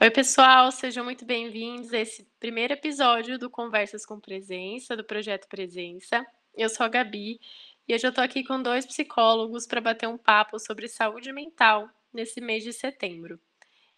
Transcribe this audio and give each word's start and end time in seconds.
Oi, 0.00 0.10
pessoal, 0.12 0.70
sejam 0.70 1.02
muito 1.02 1.24
bem-vindos 1.24 1.92
a 1.92 1.98
esse 1.98 2.24
primeiro 2.38 2.72
episódio 2.72 3.36
do 3.36 3.50
Conversas 3.50 4.06
com 4.06 4.20
Presença, 4.20 4.96
do 4.96 5.02
Projeto 5.02 5.48
Presença. 5.48 6.24
Eu 6.54 6.68
sou 6.68 6.86
a 6.86 6.88
Gabi 6.88 7.40
e 7.88 7.92
hoje 7.92 8.06
eu 8.06 8.10
estou 8.10 8.22
aqui 8.22 8.44
com 8.44 8.62
dois 8.62 8.86
psicólogos 8.86 9.66
para 9.66 9.80
bater 9.80 10.08
um 10.08 10.16
papo 10.16 10.56
sobre 10.60 10.86
saúde 10.86 11.32
mental 11.32 11.88
nesse 12.14 12.40
mês 12.40 12.62
de 12.62 12.72
setembro. 12.72 13.40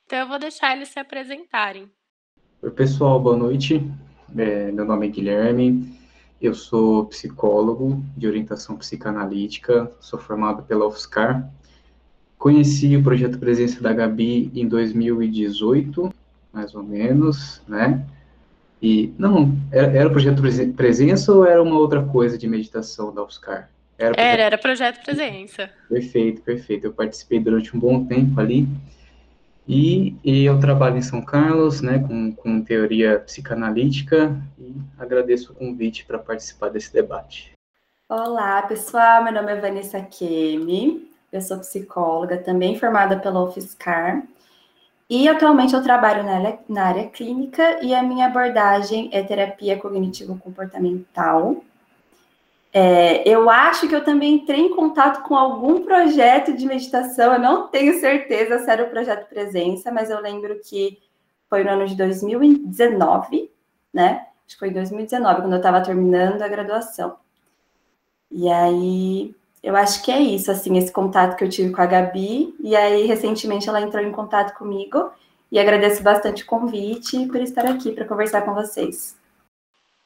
Então 0.06 0.20
eu 0.20 0.26
vou 0.26 0.38
deixar 0.38 0.74
eles 0.74 0.88
se 0.88 0.98
apresentarem. 0.98 1.86
Oi, 2.62 2.70
pessoal, 2.70 3.20
boa 3.20 3.36
noite. 3.36 3.82
É, 4.38 4.72
meu 4.72 4.86
nome 4.86 5.06
é 5.06 5.10
Guilherme, 5.10 6.00
eu 6.40 6.54
sou 6.54 7.04
psicólogo 7.08 8.02
de 8.16 8.26
orientação 8.26 8.74
psicanalítica, 8.74 9.92
sou 10.00 10.18
formado 10.18 10.62
pela 10.62 10.86
UFSCar. 10.86 11.52
Conheci 12.40 12.96
o 12.96 13.02
projeto 13.02 13.38
Presença 13.38 13.82
da 13.82 13.92
Gabi 13.92 14.50
em 14.54 14.66
2018, 14.66 16.10
mais 16.50 16.74
ou 16.74 16.82
menos, 16.82 17.60
né? 17.68 18.02
E, 18.80 19.12
não, 19.18 19.54
era, 19.70 19.92
era 19.94 20.08
o 20.08 20.10
projeto 20.10 20.40
Presença 20.74 21.34
ou 21.34 21.44
era 21.44 21.62
uma 21.62 21.78
outra 21.78 22.02
coisa 22.02 22.38
de 22.38 22.48
meditação 22.48 23.12
da 23.12 23.22
UFSCar? 23.22 23.68
Era, 23.98 24.14
projeto... 24.14 24.32
era, 24.32 24.42
era 24.42 24.56
projeto 24.56 25.04
Presença. 25.04 25.68
Perfeito, 25.86 26.40
perfeito. 26.40 26.86
Eu 26.86 26.94
participei 26.94 27.40
durante 27.40 27.76
um 27.76 27.78
bom 27.78 28.06
tempo 28.06 28.40
ali. 28.40 28.66
E, 29.68 30.16
e, 30.24 30.46
eu 30.46 30.58
trabalho 30.58 30.96
em 30.96 31.02
São 31.02 31.20
Carlos, 31.20 31.82
né, 31.82 31.98
com, 31.98 32.32
com 32.32 32.62
teoria 32.62 33.20
psicanalítica, 33.20 34.34
e 34.58 34.74
agradeço 34.98 35.52
o 35.52 35.54
convite 35.54 36.06
para 36.06 36.18
participar 36.18 36.70
desse 36.70 36.90
debate. 36.90 37.52
Olá, 38.08 38.62
pessoal, 38.62 39.22
meu 39.22 39.32
nome 39.34 39.52
é 39.52 39.60
Vanessa 39.60 40.00
Kemi, 40.00 41.09
eu 41.32 41.40
sou 41.40 41.58
psicóloga, 41.58 42.38
também 42.38 42.78
formada 42.78 43.18
pela 43.18 43.42
UFSCar, 43.44 44.22
e 45.08 45.28
atualmente 45.28 45.74
eu 45.74 45.82
trabalho 45.82 46.22
na 46.22 46.36
área, 46.36 46.58
na 46.68 46.84
área 46.84 47.08
clínica 47.08 47.84
e 47.84 47.94
a 47.94 48.02
minha 48.02 48.26
abordagem 48.26 49.10
é 49.12 49.22
terapia 49.22 49.76
cognitivo-comportamental, 49.76 51.62
é, 52.72 53.28
eu 53.28 53.50
acho 53.50 53.88
que 53.88 53.94
eu 53.94 54.04
também 54.04 54.34
entrei 54.34 54.60
em 54.60 54.74
contato 54.74 55.22
com 55.24 55.34
algum 55.34 55.84
projeto 55.84 56.56
de 56.56 56.66
meditação. 56.66 57.32
Eu 57.32 57.40
não 57.40 57.68
tenho 57.68 57.98
certeza 57.98 58.60
se 58.60 58.70
era 58.70 58.84
o 58.84 58.90
projeto 58.90 59.28
Presença, 59.28 59.90
mas 59.90 60.08
eu 60.08 60.20
lembro 60.20 60.60
que 60.60 60.98
foi 61.48 61.64
no 61.64 61.70
ano 61.70 61.86
de 61.86 61.96
2019, 61.96 63.50
né? 63.92 64.26
Acho 64.46 64.54
que 64.54 64.58
foi 64.58 64.68
em 64.68 64.72
2019, 64.72 65.40
quando 65.42 65.52
eu 65.52 65.56
estava 65.58 65.80
terminando 65.80 66.42
a 66.42 66.48
graduação. 66.48 67.16
E 68.30 68.48
aí, 68.48 69.34
eu 69.62 69.76
acho 69.76 70.02
que 70.02 70.10
é 70.10 70.20
isso, 70.20 70.50
assim, 70.50 70.76
esse 70.78 70.92
contato 70.92 71.36
que 71.36 71.44
eu 71.44 71.48
tive 71.48 71.72
com 71.72 71.82
a 71.82 71.86
Gabi. 71.86 72.54
E 72.60 72.74
aí, 72.74 73.06
recentemente, 73.06 73.68
ela 73.68 73.80
entrou 73.80 74.02
em 74.02 74.12
contato 74.12 74.56
comigo. 74.56 75.10
E 75.52 75.58
agradeço 75.58 76.02
bastante 76.02 76.44
o 76.44 76.46
convite 76.46 77.26
por 77.26 77.40
estar 77.40 77.66
aqui 77.66 77.92
para 77.92 78.06
conversar 78.06 78.42
com 78.42 78.54
vocês. 78.54 79.18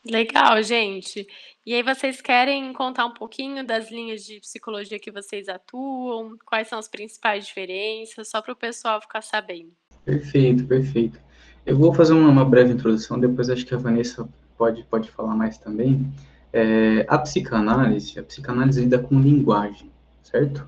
Legal, 0.05 0.63
gente. 0.63 1.27
E 1.65 1.75
aí 1.75 1.83
vocês 1.83 2.21
querem 2.21 2.73
contar 2.73 3.07
um 3.07 3.15
pouquinho 3.15 3.67
das 3.67 3.91
linhas 3.91 4.25
de 4.25 4.41
psicologia 4.41 4.99
que 4.99 5.11
vocês 5.11 5.49
atuam? 5.49 6.37
Quais 6.45 6.69
são 6.69 6.79
as 6.79 6.89
principais 6.89 7.47
diferenças? 7.47 8.29
Só 8.29 8.43
para 8.43 8.53
o 8.53 8.57
pessoal 8.57 9.01
ficar 9.01 9.23
sabendo. 9.23 9.73
Perfeito, 10.05 10.67
perfeito. 10.67 11.19
Eu 11.65 11.79
vou 11.79 11.95
fazer 11.95 12.13
uma, 12.13 12.29
uma, 12.29 12.45
breve 12.45 12.73
introdução, 12.73 13.19
depois 13.19 13.49
acho 13.49 13.65
que 13.65 13.75
a 13.75 13.79
Vanessa 13.79 14.29
pode, 14.59 14.85
pode 14.85 15.11
falar 15.11 15.35
mais 15.35 15.57
também. 15.57 16.13
É, 16.57 17.05
a 17.09 17.19
psicanálise, 17.19 18.17
a 18.17 18.23
psicanálise 18.23 18.81
lida 18.81 18.97
com 18.97 19.21
linguagem, 19.21 19.91
certo? 20.23 20.65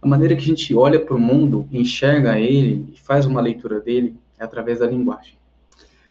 A 0.00 0.08
maneira 0.08 0.34
que 0.34 0.40
a 0.40 0.46
gente 0.46 0.74
olha 0.74 0.98
para 0.98 1.14
o 1.14 1.20
mundo, 1.20 1.68
enxerga 1.70 2.40
ele 2.40 2.90
e 2.94 2.98
faz 2.98 3.26
uma 3.26 3.38
leitura 3.38 3.78
dele 3.78 4.16
é 4.38 4.44
através 4.44 4.78
da 4.78 4.86
linguagem. 4.86 5.36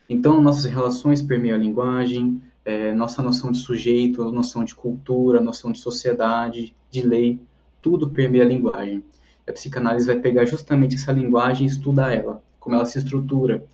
Então, 0.08 0.40
nossas 0.40 0.66
relações 0.66 1.20
permeiam 1.20 1.56
a 1.56 1.60
linguagem, 1.60 2.40
é, 2.64 2.94
nossa 2.94 3.23
noção 3.23 3.52
de 3.52 3.58
sujeito, 3.58 4.32
noção 4.32 4.64
de 4.64 4.76
cultura, 4.76 5.42
noção 5.42 5.72
de 5.72 5.80
sociedade, 5.80 6.76
de 6.92 7.02
lei, 7.02 7.39
tudo 7.82 8.11
permeia 8.11 8.44
a 8.44 8.48
linguagem. 8.48 9.04
A 9.48 9.52
psicanálise 9.52 10.05
vai 10.05 10.20
pegar 10.20 10.45
justamente 10.45 10.94
essa 10.94 11.11
linguagem 11.11 11.66
e 11.66 11.70
estudar 11.72 12.14
ela, 12.14 12.44
como 12.60 12.76
ela 12.76 12.86
se 12.86 12.99
estrutura, 12.99 13.66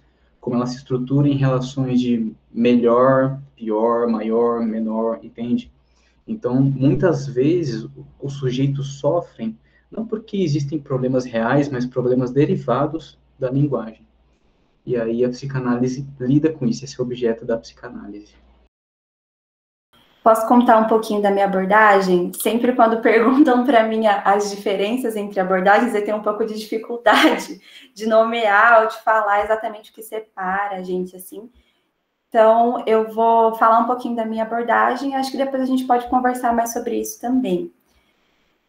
como 0.44 0.58
ela 0.58 0.66
se 0.66 0.76
estrutura 0.76 1.26
em 1.30 1.38
relações 1.38 2.02
de 2.02 2.34
melhor, 2.52 3.40
pior, 3.56 4.10
maior, 4.10 4.60
menor, 4.60 5.20
entende? 5.24 5.72
Então, 6.28 6.62
muitas 6.62 7.26
vezes, 7.26 7.88
os 8.22 8.34
sujeitos 8.34 9.00
sofrem 9.00 9.58
não 9.90 10.06
porque 10.06 10.36
existem 10.36 10.78
problemas 10.78 11.24
reais, 11.24 11.70
mas 11.70 11.86
problemas 11.86 12.30
derivados 12.32 13.18
da 13.40 13.50
linguagem. 13.50 14.06
E 14.86 14.98
aí 14.98 15.24
a 15.24 15.30
psicanálise 15.30 16.06
lida 16.20 16.52
com 16.52 16.66
isso, 16.66 16.84
esse 16.84 17.00
é 17.00 17.02
o 17.02 17.06
objeto 17.06 17.46
da 17.46 17.56
psicanálise. 17.56 18.34
Posso 20.24 20.48
contar 20.48 20.78
um 20.78 20.88
pouquinho 20.88 21.22
da 21.22 21.30
minha 21.30 21.44
abordagem? 21.44 22.32
Sempre 22.42 22.74
quando 22.74 23.02
perguntam 23.04 23.66
para 23.66 23.84
mim 23.84 24.08
as 24.08 24.50
diferenças 24.50 25.18
entre 25.18 25.38
abordagens, 25.38 25.94
eu 25.94 26.06
tenho 26.06 26.16
um 26.16 26.24
pouco 26.24 26.46
de 26.46 26.58
dificuldade 26.58 27.60
de 27.94 28.06
nomear 28.06 28.82
ou 28.82 28.88
de 28.88 28.98
falar 29.02 29.44
exatamente 29.44 29.92
o 29.92 29.94
que 29.94 30.02
separa 30.02 30.78
a 30.78 30.82
gente 30.82 31.18
assim. 31.18 31.52
Então, 32.30 32.84
eu 32.88 33.12
vou 33.12 33.54
falar 33.56 33.80
um 33.80 33.86
pouquinho 33.86 34.16
da 34.16 34.26
minha 34.26 34.44
abordagem, 34.44 35.16
acho 35.16 35.30
que 35.30 35.38
depois 35.38 35.62
a 35.62 35.66
gente 35.68 35.84
pode 35.84 36.08
conversar 36.08 36.54
mais 36.54 36.72
sobre 36.72 37.00
isso 37.00 37.20
também. 37.20 37.72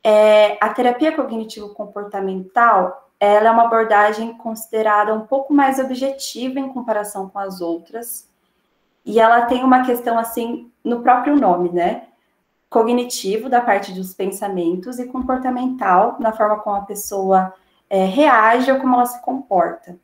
É, 0.03 0.59
a 0.61 0.69
terapia 0.69 1.17
cognitivo-comportamental, 1.17 3.11
ela 3.19 3.49
é 3.49 3.51
uma 3.51 3.65
abordagem 3.65 4.37
considerada 4.37 5.15
um 5.15 5.25
pouco 5.25 5.55
mais 5.55 5.79
objetiva 5.79 6.59
em 6.59 6.69
comparação 6.69 7.31
com 7.31 7.39
as 7.39 7.63
outras, 7.63 8.29
e 9.05 9.21
ela 9.21 9.43
tem 9.43 9.63
uma 9.63 9.85
questão 9.85 10.19
assim 10.19 10.71
no 10.83 11.01
próprio 11.01 11.37
nome, 11.37 11.71
né? 11.71 12.05
Cognitivo, 12.71 13.49
da 13.49 13.61
parte 13.61 13.93
dos 13.93 14.15
pensamentos, 14.15 14.99
e 14.99 15.07
comportamental, 15.07 16.17
na 16.19 16.33
forma 16.33 16.59
como 16.59 16.77
a 16.77 16.83
pessoa 16.83 17.55
é, 17.89 18.05
reage 18.05 18.73
ou 18.73 18.81
como 18.81 18.95
ela 18.95 19.07
se 19.07 19.21
comporta. 19.23 19.99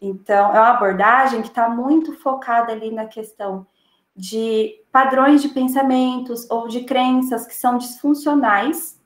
Então, 0.00 0.54
é 0.54 0.60
uma 0.60 0.70
abordagem 0.70 1.40
que 1.40 1.48
está 1.48 1.68
muito 1.68 2.12
focada 2.18 2.72
ali 2.72 2.90
na 2.90 3.06
questão 3.06 3.66
de 4.14 4.74
padrões 4.92 5.42
de 5.42 5.48
pensamentos 5.48 6.48
ou 6.50 6.68
de 6.68 6.84
crenças 6.84 7.46
que 7.46 7.54
são 7.54 7.76
disfuncionais 7.76 9.00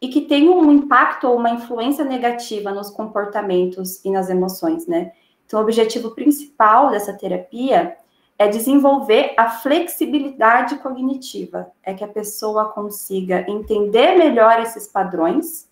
e 0.00 0.08
que 0.08 0.22
têm 0.22 0.48
um 0.48 0.72
impacto 0.72 1.28
ou 1.28 1.36
uma 1.36 1.50
influência 1.50 2.04
negativa 2.04 2.72
nos 2.72 2.90
comportamentos 2.90 4.02
e 4.04 4.10
nas 4.10 4.28
emoções, 4.30 4.86
né? 4.86 5.12
Então, 5.46 5.60
o 5.60 5.62
objetivo 5.62 6.12
principal 6.12 6.90
dessa 6.90 7.12
terapia 7.12 7.96
é 8.40 8.48
desenvolver 8.48 9.34
a 9.36 9.50
flexibilidade 9.50 10.78
cognitiva, 10.78 11.70
é 11.82 11.92
que 11.92 12.02
a 12.02 12.08
pessoa 12.08 12.70
consiga 12.70 13.44
entender 13.46 14.16
melhor 14.16 14.58
esses 14.60 14.88
padrões, 14.88 15.68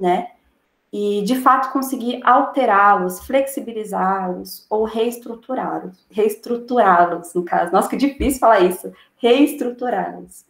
né? 0.00 0.30
E 0.90 1.20
de 1.24 1.36
fato 1.36 1.70
conseguir 1.74 2.22
alterá-los, 2.24 3.20
flexibilizá-los 3.20 4.64
ou 4.70 4.84
reestruturá-los, 4.84 6.06
reestruturá-los, 6.10 7.34
no 7.34 7.44
caso. 7.44 7.70
Nossa, 7.70 7.90
que 7.90 7.98
difícil 7.98 8.40
falar 8.40 8.60
isso. 8.60 8.90
Reestruturá-los. 9.18 10.46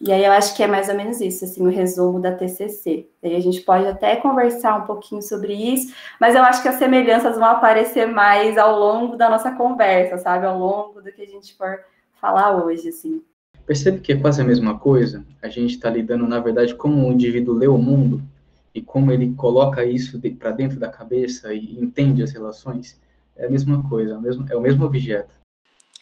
E 0.00 0.12
aí 0.12 0.24
eu 0.24 0.32
acho 0.32 0.56
que 0.56 0.62
é 0.62 0.66
mais 0.66 0.88
ou 0.88 0.96
menos 0.96 1.20
isso, 1.20 1.44
assim, 1.44 1.64
o 1.64 1.70
resumo 1.70 2.20
da 2.20 2.32
TCC. 2.34 3.08
Aí 3.22 3.36
a 3.36 3.40
gente 3.40 3.60
pode 3.60 3.86
até 3.86 4.16
conversar 4.16 4.76
um 4.76 4.86
pouquinho 4.86 5.22
sobre 5.22 5.54
isso, 5.54 5.94
mas 6.20 6.34
eu 6.34 6.42
acho 6.42 6.62
que 6.62 6.68
as 6.68 6.76
semelhanças 6.76 7.36
vão 7.36 7.44
aparecer 7.44 8.06
mais 8.06 8.58
ao 8.58 8.78
longo 8.78 9.16
da 9.16 9.30
nossa 9.30 9.52
conversa, 9.52 10.18
sabe? 10.18 10.46
Ao 10.46 10.58
longo 10.58 11.00
do 11.00 11.12
que 11.12 11.22
a 11.22 11.26
gente 11.26 11.54
for 11.54 11.78
falar 12.20 12.64
hoje, 12.64 12.88
assim. 12.88 13.22
Percebe 13.66 14.00
que 14.00 14.12
é 14.12 14.16
quase 14.16 14.42
a 14.42 14.44
mesma 14.44 14.78
coisa? 14.78 15.24
A 15.40 15.48
gente 15.48 15.76
está 15.76 15.88
lidando, 15.88 16.26
na 16.26 16.40
verdade, 16.40 16.74
como 16.74 17.08
o 17.08 17.12
indivíduo 17.12 17.54
lê 17.54 17.66
o 17.66 17.78
mundo 17.78 18.20
e 18.74 18.82
como 18.82 19.12
ele 19.12 19.32
coloca 19.34 19.84
isso 19.84 20.18
de, 20.18 20.30
para 20.30 20.50
dentro 20.50 20.78
da 20.78 20.88
cabeça 20.88 21.54
e 21.54 21.78
entende 21.80 22.22
as 22.22 22.32
relações. 22.32 23.00
É 23.36 23.46
a 23.46 23.50
mesma 23.50 23.82
coisa, 23.88 24.14
é 24.14 24.16
o 24.16 24.20
mesmo, 24.20 24.46
é 24.50 24.56
o 24.56 24.60
mesmo 24.60 24.84
objeto. 24.84 25.34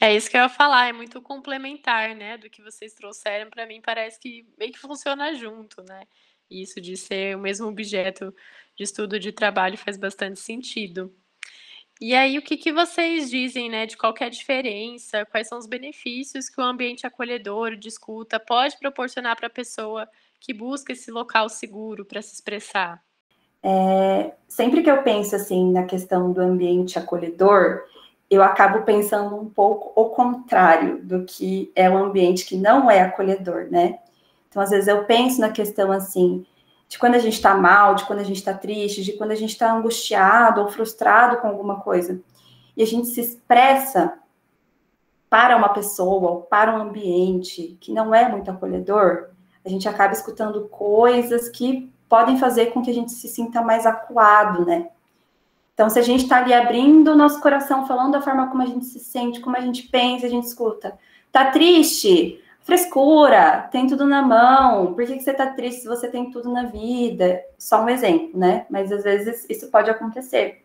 É 0.02 0.16
isso 0.16 0.28
que 0.28 0.37
eu 0.37 0.40
ia 0.40 0.49
falar, 0.49 0.88
é 0.88 0.93
muito 0.93 1.22
complementar, 1.22 2.12
né, 2.16 2.37
do 2.37 2.50
que 2.50 2.60
vocês 2.60 2.93
trouxeram. 2.93 3.49
Para 3.49 3.66
mim 3.66 3.81
parece 3.81 4.19
que 4.19 4.44
meio 4.58 4.72
que 4.72 4.78
funciona 4.81 5.32
junto, 5.32 5.81
né? 5.84 6.02
Isso 6.50 6.81
de 6.81 6.96
ser 6.96 7.37
o 7.37 7.38
mesmo 7.38 7.69
objeto 7.69 8.34
de 8.75 8.82
estudo 8.82 9.16
de 9.16 9.31
trabalho 9.31 9.78
faz 9.78 9.96
bastante 9.96 10.40
sentido. 10.40 11.14
E 12.00 12.16
aí, 12.16 12.37
o 12.37 12.43
que, 12.43 12.56
que 12.56 12.72
vocês 12.72 13.31
dizem, 13.31 13.70
né, 13.70 13.87
de 13.87 13.96
qual 13.96 14.12
é 14.19 14.28
diferença, 14.28 15.25
quais 15.26 15.46
são 15.46 15.56
os 15.56 15.69
benefícios 15.69 16.48
que 16.48 16.60
o 16.60 16.64
ambiente 16.64 17.06
acolhedor 17.06 17.76
de 17.76 17.87
escuta 17.87 18.40
pode 18.40 18.76
proporcionar 18.81 19.37
para 19.37 19.46
a 19.46 19.50
pessoa 19.50 20.08
que 20.40 20.52
busca 20.52 20.93
esse 20.93 21.12
local 21.12 21.48
seguro 21.48 22.05
para 22.05 22.20
se 22.20 22.34
expressar? 22.34 23.00
É, 23.62 24.34
sempre 24.48 24.82
que 24.82 24.90
eu 24.90 25.00
penso 25.05 25.37
assim 25.37 25.70
na 25.70 25.84
questão 25.84 26.32
do 26.32 26.40
ambiente 26.40 26.98
acolhedor, 26.98 27.84
eu 28.34 28.43
acabo 28.43 28.82
pensando 28.82 29.37
um 29.37 29.49
pouco 29.49 29.93
o 30.00 30.11
contrário 30.11 31.02
do 31.05 31.25
que 31.25 31.70
é 31.75 31.88
um 31.90 31.99
ambiente 31.99 32.46
que 32.46 32.56
não 32.56 32.90
é 32.90 33.00
acolhedor, 33.00 33.69
né? 33.70 33.99
Então, 34.49 34.62
às 34.62 34.70
vezes 34.70 34.88
eu 34.88 35.05
penso 35.05 35.40
na 35.40 35.50
questão 35.50 35.90
assim 35.90 36.46
de 36.88 36.99
quando 36.99 37.14
a 37.14 37.19
gente 37.19 37.34
está 37.34 37.55
mal, 37.55 37.94
de 37.94 38.05
quando 38.05 38.20
a 38.20 38.25
gente 38.25 38.37
está 38.37 38.52
triste, 38.52 39.02
de 39.02 39.12
quando 39.12 39.31
a 39.31 39.34
gente 39.34 39.50
está 39.50 39.73
angustiado 39.73 40.61
ou 40.61 40.69
frustrado 40.69 41.38
com 41.38 41.49
alguma 41.49 41.81
coisa. 41.81 42.20
E 42.76 42.82
a 42.82 42.87
gente 42.87 43.08
se 43.08 43.20
expressa 43.20 44.14
para 45.29 45.56
uma 45.56 45.70
pessoa 45.70 46.31
ou 46.31 46.43
para 46.43 46.75
um 46.76 46.82
ambiente 46.82 47.79
que 47.81 47.93
não 47.93 48.14
é 48.14 48.29
muito 48.29 48.50
acolhedor, 48.50 49.31
a 49.64 49.69
gente 49.69 49.88
acaba 49.88 50.12
escutando 50.12 50.69
coisas 50.69 51.49
que 51.49 51.90
podem 52.08 52.37
fazer 52.37 52.67
com 52.67 52.82
que 52.82 52.90
a 52.90 52.94
gente 52.94 53.12
se 53.12 53.26
sinta 53.26 53.62
mais 53.62 53.87
acuado, 53.87 54.67
né? 54.67 54.90
Então, 55.82 55.90
se 55.90 55.99
a 55.99 56.02
gente 56.02 56.23
está 56.23 56.37
ali 56.37 56.55
abrindo 56.55 57.11
o 57.11 57.17
nosso 57.17 57.40
coração, 57.40 57.88
falando 57.88 58.12
da 58.12 58.23
forma 58.23 58.46
como 58.49 58.62
a 58.62 58.67
gente 58.67 58.84
se 58.84 59.00
sente, 59.00 59.40
como 59.40 59.56
a 59.56 59.61
gente 59.61 59.88
pensa, 59.88 60.26
a 60.26 60.31
gente 60.31 60.44
escuta. 60.44 60.96
Tá 61.32 61.50
triste? 61.50 62.40
Frescura, 62.61 63.69
tem 63.73 63.88
tudo 63.88 64.06
na 64.06 64.23
mão. 64.23 64.94
Por 64.94 65.05
que, 65.05 65.17
que 65.17 65.25
você 65.25 65.34
tá 65.34 65.46
triste 65.46 65.81
se 65.81 65.88
você 65.88 66.06
tem 66.06 66.31
tudo 66.31 66.52
na 66.52 66.67
vida? 66.67 67.43
Só 67.58 67.82
um 67.82 67.88
exemplo, 67.88 68.31
né? 68.38 68.64
Mas 68.70 68.93
às 68.93 69.02
vezes 69.02 69.44
isso 69.50 69.73
pode 69.73 69.90
acontecer. 69.90 70.62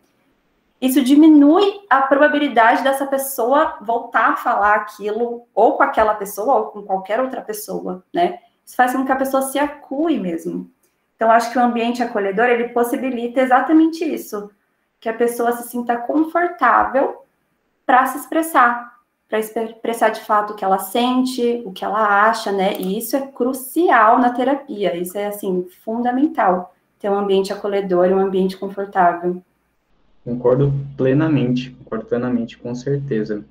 Isso 0.80 1.02
diminui 1.02 1.80
a 1.90 2.02
probabilidade 2.02 2.84
dessa 2.84 3.04
pessoa 3.04 3.76
voltar 3.80 4.34
a 4.34 4.36
falar 4.36 4.76
aquilo, 4.76 5.48
ou 5.52 5.72
com 5.72 5.82
aquela 5.82 6.14
pessoa, 6.14 6.54
ou 6.58 6.66
com 6.66 6.82
qualquer 6.82 7.18
outra 7.18 7.40
pessoa, 7.40 8.04
né? 8.14 8.38
Isso 8.64 8.76
faz 8.76 8.92
com 8.92 9.04
que 9.04 9.10
a 9.10 9.16
pessoa 9.16 9.42
se 9.42 9.58
acue 9.58 10.20
mesmo. 10.20 10.70
Então, 11.16 11.28
acho 11.28 11.50
que 11.50 11.58
o 11.58 11.62
ambiente 11.62 12.04
acolhedor, 12.04 12.44
ele 12.44 12.68
possibilita 12.68 13.40
exatamente 13.40 14.04
isso, 14.04 14.48
que 15.00 15.08
a 15.08 15.14
pessoa 15.14 15.52
se 15.52 15.68
sinta 15.68 15.96
confortável 15.96 17.22
para 17.86 18.06
se 18.06 18.18
expressar, 18.18 18.98
para 19.28 19.38
expressar 19.38 20.10
de 20.10 20.20
fato 20.20 20.52
o 20.52 20.56
que 20.56 20.64
ela 20.64 20.78
sente, 20.78 21.62
o 21.64 21.72
que 21.72 21.84
ela 21.84 22.28
acha, 22.28 22.50
né? 22.50 22.76
E 22.78 22.98
isso 22.98 23.16
é 23.16 23.26
crucial 23.26 24.18
na 24.18 24.30
terapia, 24.30 24.96
isso 24.96 25.16
é, 25.16 25.26
assim, 25.26 25.66
fundamental, 25.84 26.74
ter 26.98 27.10
um 27.10 27.18
ambiente 27.18 27.52
acolhedor 27.52 28.08
um 28.08 28.18
ambiente 28.18 28.56
confortável. 28.56 29.42
Concordo 30.24 30.72
plenamente, 30.96 31.70
concordo 31.70 32.04
plenamente, 32.04 32.58
com 32.58 32.74
certeza. 32.74 33.44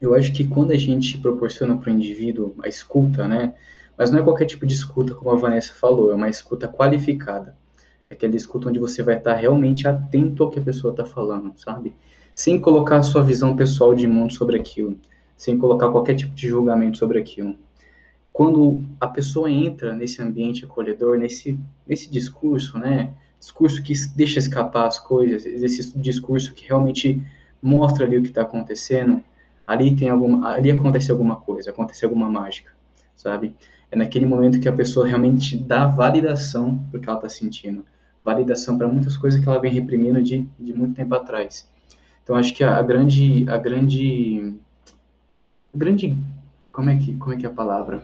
Eu 0.00 0.14
acho 0.14 0.32
que 0.32 0.46
quando 0.46 0.70
a 0.70 0.76
gente 0.76 1.18
proporciona 1.18 1.76
para 1.76 1.90
o 1.90 1.94
indivíduo 1.94 2.54
a 2.62 2.68
escuta, 2.68 3.26
né? 3.26 3.54
Mas 3.96 4.10
não 4.10 4.18
é 4.18 4.22
qualquer 4.22 4.44
tipo 4.44 4.66
de 4.66 4.74
escuta, 4.74 5.14
como 5.14 5.30
a 5.30 5.36
Vanessa 5.36 5.72
falou, 5.72 6.12
é 6.12 6.14
uma 6.14 6.28
escuta 6.28 6.68
qualificada. 6.68 7.56
É 8.10 8.14
aquela 8.14 8.36
escuta 8.36 8.68
onde 8.68 8.78
você 8.78 9.02
vai 9.02 9.16
estar 9.16 9.34
realmente 9.34 9.88
atento 9.88 10.42
ao 10.42 10.50
que 10.50 10.58
a 10.58 10.62
pessoa 10.62 10.92
está 10.92 11.04
falando, 11.04 11.52
sabe? 11.56 11.94
sem 12.34 12.60
colocar 12.60 12.98
a 12.98 13.02
sua 13.02 13.22
visão 13.22 13.54
pessoal 13.54 13.94
de 13.94 14.06
mundo 14.06 14.34
sobre 14.34 14.58
aquilo, 14.58 14.98
sem 15.36 15.56
colocar 15.56 15.90
qualquer 15.90 16.16
tipo 16.16 16.34
de 16.34 16.48
julgamento 16.48 16.98
sobre 16.98 17.18
aquilo. 17.18 17.54
Quando 18.32 18.82
a 19.00 19.06
pessoa 19.06 19.48
entra 19.48 19.94
nesse 19.94 20.20
ambiente 20.20 20.64
acolhedor, 20.64 21.16
nesse, 21.16 21.58
nesse 21.86 22.10
discurso, 22.10 22.76
né, 22.78 23.12
discurso 23.38 23.80
que 23.82 23.94
deixa 24.16 24.40
escapar 24.40 24.88
as 24.88 24.98
coisas, 24.98 25.46
esse 25.46 25.96
discurso 25.96 26.52
que 26.52 26.66
realmente 26.66 27.22
mostra 27.62 28.04
ali 28.04 28.18
o 28.18 28.22
que 28.22 28.28
está 28.28 28.42
acontecendo, 28.42 29.22
ali 29.64 29.94
tem 29.94 30.08
alguma, 30.08 30.52
ali 30.52 30.70
acontece 30.72 31.12
alguma 31.12 31.36
coisa, 31.36 31.70
acontece 31.70 32.04
alguma 32.04 32.28
mágica, 32.28 32.72
sabe? 33.16 33.54
É 33.90 33.96
naquele 33.96 34.26
momento 34.26 34.58
que 34.58 34.68
a 34.68 34.72
pessoa 34.72 35.06
realmente 35.06 35.56
dá 35.56 35.86
validação 35.86 36.78
para 36.90 36.98
o 36.98 37.00
que 37.00 37.08
ela 37.08 37.18
está 37.18 37.28
sentindo, 37.28 37.84
validação 38.24 38.78
para 38.78 38.88
muitas 38.88 39.16
coisas 39.16 39.40
que 39.40 39.48
ela 39.48 39.60
vem 39.60 39.72
reprimindo 39.72 40.22
de, 40.22 40.48
de 40.58 40.72
muito 40.72 40.94
tempo 40.94 41.14
atrás. 41.14 41.68
Então 42.22 42.34
acho 42.34 42.54
que 42.54 42.64
a, 42.64 42.78
a 42.78 42.82
grande, 42.82 43.44
a 43.48 43.58
grande, 43.58 44.54
grande, 45.74 46.16
como 46.72 46.88
é 46.88 46.96
que, 46.96 47.14
como 47.16 47.34
é 47.34 47.36
que 47.36 47.44
é 47.44 47.48
a 47.48 47.52
palavra? 47.52 48.02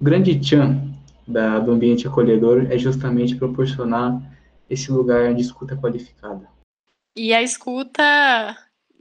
O 0.00 0.04
grande 0.04 0.38
tchan 0.40 0.92
da, 1.26 1.60
do 1.60 1.72
ambiente 1.72 2.06
acolhedor 2.06 2.66
é 2.70 2.76
justamente 2.76 3.36
proporcionar 3.36 4.20
esse 4.68 4.90
lugar 4.90 5.32
de 5.34 5.40
escuta 5.40 5.76
qualificada. 5.76 6.48
E 7.14 7.32
a 7.32 7.40
escuta 7.40 8.02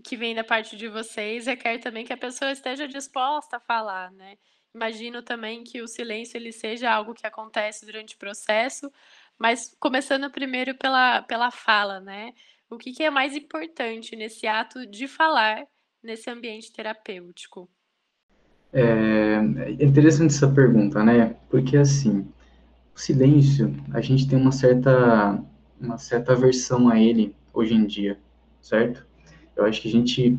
que 0.04 0.16
vem 0.16 0.36
da 0.36 0.44
parte 0.44 0.78
de 0.78 0.88
vocês 0.88 1.48
requer 1.48 1.80
também 1.80 2.06
que 2.06 2.13
a 2.13 2.18
pessoa 2.18 2.51
esteja 2.51 2.88
disposta 2.88 3.58
a 3.58 3.60
falar, 3.60 4.12
né? 4.12 4.38
Imagino 4.74 5.22
também 5.22 5.63
que 5.63 5.81
o 5.81 5.88
silêncio 5.88 6.38
ele 6.38 6.51
seja 6.51 6.92
algo 6.92 7.13
que 7.13 7.25
acontece 7.25 7.86
durante 7.86 8.16
o 8.16 8.18
processo, 8.18 8.92
mas 9.38 9.76
começando 9.80 10.32
primeiro 10.32 10.76
pela, 10.76 11.22
pela 11.24 11.52
fala, 11.52 12.00
né? 12.00 12.34
O 12.70 12.78
que, 12.78 12.92
que 12.92 13.04
é 13.04 13.10
mais 13.10 13.36
importante 13.36 14.16
nesse 14.16 14.48
ato 14.48 14.86
de 14.86 15.08
falar 15.08 15.66
nesse 16.04 16.30
ambiente 16.30 16.72
terapêutico? 16.72 17.70
É, 18.74 18.84
é 19.80 19.84
interessante 19.84 20.34
essa 20.34 20.48
pergunta, 20.50 21.04
né? 21.04 21.36
Porque 21.50 21.78
assim, 21.78 22.28
o 22.96 23.00
silêncio, 23.00 23.76
a 23.94 24.02
gente 24.02 24.28
tem 24.28 24.38
uma 24.40 24.52
certa, 24.52 25.42
uma 25.80 25.98
certa 25.98 26.34
aversão 26.34 26.90
a 26.90 27.00
ele 27.00 27.36
hoje 27.54 27.74
em 27.74 27.86
dia, 27.86 28.18
certo? 28.62 29.06
Eu 29.56 29.66
acho 29.66 29.82
que 29.82 29.88
a 29.88 29.92
gente 29.92 30.38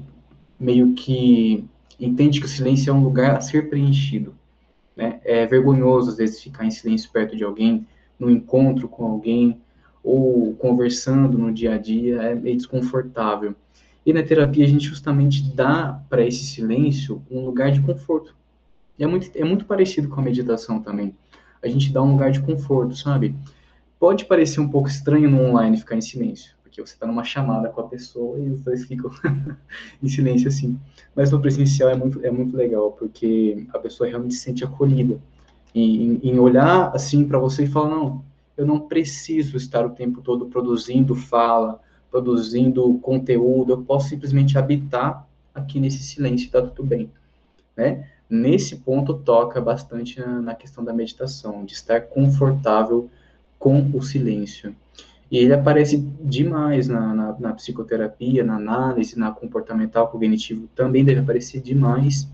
meio 0.59 0.95
que 0.95 1.65
entende 1.99 2.41
que 2.41 2.47
o 2.47 2.49
silêncio 2.49 2.91
é 2.91 2.93
um 2.93 3.03
lugar 3.03 3.37
a 3.37 3.41
ser 3.41 3.69
preenchido, 3.69 4.35
né? 4.95 5.21
É 5.25 5.47
vergonhoso 5.47 6.11
às 6.11 6.17
vezes 6.17 6.43
ficar 6.43 6.65
em 6.65 6.71
silêncio 6.71 7.11
perto 7.11 7.37
de 7.37 7.45
alguém, 7.45 7.87
no 8.19 8.31
encontro 8.31 8.89
com 8.89 9.05
alguém, 9.05 9.61
ou 10.03 10.55
conversando 10.55 11.37
no 11.37 11.53
dia 11.53 11.75
a 11.75 11.79
dia 11.79 12.23
é 12.23 12.35
meio 12.35 12.57
desconfortável. 12.57 13.55
E 14.05 14.13
na 14.13 14.23
terapia 14.23 14.65
a 14.65 14.69
gente 14.69 14.87
justamente 14.87 15.43
dá 15.53 16.01
para 16.09 16.25
esse 16.25 16.45
silêncio 16.45 17.21
um 17.29 17.45
lugar 17.45 17.73
de 17.73 17.81
conforto. 17.81 18.37
E 18.97 19.03
é 19.03 19.07
muito, 19.07 19.31
é 19.35 19.45
muito 19.45 19.65
parecido 19.65 20.09
com 20.09 20.21
a 20.21 20.23
meditação 20.23 20.81
também. 20.81 21.13
A 21.61 21.67
gente 21.67 21.93
dá 21.93 22.01
um 22.01 22.13
lugar 22.13 22.31
de 22.31 22.41
conforto, 22.41 22.97
sabe? 22.97 23.35
Pode 23.99 24.27
parecer 24.27 24.61
um 24.61 24.69
pouco 24.69 24.89
estranho 24.89 25.29
no 25.29 25.43
online 25.43 25.77
ficar 25.77 25.97
em 25.97 26.01
silêncio, 26.01 26.55
porque 26.63 26.81
você 26.81 26.95
está 26.95 27.05
numa 27.05 27.25
chamada 27.25 27.69
com 27.69 27.81
a 27.81 27.89
pessoa 27.89 28.39
e 28.39 28.49
os 28.49 28.61
dois 28.61 28.85
ficam 28.85 29.11
em 30.01 30.09
silêncio 30.09 30.47
assim. 30.47 30.79
Mas 31.15 31.33
no 31.33 31.41
presencial 31.41 31.91
é 31.91 31.97
muito, 31.97 32.25
é 32.25 32.31
muito 32.31 32.57
legal, 32.57 32.93
porque 32.93 33.67
a 33.75 33.79
pessoa 33.81 34.09
realmente 34.09 34.35
se 34.35 34.41
sente 34.41 34.63
acolhida. 34.63 35.19
Em, 35.79 36.21
em 36.23 36.39
olhar 36.39 36.91
assim 36.95 37.27
para 37.27 37.39
você 37.39 37.65
e 37.65 37.69
falar: 37.69 37.91
não, 37.91 38.25
eu 38.57 38.65
não 38.65 38.81
preciso 38.81 39.57
estar 39.57 39.85
o 39.85 39.91
tempo 39.91 40.23
todo 40.23 40.47
produzindo 40.47 41.15
fala, 41.15 41.81
produzindo 42.11 42.99
conteúdo, 42.99 43.75
eu 43.75 43.83
posso 43.83 44.09
simplesmente 44.09 44.57
habitar 44.57 45.27
aqui 45.55 45.79
nesse 45.79 46.03
silêncio 46.03 46.47
e 46.47 46.51
tá 46.51 46.63
tudo 46.63 46.83
bem, 46.83 47.11
né? 47.77 48.09
Nesse 48.29 48.77
ponto 48.77 49.15
toca 49.15 49.61
bastante 49.61 50.19
na, 50.19 50.41
na 50.41 50.55
questão 50.55 50.83
da 50.83 50.93
meditação, 50.93 51.65
de 51.65 51.75
estar 51.75 52.01
confortável 52.01 53.09
com 53.59 53.91
o 53.93 54.03
silêncio. 54.03 54.75
E 55.31 55.39
ele 55.39 55.53
aparece 55.53 55.99
demais 56.23 56.89
na, 56.89 57.15
na, 57.15 57.37
na, 57.39 57.53
psicoterapia, 57.53 58.45
na 58.45 58.57
análise, 58.57 59.19
na 59.19 59.31
comportamental 59.31 60.09
cognitivo, 60.09 60.69
também 60.75 61.05
deve 61.05 61.21
aparecer 61.21 61.61
demais. 61.61 62.29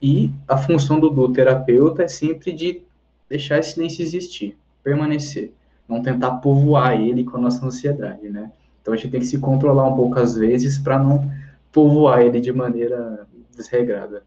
E 0.00 0.30
a 0.48 0.56
função 0.56 0.98
do, 0.98 1.10
do 1.10 1.32
terapeuta 1.32 2.02
é 2.02 2.08
sempre 2.08 2.52
de 2.52 2.82
deixar 3.28 3.58
esse 3.58 3.72
silêncio 3.72 4.02
existir 4.02 4.56
permanecer, 4.82 5.52
não 5.88 6.02
tentar 6.02 6.36
povoar 6.36 6.98
ele 7.00 7.24
com 7.24 7.36
a 7.36 7.40
nossa 7.40 7.64
ansiedade, 7.64 8.28
né? 8.28 8.50
Então 8.80 8.94
a 8.94 8.96
gente 8.96 9.10
tem 9.10 9.20
que 9.20 9.26
se 9.26 9.38
controlar 9.38 9.86
um 9.86 9.94
pouco 9.94 10.18
às 10.18 10.34
vezes 10.34 10.78
para 10.78 10.98
não 10.98 11.30
povoar 11.70 12.22
ele 12.22 12.40
de 12.40 12.52
maneira 12.52 13.26
desregrada. 13.54 14.24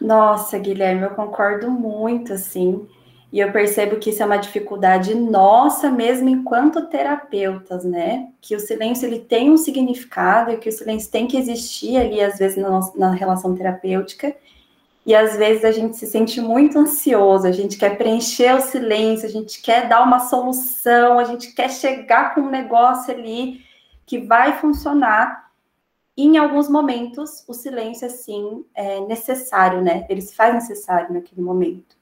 Nossa, 0.00 0.58
Guilherme, 0.58 1.02
eu 1.02 1.10
concordo 1.10 1.70
muito, 1.70 2.32
assim. 2.32 2.86
E 3.32 3.40
eu 3.40 3.50
percebo 3.50 3.96
que 3.96 4.10
isso 4.10 4.22
é 4.22 4.26
uma 4.26 4.36
dificuldade 4.36 5.14
nossa 5.14 5.90
mesmo 5.90 6.28
enquanto 6.28 6.86
terapeutas, 6.86 7.84
né? 7.84 8.28
Que 8.40 8.54
o 8.54 8.60
silêncio 8.60 9.06
ele 9.06 9.18
tem 9.18 9.50
um 9.50 9.56
significado 9.56 10.52
e 10.52 10.56
que 10.56 10.68
o 10.68 10.72
silêncio 10.72 11.10
tem 11.10 11.26
que 11.26 11.36
existir 11.36 11.96
ali 11.96 12.20
às 12.20 12.38
vezes 12.38 12.56
na, 12.56 12.70
nossa, 12.70 12.98
na 12.98 13.10
relação 13.10 13.54
terapêutica 13.54 14.34
e 15.06 15.14
às 15.14 15.36
vezes 15.36 15.64
a 15.64 15.70
gente 15.70 15.96
se 15.96 16.04
sente 16.04 16.40
muito 16.40 16.76
ansioso, 16.76 17.46
a 17.46 17.52
gente 17.52 17.78
quer 17.78 17.96
preencher 17.96 18.56
o 18.56 18.60
silêncio, 18.60 19.24
a 19.24 19.30
gente 19.30 19.62
quer 19.62 19.88
dar 19.88 20.02
uma 20.02 20.18
solução, 20.18 21.20
a 21.20 21.22
gente 21.24 21.52
quer 21.52 21.70
chegar 21.70 22.34
com 22.34 22.40
um 22.40 22.50
negócio 22.50 23.14
ali 23.14 23.64
que 24.04 24.18
vai 24.18 24.58
funcionar. 24.58 25.48
E 26.16 26.26
em 26.26 26.38
alguns 26.38 26.68
momentos 26.68 27.44
o 27.46 27.54
silêncio 27.54 28.04
assim 28.04 28.64
é 28.74 28.98
necessário, 29.02 29.80
né? 29.80 30.04
Ele 30.08 30.20
se 30.20 30.34
faz 30.34 30.52
necessário 30.52 31.14
naquele 31.14 31.40
momento. 31.40 31.96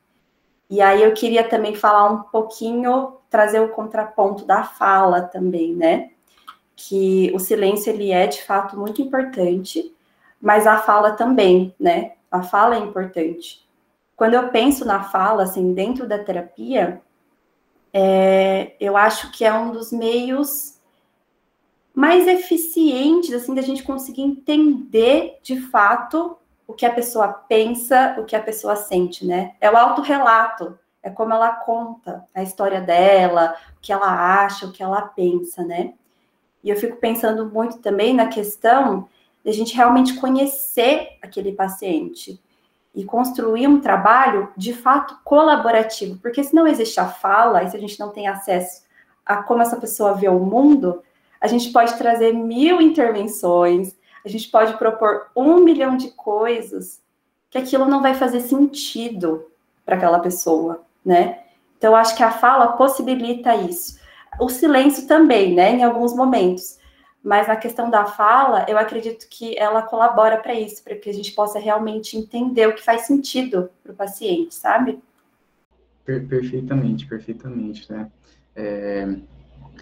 E 0.71 0.81
aí 0.81 1.03
eu 1.03 1.13
queria 1.13 1.47
também 1.47 1.75
falar 1.75 2.11
um 2.11 2.23
pouquinho, 2.23 3.19
trazer 3.29 3.61
o 3.61 3.69
contraponto 3.69 4.47
da 4.47 4.63
fala 4.63 5.21
também, 5.21 5.75
né? 5.75 6.11
Que 6.75 7.31
o 7.35 7.39
silêncio 7.39 7.93
ele 7.93 8.13
é 8.13 8.27
de 8.27 8.43
fato 8.43 8.79
muito 8.79 9.03
importante, 9.03 9.95
mas 10.41 10.67
a 10.67 10.79
fala 10.79 11.13
também, 11.13 11.75
né? 11.79 12.13
A 12.35 12.43
fala 12.43 12.75
é 12.75 12.81
importante. 12.81 13.65
Quando 14.17 14.35
eu 14.35 14.49
penso 14.49 14.85
na 14.85 15.05
fala, 15.05 15.45
assim, 15.45 15.73
dentro 15.73 16.05
da 16.05 16.19
terapia, 16.19 17.01
é, 17.93 18.75
eu 18.81 18.97
acho 18.97 19.31
que 19.31 19.45
é 19.45 19.55
um 19.55 19.71
dos 19.71 19.93
meios 19.93 20.81
mais 21.95 22.27
eficientes, 22.27 23.33
assim, 23.33 23.55
da 23.55 23.63
gente 23.63 23.85
conseguir 23.85 24.23
entender 24.23 25.39
de 25.45 25.61
fato 25.61 26.37
o 26.67 26.73
que 26.73 26.85
a 26.85 26.93
pessoa 26.93 27.29
pensa, 27.29 28.17
o 28.19 28.25
que 28.25 28.35
a 28.35 28.43
pessoa 28.43 28.75
sente, 28.75 29.25
né? 29.25 29.55
É 29.61 29.71
o 29.71 29.77
autorrelato, 29.77 30.77
é 31.05 31.11
como 31.11 31.33
ela 31.33 31.53
conta 31.53 32.27
a 32.35 32.43
história 32.43 32.81
dela, 32.81 33.55
o 33.77 33.81
que 33.81 33.93
ela 33.93 34.43
acha, 34.43 34.67
o 34.67 34.73
que 34.73 34.83
ela 34.83 35.03
pensa, 35.03 35.63
né? 35.63 35.95
E 36.65 36.71
eu 36.71 36.77
fico 36.77 36.97
pensando 36.97 37.47
muito 37.47 37.79
também 37.79 38.13
na 38.13 38.27
questão 38.27 39.09
de 39.45 39.51
a 39.51 39.53
gente 39.53 39.77
realmente 39.77 40.15
conhecer 40.15 41.19
aquele 41.23 41.53
paciente 41.53 42.41
e 42.95 43.05
construir 43.05 43.67
um 43.67 43.81
trabalho 43.81 44.49
de 44.57 44.73
fato 44.73 45.19
colaborativo, 45.23 46.19
porque 46.19 46.43
se 46.43 46.55
não 46.55 46.67
existe 46.67 46.99
a 46.99 47.07
fala 47.07 47.63
e 47.63 47.71
se 47.71 47.77
a 47.77 47.81
gente 47.81 47.99
não 48.01 48.11
tem 48.11 48.27
acesso 48.27 48.85
a 49.27 49.43
como 49.43 49.63
essa 49.63 49.77
pessoa 49.77 50.15
vê 50.15 50.29
o 50.29 50.39
mundo, 50.39 51.03
a 51.41 51.47
gente 51.47 51.71
pode 51.73 51.97
trazer 51.99 52.33
mil 52.33 52.81
intervenções, 52.81 53.95
a 54.25 54.29
gente 54.29 54.49
pode 54.49 54.77
propor 54.79 55.27
um 55.37 55.57
milhão 55.57 55.97
de 55.97 56.11
coisas 56.13 57.03
que 57.51 57.59
aquilo 57.59 57.87
não 57.87 58.01
vai 58.01 58.15
fazer 58.15 58.41
sentido 58.41 59.47
para 59.85 59.97
aquela 59.97 60.19
pessoa, 60.19 60.83
né? 61.05 61.41
Então, 61.77 61.95
acho 61.95 62.17
que 62.17 62.23
a 62.23 62.31
fala 62.31 62.73
possibilita 62.73 63.55
isso. 63.55 64.01
O 64.41 64.49
silêncio 64.49 65.07
também, 65.07 65.55
né, 65.55 65.73
em 65.73 65.85
alguns 65.85 66.15
momentos. 66.15 66.79
Mas 67.25 67.49
na 67.49 67.57
questão 67.57 67.89
da 67.89 68.05
fala, 68.05 68.67
eu 68.69 68.77
acredito 68.77 69.27
que 69.31 69.57
ela 69.59 69.81
colabora 69.81 70.37
para 70.37 70.53
isso, 70.53 70.85
para 70.85 70.95
que 70.95 71.09
a 71.09 71.13
gente 71.13 71.33
possa 71.33 71.59
realmente 71.59 72.19
entender 72.19 72.69
o 72.69 72.75
que 72.75 72.83
faz 72.83 73.07
sentido 73.07 73.71
para 73.83 73.93
o 73.93 73.97
paciente, 73.97 74.55
sabe? 74.55 74.99
Per 76.05 76.29
perfeitamente, 76.29 77.07
perfeitamente, 77.07 77.91
né? 77.91 78.11
É, 78.55 79.17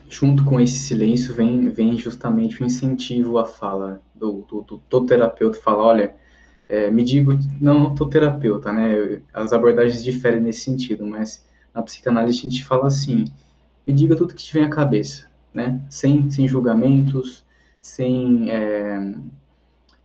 junto 0.09 0.45
com 0.45 0.61
esse 0.61 0.79
silêncio 0.79 1.35
vem, 1.35 1.69
vem 1.69 1.99
justamente 1.99 2.63
o 2.63 2.65
incentivo 2.65 3.37
à 3.39 3.45
fala 3.45 4.01
do, 4.15 4.43
do, 4.49 4.63
do, 4.63 4.83
do 4.89 5.07
terapeuta, 5.07 5.59
fala, 5.61 5.83
olha, 5.83 6.15
é, 6.69 6.93
me 6.93 7.03
digo, 7.03 7.33
não 7.61 7.93
estou 7.93 8.09
terapeuta, 8.09 8.73
né? 8.73 9.21
As 9.35 9.53
abordagens 9.53 10.05
diferem 10.05 10.41
nesse 10.41 10.61
sentido, 10.61 11.05
mas 11.05 11.45
na 11.75 11.83
psicanálise 11.83 12.39
a 12.39 12.51
gente 12.51 12.65
fala 12.65 12.87
assim, 12.87 13.25
me 13.85 13.93
diga 13.93 14.15
tudo 14.15 14.33
que 14.33 14.45
te 14.45 14.55
vem 14.55 14.65
à 14.65 14.71
cabeça, 14.71 15.27
né? 15.53 15.81
Sem, 15.89 16.31
sem 16.31 16.49
julgamentos, 16.49 17.45
sem, 17.81 18.51
é, 18.51 19.15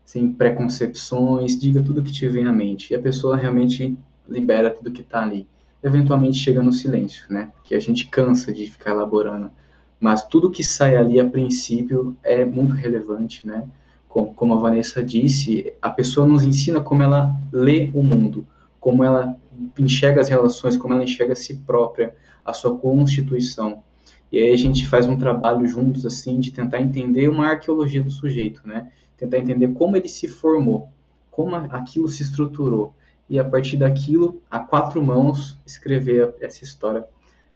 sem 0.04 0.32
preconcepções, 0.32 1.60
diga 1.60 1.82
tudo 1.82 2.04
que 2.04 2.12
te 2.12 2.28
vem 2.28 2.46
à 2.46 2.52
mente. 2.52 2.92
E 2.92 2.96
a 2.96 3.02
pessoa 3.02 3.38
realmente 3.38 3.98
libera 4.28 4.70
tudo 4.70 4.92
que 4.92 5.02
está 5.02 5.22
ali. 5.22 5.48
Eventualmente 5.84 6.38
chega 6.38 6.62
no 6.62 6.74
silêncio, 6.74 7.26
né? 7.30 7.52
Que 7.64 7.76
a 7.76 7.80
gente 7.80 8.08
cansa 8.08 8.52
de 8.52 8.68
ficar 8.68 8.92
elaborando. 8.92 9.52
Mas 10.00 10.26
tudo 10.26 10.52
que 10.52 10.64
sai 10.64 10.96
ali 10.96 11.20
a 11.20 11.28
princípio 11.28 12.16
é 12.24 12.44
muito 12.44 12.74
relevante, 12.74 13.46
né? 13.48 13.68
Como, 14.08 14.34
como 14.34 14.54
a 14.54 14.58
Vanessa 14.58 15.04
disse, 15.04 15.74
a 15.82 15.90
pessoa 15.90 16.28
nos 16.28 16.44
ensina 16.44 16.82
como 16.82 17.04
ela 17.04 17.36
lê 17.52 17.92
o 17.94 18.04
mundo, 18.04 18.46
como 18.80 19.04
ela 19.04 19.36
enxerga 19.78 20.22
as 20.22 20.30
relações, 20.30 20.78
como 20.78 20.94
ela 20.94 21.04
enxerga 21.04 21.34
a 21.34 21.36
si 21.36 21.56
própria, 21.56 22.16
a 22.46 22.54
sua 22.54 22.78
constituição. 22.78 23.84
E 24.32 24.40
aí 24.40 24.52
a 24.52 24.58
gente 24.58 24.86
faz 24.88 25.08
um 25.08 25.18
trabalho 25.18 25.66
juntos, 25.68 26.06
assim, 26.06 26.40
de 26.40 26.52
tentar 26.52 26.82
entender 26.82 27.30
uma 27.30 27.48
arqueologia 27.48 28.04
do 28.04 28.12
sujeito, 28.12 28.62
né? 28.66 28.92
Tentar 29.16 29.38
entender 29.38 29.70
como 29.74 29.96
ele 29.96 30.10
se 30.10 30.28
formou, 30.28 30.90
como 31.32 31.56
aquilo 31.56 32.08
se 32.10 32.24
estruturou. 32.24 32.94
E 33.30 33.40
a 33.40 33.44
partir 33.44 33.78
daquilo, 33.78 34.42
a 34.50 34.60
quatro 34.60 35.02
mãos, 35.04 35.58
escrever 35.66 36.36
essa 36.40 36.64
história 36.64 37.06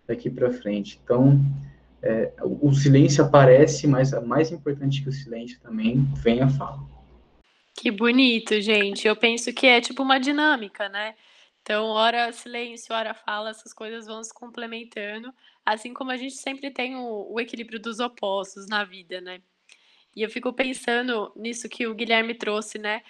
daqui 0.08 0.30
para 0.30 0.51
frente. 0.51 1.00
Então, 1.04 1.40
é, 2.01 2.34
o 2.42 2.74
silêncio 2.74 3.24
aparece, 3.24 3.88
mas 3.88 4.12
mais 4.24 4.51
importante 4.51 5.01
que 5.01 5.10
o 5.10 5.13
silêncio 5.13 5.60
também 5.62 6.08
vem 6.16 6.42
a 6.42 6.50
fala. 6.50 6.80
Que 7.74 7.92
bonito, 7.92 8.60
gente. 8.62 9.08
Eu 9.08 9.16
penso 9.16 9.54
que 9.54 9.68
é 9.68 9.80
tipo 9.80 10.04
uma 10.04 10.20
dinâmica, 10.20 10.90
né? 10.90 11.16
Então, 11.62 11.86
hora 11.88 12.32
silêncio, 12.32 12.94
hora 12.94 13.13
fala, 13.13 13.51
essas 13.51 13.72
coisas 13.72 14.08
vão 14.08 14.24
se 14.24 14.34
complementando, 14.34 15.32
assim 15.74 15.94
como 15.94 16.12
a 16.12 16.18
gente 16.18 16.36
sempre 16.36 16.72
tem 16.72 16.96
o, 16.96 17.34
o 17.34 17.40
equilíbrio 17.40 17.80
dos 17.80 18.00
opostos 18.00 18.68
na 18.68 18.84
vida, 18.84 19.22
né? 19.22 19.42
E 20.16 20.22
eu 20.22 20.30
fico 20.30 20.51
pensando 20.54 21.32
nisso 21.36 21.70
que 21.70 21.88
o 21.88 21.96
Guilherme 21.96 22.34
trouxe, 22.36 22.78
né? 22.78 23.01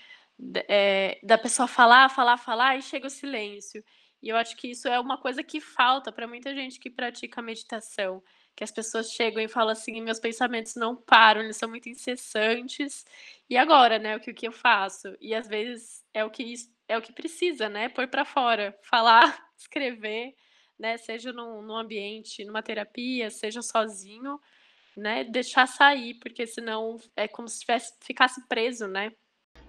É, 0.68 1.20
da 1.24 1.38
pessoa 1.38 1.68
falar, 1.68 2.10
falar, 2.10 2.38
falar 2.38 2.77
e 2.77 2.82
chega 2.82 3.08
o 3.08 3.10
silêncio. 3.10 3.84
E 4.22 4.30
eu 4.30 4.38
acho 4.38 4.56
que 4.56 4.70
isso 4.70 4.88
é 4.88 5.00
uma 5.00 5.18
coisa 5.18 5.44
que 5.44 5.60
falta 5.60 6.12
para 6.12 6.27
muita 6.27 6.53
gente 6.53 6.80
que 6.80 6.89
pratica 6.89 7.41
meditação, 7.41 8.24
que 8.56 8.63
as 8.63 8.72
pessoas 8.72 9.12
chegam 9.12 9.41
e 9.41 9.48
falam 9.48 9.72
assim, 9.72 10.00
meus 10.01 10.20
pensamentos 10.20 10.75
não 10.75 10.96
param, 10.96 11.41
eles 11.41 11.58
são 11.58 11.68
muito 11.70 11.89
incessantes. 11.89 13.03
E 13.50 13.58
agora, 13.58 13.98
né, 13.98 14.15
o 14.15 14.20
que, 14.20 14.32
o 14.32 14.34
que 14.36 14.48
eu 14.48 14.51
faço? 14.51 15.15
E 15.20 15.34
às 15.34 15.48
vezes 15.48 16.03
é 16.13 16.24
o 16.24 16.30
que 16.30 16.53
é 16.88 16.98
o 16.98 17.01
que 17.01 17.13
precisa, 17.13 17.70
né? 17.70 17.89
Pôr 17.89 18.08
para 18.08 18.25
fora, 18.25 18.77
falar, 18.84 19.41
escrever, 19.58 20.36
né? 20.81 20.97
Seja 20.97 21.31
num, 21.31 21.61
num 21.61 21.77
ambiente, 21.77 22.43
numa 22.43 22.63
terapia, 22.63 23.29
seja 23.29 23.61
sozinho, 23.61 24.39
né? 24.97 25.23
Deixar 25.23 25.67
sair, 25.67 26.15
porque 26.15 26.47
senão 26.47 26.97
é 27.15 27.27
como 27.27 27.47
se 27.47 27.59
tivesse, 27.59 27.93
ficasse 28.01 28.41
preso, 28.47 28.88
né? 28.88 29.11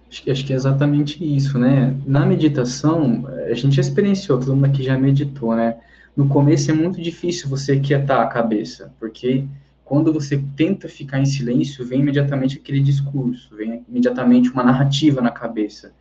Acho 0.09 0.23
que, 0.23 0.31
acho 0.31 0.45
que 0.45 0.53
é 0.53 0.55
exatamente 0.55 1.23
isso, 1.23 1.57
né? 1.57 1.95
Na 2.05 2.25
meditação, 2.25 3.25
a 3.27 3.53
gente 3.53 3.75
já 3.75 3.81
experienciou, 3.81 4.39
todo 4.39 4.55
mundo 4.55 4.65
aqui 4.65 4.83
já 4.83 4.97
meditou, 4.97 5.55
né? 5.55 5.79
No 6.15 6.27
começo 6.27 6.69
é 6.69 6.73
muito 6.73 7.01
difícil 7.01 7.49
você 7.49 7.79
quietar 7.79 8.21
a 8.21 8.27
cabeça, 8.27 8.93
porque 8.99 9.45
quando 9.83 10.13
você 10.13 10.43
tenta 10.55 10.87
ficar 10.87 11.19
em 11.19 11.25
silêncio, 11.25 11.85
vem 11.85 11.99
imediatamente 12.01 12.57
aquele 12.57 12.79
discurso, 12.79 13.55
vem 13.55 13.83
imediatamente 13.87 14.49
uma 14.49 14.63
narrativa 14.63 15.21
na 15.21 15.31
cabeça. 15.31 15.93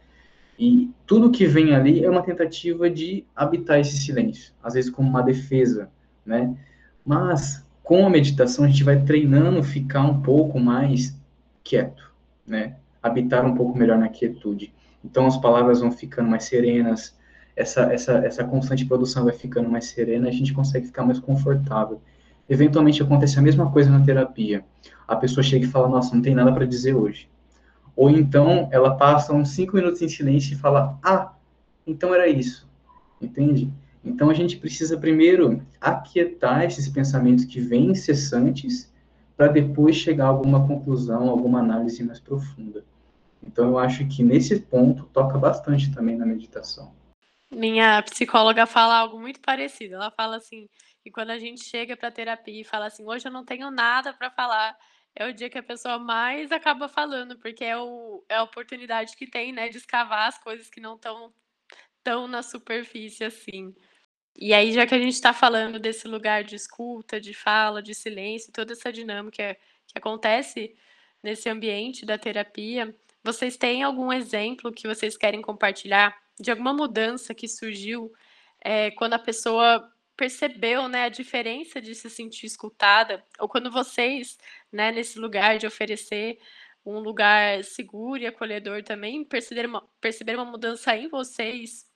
E 0.64 0.95
tudo 1.09 1.33
que 1.33 1.45
vem 1.45 1.75
ali 1.75 2.04
é 2.04 2.09
uma 2.09 2.23
tentativa 2.23 2.88
de 2.88 3.25
habitar 3.35 3.81
esse 3.81 3.97
silêncio, 3.97 4.54
às 4.62 4.75
vezes 4.75 4.92
como 4.92 5.09
uma 5.09 5.21
defesa, 5.21 5.90
né? 6.25 6.57
Mas 7.04 7.66
com 7.83 8.07
a 8.07 8.09
meditação 8.09 8.64
a 8.64 8.69
gente 8.69 8.85
vai 8.85 9.02
treinando 9.02 9.61
ficar 9.64 10.02
um 10.02 10.23
pouco 10.23 10.61
mais 10.61 11.19
quieto, 11.64 12.12
né? 12.47 12.76
Habitar 13.02 13.45
um 13.45 13.57
pouco 13.57 13.76
melhor 13.76 13.99
na 13.99 14.09
quietude. 14.09 14.73
Então 15.04 15.26
as 15.26 15.37
palavras 15.37 15.81
vão 15.81 15.90
ficando 15.90 16.31
mais 16.31 16.45
serenas, 16.45 17.19
essa, 17.57 17.92
essa, 17.92 18.12
essa 18.25 18.45
constante 18.45 18.85
produção 18.85 19.25
vai 19.25 19.35
ficando 19.35 19.69
mais 19.69 19.87
serena, 19.87 20.28
a 20.28 20.33
gente 20.33 20.54
consegue 20.54 20.87
ficar 20.87 21.02
mais 21.02 21.19
confortável. 21.19 22.00
Eventualmente 22.49 23.02
acontece 23.02 23.37
a 23.37 23.42
mesma 23.42 23.69
coisa 23.73 23.90
na 23.90 24.04
terapia. 24.04 24.64
A 25.09 25.16
pessoa 25.16 25.42
chega 25.42 25.64
e 25.64 25.69
fala: 25.69 25.88
Nossa, 25.88 26.14
não 26.14 26.23
tem 26.23 26.37
nada 26.37 26.52
para 26.52 26.64
dizer 26.64 26.95
hoje. 26.95 27.28
Ou 27.95 28.11
então 28.11 28.69
ela 28.73 28.97
passa 28.97 29.33
uns 29.33 29.51
cinco 29.51 29.77
minutos 29.77 30.03
em 30.03 30.09
silêncio 30.09 30.55
e 30.55 30.59
fala: 30.59 30.99
Ah, 31.03 31.33
então 31.87 32.15
era 32.15 32.29
isso. 32.29 32.69
Entende? 33.21 33.71
Então 34.05 34.31
a 34.31 34.35
gente 34.35 34.57
precisa 34.57 34.99
primeiro 34.99 35.65
aquietar 35.81 36.65
esses 36.65 36.89
pensamentos 36.89 37.45
que 37.45 37.61
vêm 37.61 37.91
incessantes 37.91 38.93
para 39.37 39.49
depois 39.49 39.97
chegar 39.97 40.27
a 40.27 40.29
alguma 40.29 40.67
conclusão, 40.67 41.29
alguma 41.29 41.61
análise 41.61 42.03
mais 42.03 42.21
profunda. 42.21 42.85
Então 43.43 43.67
eu 43.67 43.79
acho 43.79 44.07
que 44.07 44.23
nesse 44.23 44.61
ponto 44.61 45.05
toca 45.13 45.39
bastante 45.39 45.93
também 45.93 46.17
na 46.17 46.27
meditação. 46.27 46.93
Minha 47.51 48.03
psicóloga 48.03 48.67
fala 48.67 48.99
algo 48.99 49.21
muito 49.21 49.41
parecido. 49.41 49.97
Ela 49.97 50.11
fala 50.11 50.37
assim, 50.37 50.69
que 51.03 51.11
quando 51.11 51.31
a 51.31 51.39
gente 51.39 51.63
chega 51.65 51.97
para 51.97 52.11
terapia 52.11 52.61
e 52.63 52.65
fala 52.65 52.87
assim, 52.87 53.05
hoje 53.07 53.27
eu 53.27 53.33
não 53.33 53.45
tenho 53.45 53.71
nada 53.71 54.13
para 54.15 54.31
falar, 54.31 54.75
é 55.14 55.26
o 55.26 55.33
dia 55.33 55.50
que 55.50 55.59
a 55.59 55.62
pessoa 55.62 55.99
mais 55.99 56.50
acaba 56.50 56.88
falando, 56.88 57.38
porque 57.38 57.64
é, 57.64 57.76
o, 57.76 58.25
é 58.28 58.37
a 58.37 58.42
oportunidade 58.42 59.16
que 59.16 59.26
tem, 59.26 59.52
né, 59.52 59.69
de 59.69 59.76
escavar 59.78 60.28
as 60.28 60.38
coisas 60.38 60.69
que 60.71 60.81
não 60.81 60.95
estão 60.95 61.33
tão 62.02 62.26
na 62.26 62.42
superfície 62.42 63.25
assim. 63.25 63.75
E 64.37 64.54
aí, 64.54 64.73
já 64.73 64.87
que 64.87 64.95
a 64.95 64.99
gente 64.99 65.12
está 65.12 65.33
falando 65.33 65.78
desse 65.78 66.09
lugar 66.09 66.42
de 66.42 66.57
escuta, 66.57 67.21
de 67.21 67.35
fala, 67.35 67.83
de 67.83 67.95
silêncio, 67.95 68.52
toda 68.52 68.73
essa 68.73 68.92
dinâmica 68.92 69.57
que 69.87 69.99
acontece 69.99 70.75
nesse 71.23 71.49
ambiente 71.49 72.07
da 72.07 72.19
terapia, 72.19 72.95
vocês 73.23 73.57
têm 73.57 73.83
algum 73.83 74.12
exemplo 74.12 74.73
que 74.73 74.88
vocês 74.88 75.16
querem 75.16 75.42
compartilhar 75.42 76.16
de 76.40 76.50
alguma 76.50 76.73
mudança 76.73 77.35
que 77.35 77.47
surgiu 77.47 78.12
é, 78.61 78.90
quando 78.92 79.14
a 79.14 79.19
pessoa 79.19 79.92
percebeu 80.16 80.88
né, 80.88 81.04
a 81.04 81.09
diferença 81.09 81.81
de 81.81 81.95
se 81.95 82.09
sentir 82.11 82.47
escutada, 82.47 83.23
ou 83.38 83.49
quando 83.49 83.71
vocês, 83.71 84.37
né, 84.71 84.92
nesse 84.92 85.19
lugar 85.19 85.59
de 85.59 85.66
oferecer 85.66 86.38
um 86.85 86.99
lugar 86.99 87.62
seguro 87.64 88.23
e 88.23 88.26
acolhedor 88.26 88.83
também, 88.83 89.25
perceberam 89.25 89.71
uma, 89.71 89.85
perceberam 90.00 90.42
uma 90.42 90.50
mudança 90.50 90.97
em 90.97 91.09
vocês? 91.09 91.87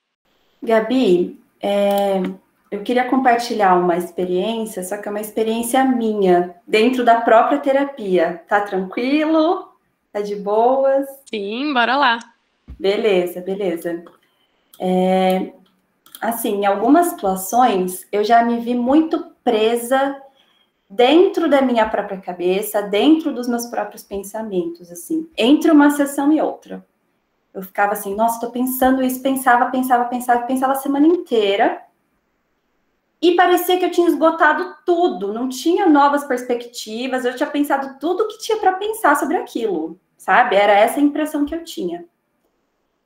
Gabi, 0.63 1.41
é, 1.61 2.23
eu 2.71 2.83
queria 2.83 3.09
compartilhar 3.09 3.75
uma 3.77 3.97
experiência, 3.97 4.83
só 4.83 4.97
que 4.97 5.09
é 5.09 5.11
uma 5.11 5.21
experiência 5.21 5.85
minha, 5.85 6.55
dentro 6.67 7.05
da 7.05 7.21
própria 7.21 7.59
terapia. 7.59 8.43
Tá 8.49 8.61
tranquilo? 8.61 9.73
Tá 10.13 10.21
de 10.21 10.37
boas? 10.37 11.07
Sim, 11.29 11.73
bora 11.73 11.97
lá. 11.97 12.19
Beleza, 12.79 13.41
beleza. 13.41 14.05
É, 14.79 15.53
assim, 16.21 16.61
em 16.61 16.67
algumas 16.67 17.09
situações, 17.09 18.07
eu 18.11 18.25
já 18.25 18.43
me 18.43 18.59
vi 18.59 18.75
muito 18.75 19.33
presa 19.43 20.21
dentro 20.89 21.49
da 21.49 21.61
minha 21.61 21.89
própria 21.89 22.21
cabeça, 22.21 22.83
dentro 22.83 23.33
dos 23.33 23.49
meus 23.49 23.67
próprios 23.67 24.03
pensamentos, 24.03 24.91
assim, 24.91 25.29
entre 25.37 25.71
uma 25.71 25.91
sessão 25.91 26.33
e 26.33 26.41
outra. 26.41 26.85
Eu 27.53 27.63
ficava 27.63 27.93
assim, 27.93 28.15
nossa, 28.15 28.35
estou 28.35 28.51
pensando 28.51 29.03
isso, 29.03 29.23
pensava, 29.23 29.71
pensava, 29.71 30.05
pensava, 30.05 30.47
pensava 30.47 30.73
a 30.73 30.77
semana 30.77 31.07
inteira. 31.07 31.83
E 33.21 33.35
parecia 33.35 33.79
que 33.79 33.85
eu 33.85 33.91
tinha 33.91 34.09
esgotado 34.09 34.77
tudo, 34.85 35.33
não 35.33 35.49
tinha 35.49 35.87
novas 35.87 36.25
perspectivas, 36.25 37.25
eu 37.25 37.35
tinha 37.35 37.49
pensado 37.49 37.99
tudo 37.99 38.29
que 38.29 38.39
tinha 38.39 38.59
para 38.59 38.73
pensar 38.73 39.17
sobre 39.17 39.39
aquilo, 39.39 39.99
sabe? 40.19 40.55
Era 40.55 40.73
essa 40.73 41.01
a 41.01 41.03
impressão 41.03 41.47
que 41.47 41.55
eu 41.55 41.65
tinha. 41.65 42.05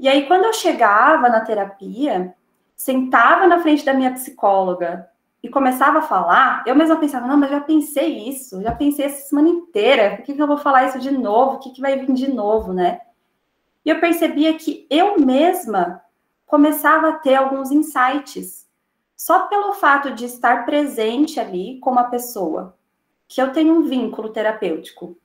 E 0.00 0.08
aí, 0.08 0.26
quando 0.26 0.46
eu 0.46 0.52
chegava 0.52 1.28
na 1.28 1.42
terapia, 1.42 2.34
sentava 2.80 3.46
na 3.46 3.60
frente 3.60 3.84
da 3.84 3.92
minha 3.92 4.10
psicóloga 4.10 5.06
e 5.42 5.50
começava 5.50 5.98
a 5.98 6.02
falar, 6.02 6.64
eu 6.66 6.74
mesma 6.74 6.96
pensava, 6.96 7.26
não, 7.26 7.36
mas 7.36 7.50
já 7.50 7.60
pensei 7.60 8.26
isso, 8.26 8.62
já 8.62 8.74
pensei 8.74 9.04
essa 9.04 9.28
semana 9.28 9.50
inteira, 9.50 10.16
por 10.16 10.24
que, 10.24 10.32
que 10.32 10.40
eu 10.40 10.46
vou 10.46 10.56
falar 10.56 10.86
isso 10.86 10.98
de 10.98 11.10
novo? 11.10 11.56
O 11.56 11.58
que, 11.58 11.72
que 11.72 11.80
vai 11.82 11.98
vir 11.98 12.10
de 12.14 12.32
novo, 12.32 12.72
né? 12.72 13.02
E 13.84 13.90
eu 13.90 14.00
percebia 14.00 14.54
que 14.54 14.86
eu 14.88 15.20
mesma 15.20 16.00
começava 16.46 17.10
a 17.10 17.12
ter 17.12 17.34
alguns 17.34 17.70
insights, 17.70 18.66
só 19.14 19.40
pelo 19.40 19.74
fato 19.74 20.12
de 20.12 20.24
estar 20.24 20.64
presente 20.64 21.38
ali 21.38 21.78
com 21.80 21.90
uma 21.90 22.04
pessoa, 22.04 22.74
que 23.28 23.42
eu 23.42 23.52
tenho 23.52 23.74
um 23.74 23.82
vínculo 23.82 24.30
terapêutico, 24.30 25.18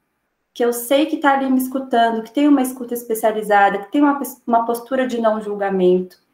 que 0.54 0.64
eu 0.64 0.74
sei 0.74 1.06
que 1.06 1.16
está 1.16 1.36
ali 1.36 1.50
me 1.50 1.60
escutando, 1.60 2.22
que 2.22 2.34
tem 2.34 2.50
uma 2.50 2.62
escuta 2.62 2.94
especializada, 2.94 3.78
que 3.78 3.92
tem 3.94 4.02
uma, 4.02 4.20
uma 4.46 4.66
postura 4.66 5.08
de 5.08 5.22
não 5.22 5.40
julgamento. 5.40 6.25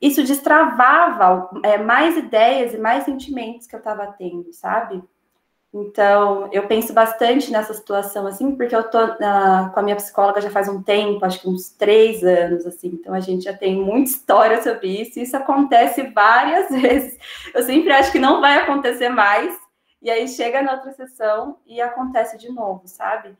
Isso 0.00 0.22
destravava 0.24 1.50
é, 1.62 1.76
mais 1.76 2.16
ideias 2.16 2.72
e 2.72 2.78
mais 2.78 3.04
sentimentos 3.04 3.66
que 3.66 3.74
eu 3.74 3.80
estava 3.80 4.06
tendo, 4.06 4.52
sabe? 4.52 5.02
Então, 5.72 6.48
eu 6.52 6.66
penso 6.66 6.92
bastante 6.92 7.52
nessa 7.52 7.72
situação, 7.72 8.26
assim, 8.26 8.56
porque 8.56 8.74
eu 8.74 8.90
tô 8.90 8.98
com 9.16 9.24
a 9.24 9.82
minha 9.82 9.94
psicóloga 9.94 10.40
já 10.40 10.50
faz 10.50 10.68
um 10.68 10.82
tempo, 10.82 11.24
acho 11.24 11.40
que 11.40 11.48
uns 11.48 11.70
três 11.70 12.24
anos, 12.24 12.66
assim, 12.66 12.88
então 12.88 13.14
a 13.14 13.20
gente 13.20 13.44
já 13.44 13.56
tem 13.56 13.76
muita 13.76 14.10
história 14.10 14.60
sobre 14.62 14.88
isso, 15.00 15.18
e 15.18 15.22
isso 15.22 15.36
acontece 15.36 16.02
várias 16.08 16.70
vezes. 16.74 17.16
Eu 17.54 17.62
sempre 17.62 17.92
acho 17.92 18.10
que 18.10 18.18
não 18.18 18.40
vai 18.40 18.58
acontecer 18.58 19.10
mais, 19.10 19.56
e 20.02 20.10
aí 20.10 20.26
chega 20.26 20.60
na 20.60 20.72
outra 20.72 20.92
sessão 20.92 21.58
e 21.64 21.80
acontece 21.80 22.36
de 22.36 22.50
novo, 22.50 22.82
sabe? 22.86 23.36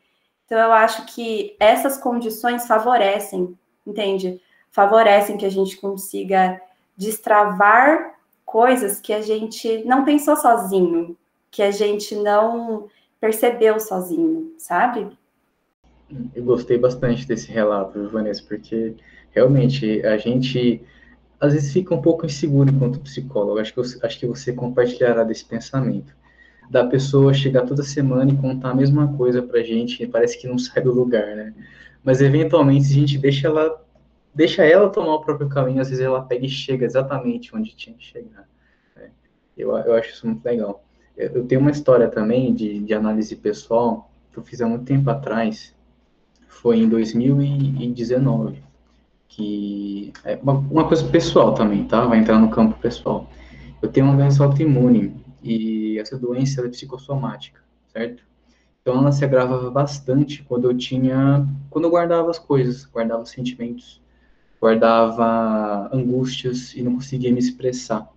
Então 0.47 0.59
eu 0.59 0.73
acho 0.73 1.07
que 1.07 1.57
essas 1.59 1.99
condições 1.99 2.67
favorecem, 2.67 3.59
entende? 3.85 4.41
Favorecem 4.71 5.37
que 5.37 5.47
a 5.47 5.51
gente 5.51 5.77
consiga 5.77 6.61
destravar 6.97 8.15
coisas 8.45 9.01
que 9.01 9.13
a 9.13 9.23
gente 9.23 9.85
não 9.85 10.05
pensou 10.05 10.37
sozinho, 10.37 11.17
que 11.51 11.63
a 11.63 11.71
gente 11.71 12.15
não 12.15 12.89
percebeu 13.21 13.79
sozinho, 13.79 14.55
sabe? 14.59 15.09
Eu 16.35 16.45
gostei 16.45 16.77
bastante 16.79 17.27
desse 17.27 17.51
relato, 17.51 18.09
Vanessa, 18.09 18.43
porque 18.47 18.97
realmente 19.31 20.05
a 20.05 20.17
gente 20.17 20.83
às 21.41 21.55
vezes 21.55 21.73
fica 21.73 21.95
um 21.95 22.03
pouco 22.03 22.27
inseguro 22.27 22.71
enquanto 22.71 23.01
psicólogo. 23.01 23.59
Acho 23.59 23.73
que, 23.73 23.81
acho 23.81 24.19
que 24.19 24.27
você 24.27 24.53
compartilhará 24.53 25.25
desse 25.25 25.45
pensamento 25.45 26.15
da 26.71 26.85
pessoa 26.85 27.35
chegar 27.35 27.67
toda 27.67 27.83
semana 27.83 28.31
e 28.31 28.37
contar 28.37 28.71
a 28.71 28.75
mesma 28.75 29.13
coisa 29.17 29.43
pra 29.43 29.61
gente, 29.61 30.07
parece 30.07 30.39
que 30.39 30.47
não 30.47 30.57
sai 30.57 30.83
do 30.83 30.93
lugar, 30.93 31.35
né? 31.35 31.53
Mas 32.05 32.21
eventualmente, 32.21 32.87
a 32.87 32.95
gente 32.95 33.19
deixa 33.19 33.49
ela, 33.49 33.85
deixa 34.35 34.65
ela 34.65 34.89
tomar 34.89 35.15
o 35.15 35.21
próprio 35.21 35.49
caminho, 35.49 35.81
às 35.81 35.89
vezes 35.89 36.05
ela 36.05 36.23
pega 36.23 36.47
e 36.47 36.49
chega 36.49 36.85
exatamente 36.85 37.55
onde 37.55 37.75
tinha 37.75 37.97
que 37.97 38.05
chegar. 38.05 38.49
Né? 38.97 39.11
Eu, 39.57 39.77
eu 39.77 39.95
acho 39.95 40.11
isso 40.11 40.27
muito 40.27 40.45
legal. 40.45 40.85
Eu, 41.17 41.31
eu 41.31 41.47
tenho 41.47 41.61
uma 41.61 41.71
história 41.71 42.09
também 42.09 42.55
de, 42.55 42.81
de 42.81 42.95
análise 42.95 43.35
pessoal 43.37 44.11
que 44.33 44.39
eu 44.39 44.43
fiz 44.43 44.61
há 44.61 44.67
muito 44.67 44.85
tempo 44.85 45.11
atrás, 45.11 45.75
foi 46.47 46.79
em 46.79 46.89
2019, 46.89 48.63
que 49.29 50.13
é 50.25 50.39
uma, 50.43 50.53
uma 50.53 50.87
coisa 50.87 51.07
pessoal 51.09 51.55
também, 51.55 51.85
tá? 51.85 52.07
Vai 52.07 52.19
entrar 52.19 52.39
no 52.39 52.51
campo 52.51 52.79
pessoal. 52.79 53.29
Eu 53.83 53.89
tenho 53.89 54.07
uma 54.07 54.17
doença 54.17 54.45
autoimune 54.45 55.25
e 55.43 55.99
essa 55.99 56.19
doença 56.19 56.65
é 56.65 56.69
psicossomática, 56.69 57.61
certo? 57.89 58.23
Então 58.83 58.99
ela 58.99 59.13
se 59.13 59.25
agravava 59.25 59.71
bastante 59.71 60.43
quando 60.43 60.71
eu 60.71 60.77
tinha, 60.77 61.47
quando 61.69 61.85
eu 61.85 61.91
guardava 61.91 62.31
as 62.31 62.39
coisas, 62.39 62.85
guardava 62.85 63.25
sentimentos, 63.25 64.00
guardava 64.61 65.89
angústias 65.93 66.75
e 66.75 66.83
não 66.83 66.95
conseguia 66.95 67.33
me 67.33 67.39
expressar, 67.39 68.09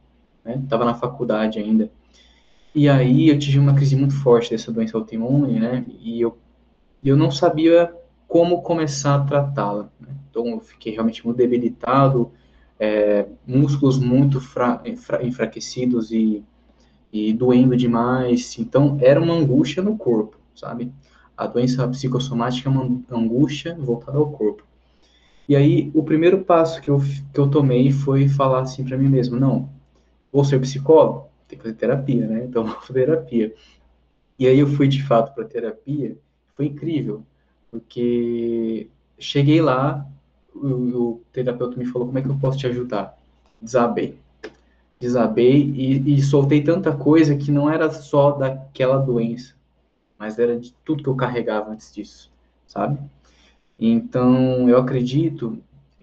né? 0.43 0.61
Na 0.69 0.93
faculdade 0.93 1.59
ainda. 1.59 1.91
E 2.75 2.89
aí 2.89 3.29
eu 3.29 3.39
tive 3.39 3.59
uma 3.59 3.75
crise 3.75 3.95
muito 3.95 4.15
forte 4.15 4.51
dessa 4.51 4.71
doença 4.71 4.97
autoimune, 4.97 5.59
né? 5.59 5.85
E 6.01 6.21
eu 6.21 6.37
eu 7.03 7.17
não 7.17 7.31
sabia 7.31 7.93
como 8.27 8.61
começar 8.61 9.15
a 9.15 9.23
tratá-la. 9.25 9.89
Né? 9.99 10.07
Então 10.29 10.47
eu 10.47 10.59
fiquei 10.61 10.93
realmente 10.93 11.25
muito 11.25 11.37
debilitado, 11.37 12.31
é, 12.79 13.27
músculos 13.45 13.99
muito 13.99 14.39
fra, 14.39 14.81
fra, 14.97 15.25
enfraquecidos 15.25 16.11
e 16.11 16.43
e 17.13 17.31
doendo 17.31 17.77
demais. 17.77 18.57
Então, 18.57 18.97
era 18.99 19.21
uma 19.21 19.35
angústia 19.35 19.83
no 19.83 19.95
corpo, 19.95 20.35
sabe? 20.55 20.91
A 21.37 21.45
doença 21.45 21.87
psicossomática 21.87 22.67
é 22.67 22.71
uma 22.71 23.03
angústia 23.11 23.77
voltada 23.79 24.17
ao 24.17 24.31
corpo. 24.31 24.65
E 25.53 25.55
aí, 25.55 25.91
o 25.93 26.01
primeiro 26.01 26.43
passo 26.43 26.81
que 26.81 26.89
eu, 26.89 26.99
que 27.31 27.39
eu 27.39 27.47
tomei 27.47 27.91
foi 27.91 28.27
falar 28.27 28.61
assim 28.61 28.83
para 28.83 28.97
mim 28.97 29.07
mesmo: 29.07 29.39
não, 29.39 29.69
vou 30.31 30.43
ser 30.43 30.59
psicólogo, 30.59 31.27
tem 31.47 31.59
que 31.59 31.63
fazer 31.63 31.75
terapia, 31.75 32.25
né? 32.25 32.45
Então, 32.45 32.65
vou 32.65 32.81
fazer 32.81 33.05
terapia. 33.05 33.53
E 34.39 34.47
aí, 34.47 34.57
eu 34.57 34.65
fui 34.65 34.87
de 34.87 35.03
fato 35.03 35.31
para 35.35 35.45
terapia, 35.45 36.17
foi 36.57 36.65
incrível, 36.65 37.23
porque 37.69 38.87
cheguei 39.19 39.61
lá, 39.61 40.03
o, 40.55 40.67
o 40.67 41.21
terapeuta 41.31 41.77
me 41.77 41.85
falou: 41.85 42.07
como 42.07 42.17
é 42.17 42.23
que 42.23 42.29
eu 42.29 42.39
posso 42.39 42.57
te 42.57 42.65
ajudar? 42.65 43.15
Desabei 43.61 44.17
desabei 44.99 45.69
e, 45.75 46.15
e 46.15 46.21
soltei 46.21 46.63
tanta 46.63 46.95
coisa 46.95 47.35
que 47.35 47.51
não 47.51 47.69
era 47.69 47.91
só 47.91 48.31
daquela 48.31 48.97
doença, 48.97 49.53
mas 50.17 50.39
era 50.39 50.57
de 50.57 50.73
tudo 50.85 51.03
que 51.03 51.09
eu 51.09 51.15
carregava 51.15 51.71
antes 51.71 51.93
disso, 51.93 52.31
sabe? 52.65 52.97
Então, 53.79 54.69
eu 54.69 54.77
acredito 54.77 55.61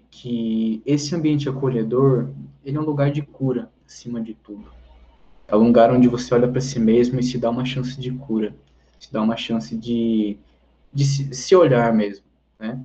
que 0.09 0.81
esse 0.85 1.15
ambiente 1.15 1.47
acolhedor, 1.47 2.29
ele 2.63 2.77
é 2.77 2.79
um 2.79 2.85
lugar 2.85 3.11
de 3.11 3.21
cura, 3.21 3.71
acima 3.87 4.21
de 4.21 4.33
tudo. 4.33 4.65
É 5.47 5.55
um 5.55 5.63
lugar 5.63 5.91
onde 5.91 6.07
você 6.07 6.33
olha 6.33 6.47
para 6.47 6.61
si 6.61 6.79
mesmo 6.79 7.19
e 7.19 7.23
se 7.23 7.37
dá 7.37 7.49
uma 7.49 7.65
chance 7.65 7.99
de 7.99 8.11
cura, 8.11 8.55
se 8.99 9.11
dá 9.11 9.21
uma 9.21 9.35
chance 9.35 9.75
de, 9.75 10.37
de 10.93 11.05
se, 11.05 11.33
se 11.33 11.55
olhar 11.55 11.93
mesmo, 11.93 12.25
né? 12.59 12.79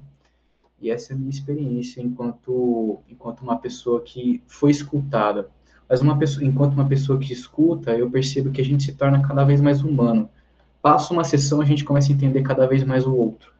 E 0.81 0.91
essa 0.91 1.13
é 1.13 1.17
a 1.17 1.19
minha 1.19 1.31
experiência 1.31 2.03
enquanto, 2.03 3.01
enquanto 3.09 3.41
uma 3.41 3.57
pessoa 3.59 4.03
que 4.03 4.43
foi 4.47 4.71
escutada, 4.71 5.49
mas 5.89 6.01
uma 6.01 6.19
pessoa, 6.19 6.45
enquanto 6.45 6.75
uma 6.75 6.87
pessoa 6.87 7.19
que 7.19 7.33
escuta, 7.33 7.97
eu 7.97 8.11
percebo 8.11 8.51
que 8.51 8.61
a 8.61 8.65
gente 8.65 8.83
se 8.85 8.93
torna 8.93 9.27
cada 9.27 9.45
vez 9.45 9.61
mais 9.61 9.83
humano. 9.83 10.29
Passa 10.83 11.13
uma 11.13 11.25
sessão, 11.25 11.61
a 11.61 11.65
gente 11.65 11.85
começa 11.85 12.13
a 12.13 12.15
entender 12.15 12.43
cada 12.43 12.67
vez 12.67 12.85
mais 12.85 13.07
o 13.07 13.15
outro. 13.15 13.53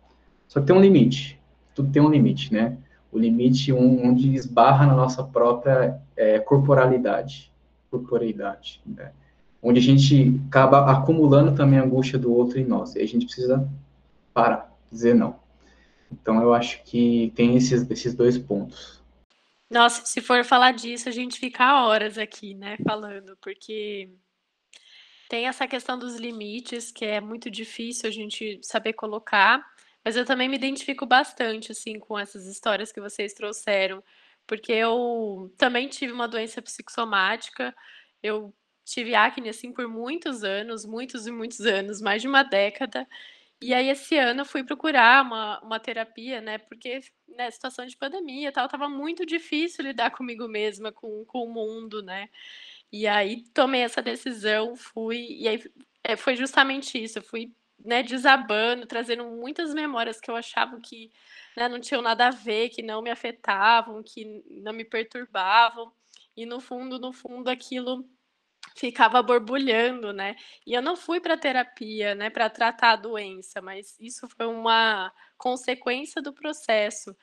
Só 0.49 0.61
que 0.61 0.67
tem 0.67 0.77
um 0.77 0.81
limite. 0.81 1.39
Tudo 1.75 1.91
tem 1.91 2.03
um 2.03 2.11
limite, 2.11 2.53
né? 2.53 2.79
O 3.13 3.19
limite 3.19 3.73
onde 3.73 4.35
esbarra 4.35 4.87
na 4.87 4.95
nossa 4.95 5.23
própria 5.23 6.01
é, 6.17 6.39
corporalidade. 6.39 7.53
Corporeidade, 7.91 8.81
né? 8.85 9.13
Onde 9.63 9.81
a 9.81 9.83
gente 9.83 10.41
acaba 10.49 10.91
acumulando 10.91 11.55
também 11.55 11.79
a 11.79 11.83
angústia 11.83 12.19
do 12.19 12.33
outro 12.33 12.59
em 12.59 12.65
nós. 12.65 12.95
E 12.95 13.01
a 13.01 13.07
gente 13.07 13.27
precisa 13.27 13.69
parar, 14.33 14.73
dizer 14.91 15.15
não. 15.15 15.37
Então, 16.13 16.41
eu 16.41 16.55
acho 16.55 16.83
que 16.85 17.33
tem 17.35 17.57
esses, 17.57 17.89
esses 17.91 18.15
dois 18.15 18.39
pontos. 18.39 19.03
Nossa, 19.69 20.07
se 20.07 20.21
for 20.21 20.45
falar 20.45 20.73
disso, 20.73 21.09
a 21.09 21.13
gente 21.13 21.41
fica 21.41 21.85
horas 21.85 22.17
aqui, 22.19 22.55
né, 22.55 22.77
falando, 22.85 23.37
porque 23.43 24.09
tem 25.29 25.49
essa 25.49 25.67
questão 25.67 25.99
dos 25.99 26.17
limites, 26.17 26.93
que 26.93 27.05
é 27.05 27.21
muito 27.21 27.51
difícil 27.51 28.09
a 28.09 28.13
gente 28.13 28.61
saber 28.63 28.93
colocar, 28.93 29.61
mas 30.07 30.17
eu 30.17 30.25
também 30.25 30.49
me 30.49 30.57
identifico 30.57 31.05
bastante, 31.05 31.73
assim, 31.73 31.99
com 31.99 32.17
essas 32.17 32.47
histórias 32.47 32.93
que 32.93 33.01
vocês 33.01 33.35
trouxeram, 33.35 34.05
porque 34.47 34.73
eu 34.73 35.53
também 35.59 35.89
tive 35.89 36.13
uma 36.13 36.29
doença 36.29 36.63
psicossomática, 36.63 37.75
eu 38.23 38.55
tive 38.85 39.17
acne, 39.17 39.49
assim, 39.49 39.73
por 39.73 39.89
muitos 39.89 40.45
anos, 40.45 40.87
muitos 40.87 41.27
e 41.27 41.33
muitos 41.33 41.61
anos, 41.63 42.01
mais 42.01 42.23
de 42.23 42.29
uma 42.29 42.45
década, 42.45 43.05
e 43.61 43.73
aí, 43.75 43.89
esse 43.89 44.17
ano, 44.19 44.43
eu 44.43 44.45
fui 44.45 44.63
procurar 44.63 45.25
uma, 45.25 45.61
uma 45.63 45.81
terapia, 45.81 46.41
né? 46.43 46.59
Porque, 46.59 47.01
né, 47.29 47.51
situação 47.51 47.87
de 47.87 47.97
pandemia 47.97 48.51
e 48.51 48.53
tal, 48.53 48.69
tava 48.69 48.89
muito 48.89 49.25
difícil 49.25 49.83
lidar 49.85 50.11
comigo 50.11 50.47
mesma, 50.47 50.93
com, 50.93 51.25
com 51.25 51.45
o 51.45 51.53
mundo, 51.53 52.03
né? 52.03 52.29
E 52.93 53.07
aí, 53.07 53.45
tomei 53.55 53.83
essa 53.83 54.03
decisão, 54.03 54.77
fui. 54.77 55.27
E 55.41 55.49
aí, 55.49 55.65
é, 56.05 56.17
foi 56.17 56.37
justamente 56.37 57.03
isso. 57.03 57.19
Eu 57.19 57.23
fui, 57.23 57.53
né, 57.79 58.03
desabando, 58.03 58.87
trazendo 58.87 59.25
muitas 59.27 59.73
memórias 59.75 60.21
que 60.21 60.31
eu 60.31 60.37
achava 60.37 60.81
que 60.81 61.13
né, 61.57 61.69
não 61.69 61.81
tinham 61.81 62.03
nada 62.03 62.29
a 62.29 62.31
ver, 62.31 62.71
que 62.71 62.83
não 62.83 63.03
me 63.03 63.11
afetavam, 63.11 64.03
que 64.03 64.43
não 64.63 64.73
me 64.73 64.85
perturbavam. 64.85 65.93
E 66.37 66.47
no 66.47 66.61
fundo, 66.61 66.99
no 66.99 67.13
fundo, 67.13 67.49
aquilo 67.49 68.09
ficava 68.77 69.23
borbulhando, 69.23 70.13
né? 70.13 70.37
E 70.67 70.75
eu 70.75 70.83
não 70.83 70.97
fui 70.97 71.21
para 71.21 71.37
terapia, 71.37 72.15
né, 72.15 72.31
para 72.31 72.51
tratar 72.51 72.93
a 72.93 72.97
doença, 72.97 73.63
mas 73.63 73.97
isso 74.01 74.29
foi 74.29 74.47
uma 74.47 75.13
consequência 75.39 76.21
do 76.23 76.33
processo 76.33 77.17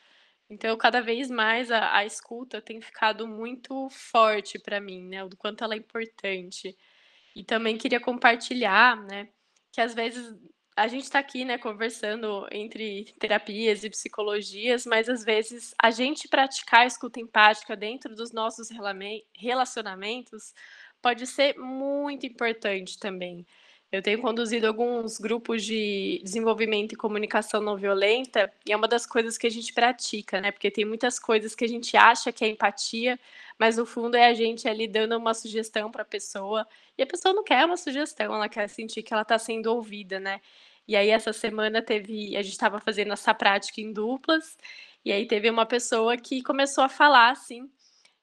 Então, 0.50 0.78
cada 0.78 1.02
vez 1.02 1.30
mais 1.30 1.72
a, 1.72 1.98
a 1.98 2.06
escuta 2.06 2.62
tem 2.62 2.82
ficado 2.82 3.28
muito 3.28 3.90
forte 3.92 4.60
para 4.60 4.80
mim, 4.82 5.04
né? 5.10 5.24
O 5.24 5.30
quanto 5.38 5.64
ela 5.64 5.74
é 5.76 5.78
importante. 5.78 6.78
E 7.36 7.44
também 7.44 7.78
queria 7.78 8.00
compartilhar, 8.02 8.98
né? 9.06 9.30
Que 9.74 9.82
às 9.82 9.94
vezes 9.96 10.36
a 10.78 10.88
gente 10.88 11.04
está 11.04 11.20
aqui, 11.20 11.44
né, 11.44 11.58
conversando 11.58 12.48
entre 12.52 13.06
terapias 13.20 13.84
e 13.84 13.90
psicologias, 13.90 14.86
mas 14.86 15.10
às 15.10 15.24
vezes 15.24 15.74
a 15.82 15.90
gente 15.92 16.28
praticar 16.28 16.82
a 16.82 16.86
escuta 16.86 17.20
empática 17.20 17.76
dentro 17.76 18.16
dos 18.16 18.32
nossos 18.32 18.70
relacionamentos 19.36 20.54
pode 21.02 21.26
ser 21.28 21.58
muito 21.58 22.26
importante 22.26 23.00
também. 23.00 23.46
Eu 23.94 24.02
tenho 24.02 24.20
conduzido 24.20 24.66
alguns 24.66 25.20
grupos 25.20 25.64
de 25.64 26.20
desenvolvimento 26.24 26.94
e 26.94 26.96
comunicação 26.96 27.62
não 27.62 27.78
violenta, 27.78 28.52
e 28.66 28.72
é 28.72 28.76
uma 28.76 28.88
das 28.88 29.06
coisas 29.06 29.38
que 29.38 29.46
a 29.46 29.52
gente 29.52 29.72
pratica, 29.72 30.42
né? 30.42 30.52
Porque 30.52 30.72
tem 30.72 30.84
muitas 30.84 31.20
coisas 31.20 31.54
que 31.54 31.64
a 31.64 31.68
gente 31.68 31.96
acha 31.96 32.32
que 32.32 32.44
é 32.44 32.48
empatia, 32.48 33.20
mas 33.56 33.78
no 33.78 33.86
fundo 33.86 34.16
é 34.18 34.26
a 34.26 34.34
gente 34.34 34.68
ali 34.68 34.88
dando 34.88 35.16
uma 35.16 35.36
sugestão 35.36 35.92
para 35.92 36.02
a 36.02 36.06
pessoa, 36.06 36.68
e 36.98 37.04
a 37.04 37.06
pessoa 37.06 37.36
não 37.36 37.44
quer 37.44 37.64
uma 37.68 37.78
sugestão, 37.78 38.34
ela 38.34 38.50
quer 38.50 38.68
sentir 38.68 39.04
que 39.04 39.14
ela 39.14 39.22
está 39.22 39.38
sendo 39.38 39.68
ouvida, 39.68 40.20
né? 40.20 40.42
E 40.88 40.96
aí 40.96 41.10
essa 41.12 41.32
semana 41.32 41.80
teve, 41.80 42.36
a 42.36 42.42
gente 42.42 42.54
estava 42.54 42.80
fazendo 42.80 43.14
essa 43.14 43.32
prática 43.32 43.80
em 43.80 43.94
duplas, 43.94 44.58
e 45.06 45.12
aí 45.12 45.28
teve 45.28 45.48
uma 45.52 45.68
pessoa 45.68 46.18
que 46.18 46.42
começou 46.42 46.84
a 46.84 46.90
falar 46.90 47.30
assim, 47.30 47.70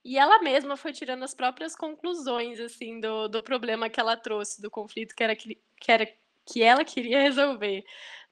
e 0.05 0.19
ela 0.19 0.41
mesma 0.43 0.77
foi 0.77 0.93
tirando 0.93 1.23
as 1.23 1.35
próprias 1.35 1.77
conclusões, 1.77 2.59
assim, 2.59 3.01
do, 3.01 3.29
do 3.29 3.43
problema 3.43 3.89
que 3.89 4.01
ela 4.01 4.17
trouxe, 4.17 4.63
do 4.63 4.71
conflito 4.71 5.15
que 5.15 5.23
era 5.23 5.37
que, 5.37 5.61
que, 5.81 5.93
era, 5.93 6.09
que 6.47 6.63
ela 6.63 6.85
queria 6.85 7.21
resolver, 7.23 7.85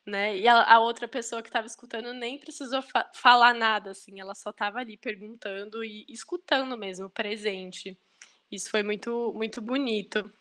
né? 0.07 0.37
E 0.37 0.49
a, 0.49 0.63
a 0.75 0.81
outra 0.81 1.07
pessoa 1.07 1.43
que 1.43 1.49
estava 1.49 1.67
escutando 1.67 2.13
nem 2.15 2.39
precisou 2.39 2.83
fa 2.83 3.11
falar 3.15 3.55
nada, 3.55 3.91
assim, 3.91 4.21
ela 4.21 4.35
só 4.35 4.51
estava 4.51 4.79
ali 4.79 4.97
perguntando 4.97 5.85
e 5.85 6.07
escutando 6.09 6.77
mesmo, 6.77 7.11
presente. 7.11 7.99
Isso 8.51 8.71
foi 8.71 8.83
muito, 8.83 9.33
muito 9.37 9.61
bonito. 9.61 10.33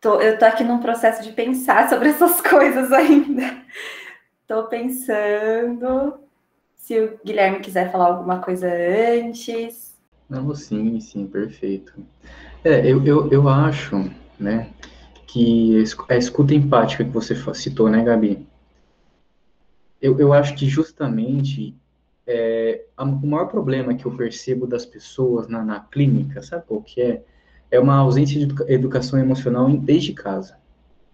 Tô, 0.00 0.20
eu 0.20 0.38
tô 0.38 0.44
aqui 0.44 0.62
num 0.62 0.80
processo 0.80 1.22
de 1.22 1.32
pensar 1.32 1.88
sobre 1.90 2.10
essas 2.10 2.40
coisas 2.40 2.92
ainda. 2.92 3.64
Tô 4.46 4.68
pensando 4.68 6.20
se 6.76 7.00
o 7.00 7.18
Guilherme 7.24 7.60
quiser 7.60 7.90
falar 7.90 8.06
alguma 8.06 8.40
coisa 8.40 8.68
antes. 8.68 9.93
Não, 10.28 10.54
sim, 10.54 10.98
sim, 11.00 11.26
perfeito. 11.26 11.92
É, 12.64 12.86
eu, 12.86 13.04
eu, 13.04 13.30
eu 13.30 13.48
acho, 13.48 14.10
né, 14.38 14.70
que 15.26 15.84
a 16.08 16.16
escuta 16.16 16.54
empática 16.54 17.04
que 17.04 17.10
você 17.10 17.34
citou, 17.54 17.90
né, 17.90 18.02
Gabi? 18.02 18.46
Eu, 20.00 20.18
eu 20.18 20.32
acho 20.32 20.54
que 20.54 20.66
justamente 20.66 21.74
é, 22.26 22.84
a, 22.96 23.04
o 23.04 23.26
maior 23.26 23.46
problema 23.46 23.94
que 23.94 24.06
eu 24.06 24.16
percebo 24.16 24.66
das 24.66 24.86
pessoas 24.86 25.48
na, 25.48 25.64
na 25.64 25.80
clínica, 25.80 26.42
sabe 26.42 26.64
o 26.68 26.80
que 26.80 27.00
é? 27.00 27.22
É 27.70 27.80
uma 27.80 27.96
ausência 27.96 28.38
de 28.46 28.72
educação 28.72 29.18
emocional 29.18 29.68
desde 29.70 30.12
casa, 30.12 30.56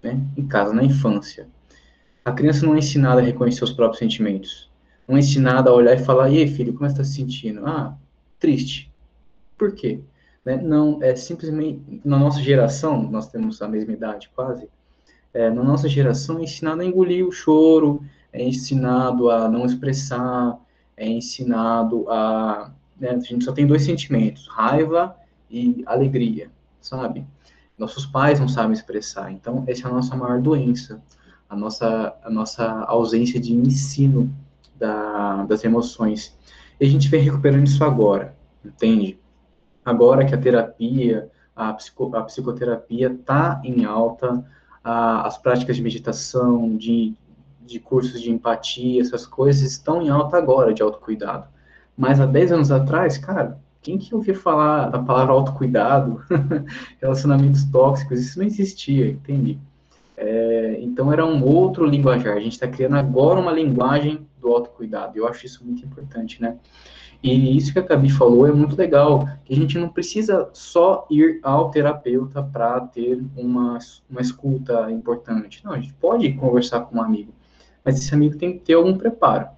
né? 0.02 0.20
Em 0.36 0.46
casa, 0.46 0.74
na 0.74 0.84
infância. 0.84 1.48
A 2.24 2.32
criança 2.32 2.66
não 2.66 2.74
é 2.74 2.78
ensinada 2.78 3.20
a 3.20 3.24
reconhecer 3.24 3.64
os 3.64 3.72
próprios 3.72 3.98
sentimentos. 3.98 4.70
Não 5.08 5.16
é 5.16 5.20
ensinada 5.20 5.70
a 5.70 5.74
olhar 5.74 5.94
e 5.94 6.04
falar, 6.04 6.30
e 6.30 6.38
aí, 6.38 6.48
filho, 6.48 6.72
como 6.74 6.88
você 6.88 6.92
está 6.92 7.04
se 7.04 7.14
sentindo? 7.14 7.66
Ah, 7.66 7.96
triste. 8.38 8.89
Por 9.60 9.72
quê? 9.72 10.00
Né? 10.42 10.56
Não, 10.56 11.02
é 11.02 11.14
simplesmente, 11.14 12.00
na 12.02 12.18
nossa 12.18 12.40
geração, 12.40 13.02
nós 13.02 13.28
temos 13.28 13.60
a 13.60 13.68
mesma 13.68 13.92
idade 13.92 14.30
quase, 14.34 14.66
é, 15.34 15.50
na 15.50 15.62
nossa 15.62 15.86
geração 15.86 16.38
é 16.38 16.44
ensinado 16.44 16.80
a 16.80 16.84
engolir 16.86 17.26
o 17.26 17.30
choro, 17.30 18.02
é 18.32 18.42
ensinado 18.42 19.28
a 19.28 19.50
não 19.50 19.66
expressar, 19.66 20.58
é 20.96 21.06
ensinado 21.06 22.08
a... 22.08 22.72
Né, 22.98 23.10
a 23.10 23.18
gente 23.20 23.44
só 23.44 23.52
tem 23.52 23.66
dois 23.66 23.82
sentimentos, 23.82 24.48
raiva 24.48 25.14
e 25.50 25.82
alegria, 25.84 26.50
sabe? 26.80 27.26
Nossos 27.76 28.06
pais 28.06 28.40
não 28.40 28.48
sabem 28.48 28.72
expressar, 28.72 29.30
então 29.30 29.62
essa 29.66 29.88
é 29.88 29.90
a 29.90 29.94
nossa 29.94 30.16
maior 30.16 30.40
doença, 30.40 31.02
a 31.50 31.54
nossa, 31.54 32.16
a 32.24 32.30
nossa 32.30 32.66
ausência 32.84 33.38
de 33.38 33.52
ensino 33.52 34.34
da, 34.78 35.44
das 35.44 35.64
emoções. 35.64 36.34
E 36.80 36.86
a 36.86 36.88
gente 36.88 37.08
vem 37.10 37.22
recuperando 37.22 37.66
isso 37.66 37.84
agora, 37.84 38.34
entende? 38.64 39.20
Agora 39.84 40.24
que 40.24 40.34
a 40.34 40.38
terapia, 40.38 41.30
a, 41.54 41.72
psico, 41.72 42.14
a 42.16 42.22
psicoterapia 42.22 43.08
está 43.08 43.60
em 43.64 43.84
alta, 43.84 44.44
a, 44.82 45.26
as 45.26 45.38
práticas 45.38 45.76
de 45.76 45.82
meditação, 45.82 46.76
de, 46.76 47.14
de 47.60 47.78
cursos 47.78 48.20
de 48.20 48.30
empatia, 48.30 49.00
essas 49.00 49.26
coisas 49.26 49.62
estão 49.62 50.02
em 50.02 50.08
alta 50.08 50.36
agora, 50.36 50.72
de 50.74 50.82
autocuidado. 50.82 51.48
Mas 51.96 52.20
há 52.20 52.26
10 52.26 52.52
anos 52.52 52.70
atrás, 52.70 53.18
cara, 53.18 53.58
quem 53.82 53.98
que 53.98 54.14
ouvia 54.14 54.34
falar 54.34 54.90
da 54.90 54.98
palavra 54.98 55.32
autocuidado, 55.32 56.22
relacionamentos 57.00 57.64
tóxicos, 57.64 58.20
isso 58.20 58.38
não 58.38 58.46
existia, 58.46 59.08
entende? 59.08 59.58
É, 60.16 60.78
então 60.80 61.10
era 61.10 61.24
um 61.24 61.42
outro 61.42 61.86
linguajar. 61.86 62.36
A 62.36 62.40
gente 62.40 62.52
está 62.52 62.68
criando 62.68 62.96
agora 62.96 63.40
uma 63.40 63.52
linguagem 63.52 64.26
do 64.38 64.48
autocuidado. 64.48 65.16
Eu 65.16 65.26
acho 65.26 65.46
isso 65.46 65.64
muito 65.64 65.84
importante, 65.84 66.40
né? 66.42 66.56
E 67.22 67.56
isso 67.56 67.72
que 67.72 67.78
a 67.78 67.82
Gabi 67.82 68.10
falou 68.10 68.46
é 68.46 68.52
muito 68.52 68.76
legal, 68.76 69.28
que 69.44 69.52
a 69.52 69.56
gente 69.56 69.78
não 69.78 69.90
precisa 69.90 70.48
só 70.54 71.06
ir 71.10 71.38
ao 71.42 71.70
terapeuta 71.70 72.42
para 72.42 72.80
ter 72.80 73.22
uma, 73.36 73.78
uma 74.08 74.20
escuta 74.20 74.90
importante. 74.90 75.62
Não, 75.62 75.72
a 75.72 75.78
gente 75.78 75.92
pode 75.94 76.32
conversar 76.32 76.80
com 76.80 76.96
um 76.96 77.02
amigo, 77.02 77.32
mas 77.84 77.98
esse 77.98 78.14
amigo 78.14 78.38
tem 78.38 78.54
que 78.54 78.60
ter 78.60 78.74
algum 78.74 78.96
preparo, 78.96 79.48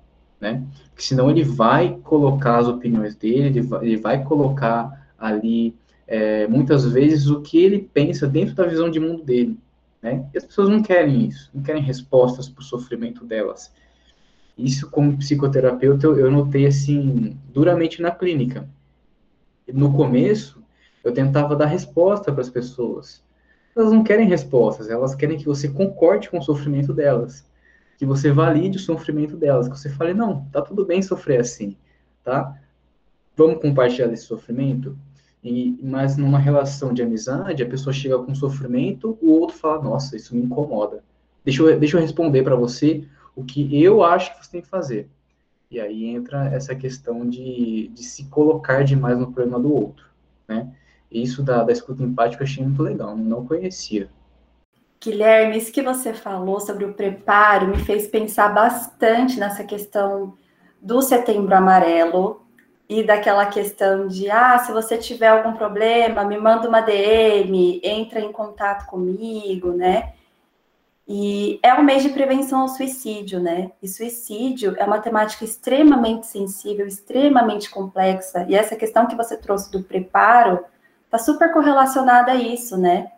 né? 0.40 0.64
Porque 0.90 1.04
senão 1.04 1.30
ele 1.30 1.44
vai 1.44 1.98
colocar 2.02 2.58
as 2.58 2.66
opiniões 2.66 3.14
dele, 3.14 3.46
ele 3.46 3.60
vai, 3.60 3.86
ele 3.86 3.96
vai 3.96 4.24
colocar 4.24 5.08
ali, 5.16 5.76
é, 6.08 6.48
muitas 6.48 6.84
vezes, 6.84 7.28
o 7.28 7.42
que 7.42 7.62
ele 7.62 7.88
pensa 7.94 8.26
dentro 8.26 8.56
da 8.56 8.66
visão 8.66 8.90
de 8.90 8.98
mundo 8.98 9.22
dele, 9.22 9.56
né? 10.02 10.26
E 10.34 10.38
as 10.38 10.44
pessoas 10.44 10.68
não 10.68 10.82
querem 10.82 11.26
isso, 11.26 11.48
não 11.54 11.62
querem 11.62 11.82
respostas 11.82 12.48
para 12.48 12.60
o 12.60 12.64
sofrimento 12.64 13.24
delas 13.24 13.72
isso, 14.64 14.90
como 14.90 15.16
psicoterapeuta, 15.16 16.06
eu, 16.06 16.30
notei, 16.30 16.66
assim, 16.66 17.36
duramente 17.52 18.00
na 18.00 18.10
clínica. 18.10 18.68
No 19.72 19.92
começo, 19.92 20.62
eu 21.02 21.12
tentava 21.12 21.56
dar 21.56 21.66
resposta 21.66 22.32
para 22.32 22.42
as 22.42 22.50
pessoas. 22.50 23.22
Elas 23.74 23.92
não 23.92 24.04
querem 24.04 24.28
respostas, 24.28 24.88
elas 24.88 25.14
querem 25.14 25.38
que 25.38 25.46
você 25.46 25.68
concorde 25.68 26.30
com 26.30 26.38
o 26.38 26.42
sofrimento 26.42 26.92
delas. 26.92 27.44
Que 27.98 28.06
você 28.06 28.30
valide 28.30 28.76
o 28.76 28.80
sofrimento 28.80 29.36
delas. 29.36 29.68
Que 29.68 29.78
você 29.78 29.88
fale, 29.88 30.14
não, 30.14 30.44
tá 30.52 30.60
tudo 30.60 30.84
bem 30.84 31.02
sofrer 31.02 31.40
assim, 31.40 31.76
tá? 32.22 32.56
Vamos 33.36 33.60
compartilhar 33.60 34.12
esse 34.12 34.24
sofrimento? 34.24 34.96
E, 35.42 35.76
mas 35.82 36.16
numa 36.16 36.38
relação 36.38 36.92
de 36.92 37.02
amizade, 37.02 37.62
a 37.62 37.68
pessoa 37.68 37.92
chega 37.92 38.18
com 38.18 38.34
sofrimento, 38.34 39.18
o 39.20 39.32
outro 39.32 39.56
fala, 39.56 39.82
nossa, 39.82 40.16
isso 40.16 40.36
me 40.36 40.42
incomoda. 40.42 41.02
Deixa 41.44 41.62
eu, 41.62 41.80
deixa 41.80 41.96
eu 41.96 42.00
responder 42.00 42.42
para 42.44 42.54
você 42.54 43.04
o 43.34 43.44
que 43.44 43.82
eu 43.82 44.02
acho 44.02 44.32
que 44.32 44.44
você 44.44 44.52
tem 44.52 44.60
que 44.62 44.68
fazer. 44.68 45.08
E 45.70 45.80
aí 45.80 46.04
entra 46.06 46.48
essa 46.48 46.74
questão 46.74 47.28
de, 47.28 47.88
de 47.88 48.02
se 48.04 48.24
colocar 48.26 48.84
demais 48.84 49.18
no 49.18 49.32
problema 49.32 49.58
do 49.58 49.72
outro, 49.74 50.04
né? 50.46 50.68
Isso 51.10 51.42
da, 51.42 51.62
da 51.62 51.72
escuta 51.72 52.02
empática 52.02 52.42
eu 52.42 52.46
achei 52.46 52.64
muito 52.64 52.82
legal, 52.82 53.16
não 53.16 53.46
conhecia. 53.46 54.08
Guilherme, 55.02 55.58
isso 55.58 55.72
que 55.72 55.82
você 55.82 56.14
falou 56.14 56.60
sobre 56.60 56.84
o 56.84 56.94
preparo 56.94 57.68
me 57.68 57.78
fez 57.78 58.06
pensar 58.06 58.48
bastante 58.54 59.38
nessa 59.38 59.64
questão 59.64 60.34
do 60.80 61.02
setembro 61.02 61.54
amarelo 61.54 62.42
e 62.88 63.02
daquela 63.02 63.46
questão 63.46 64.06
de, 64.06 64.30
ah, 64.30 64.58
se 64.58 64.72
você 64.72 64.98
tiver 64.98 65.28
algum 65.28 65.54
problema, 65.54 66.24
me 66.24 66.38
manda 66.38 66.68
uma 66.68 66.80
DM, 66.80 67.80
entra 67.82 68.20
em 68.20 68.30
contato 68.30 68.86
comigo, 68.86 69.72
né? 69.72 70.12
E 71.06 71.58
é 71.62 71.74
um 71.74 71.82
mês 71.82 72.02
de 72.02 72.10
prevenção 72.10 72.60
ao 72.60 72.68
suicídio, 72.68 73.40
né? 73.40 73.72
E 73.82 73.88
suicídio 73.88 74.74
é 74.78 74.84
uma 74.84 75.00
temática 75.00 75.44
extremamente 75.44 76.26
sensível, 76.26 76.86
extremamente 76.86 77.68
complexa. 77.70 78.46
E 78.48 78.54
essa 78.54 78.76
questão 78.76 79.06
que 79.06 79.16
você 79.16 79.36
trouxe 79.36 79.70
do 79.70 79.82
preparo 79.82 80.64
está 81.04 81.18
super 81.18 81.52
correlacionada 81.52 82.32
a 82.32 82.36
isso, 82.36 82.76
né? 82.78 83.10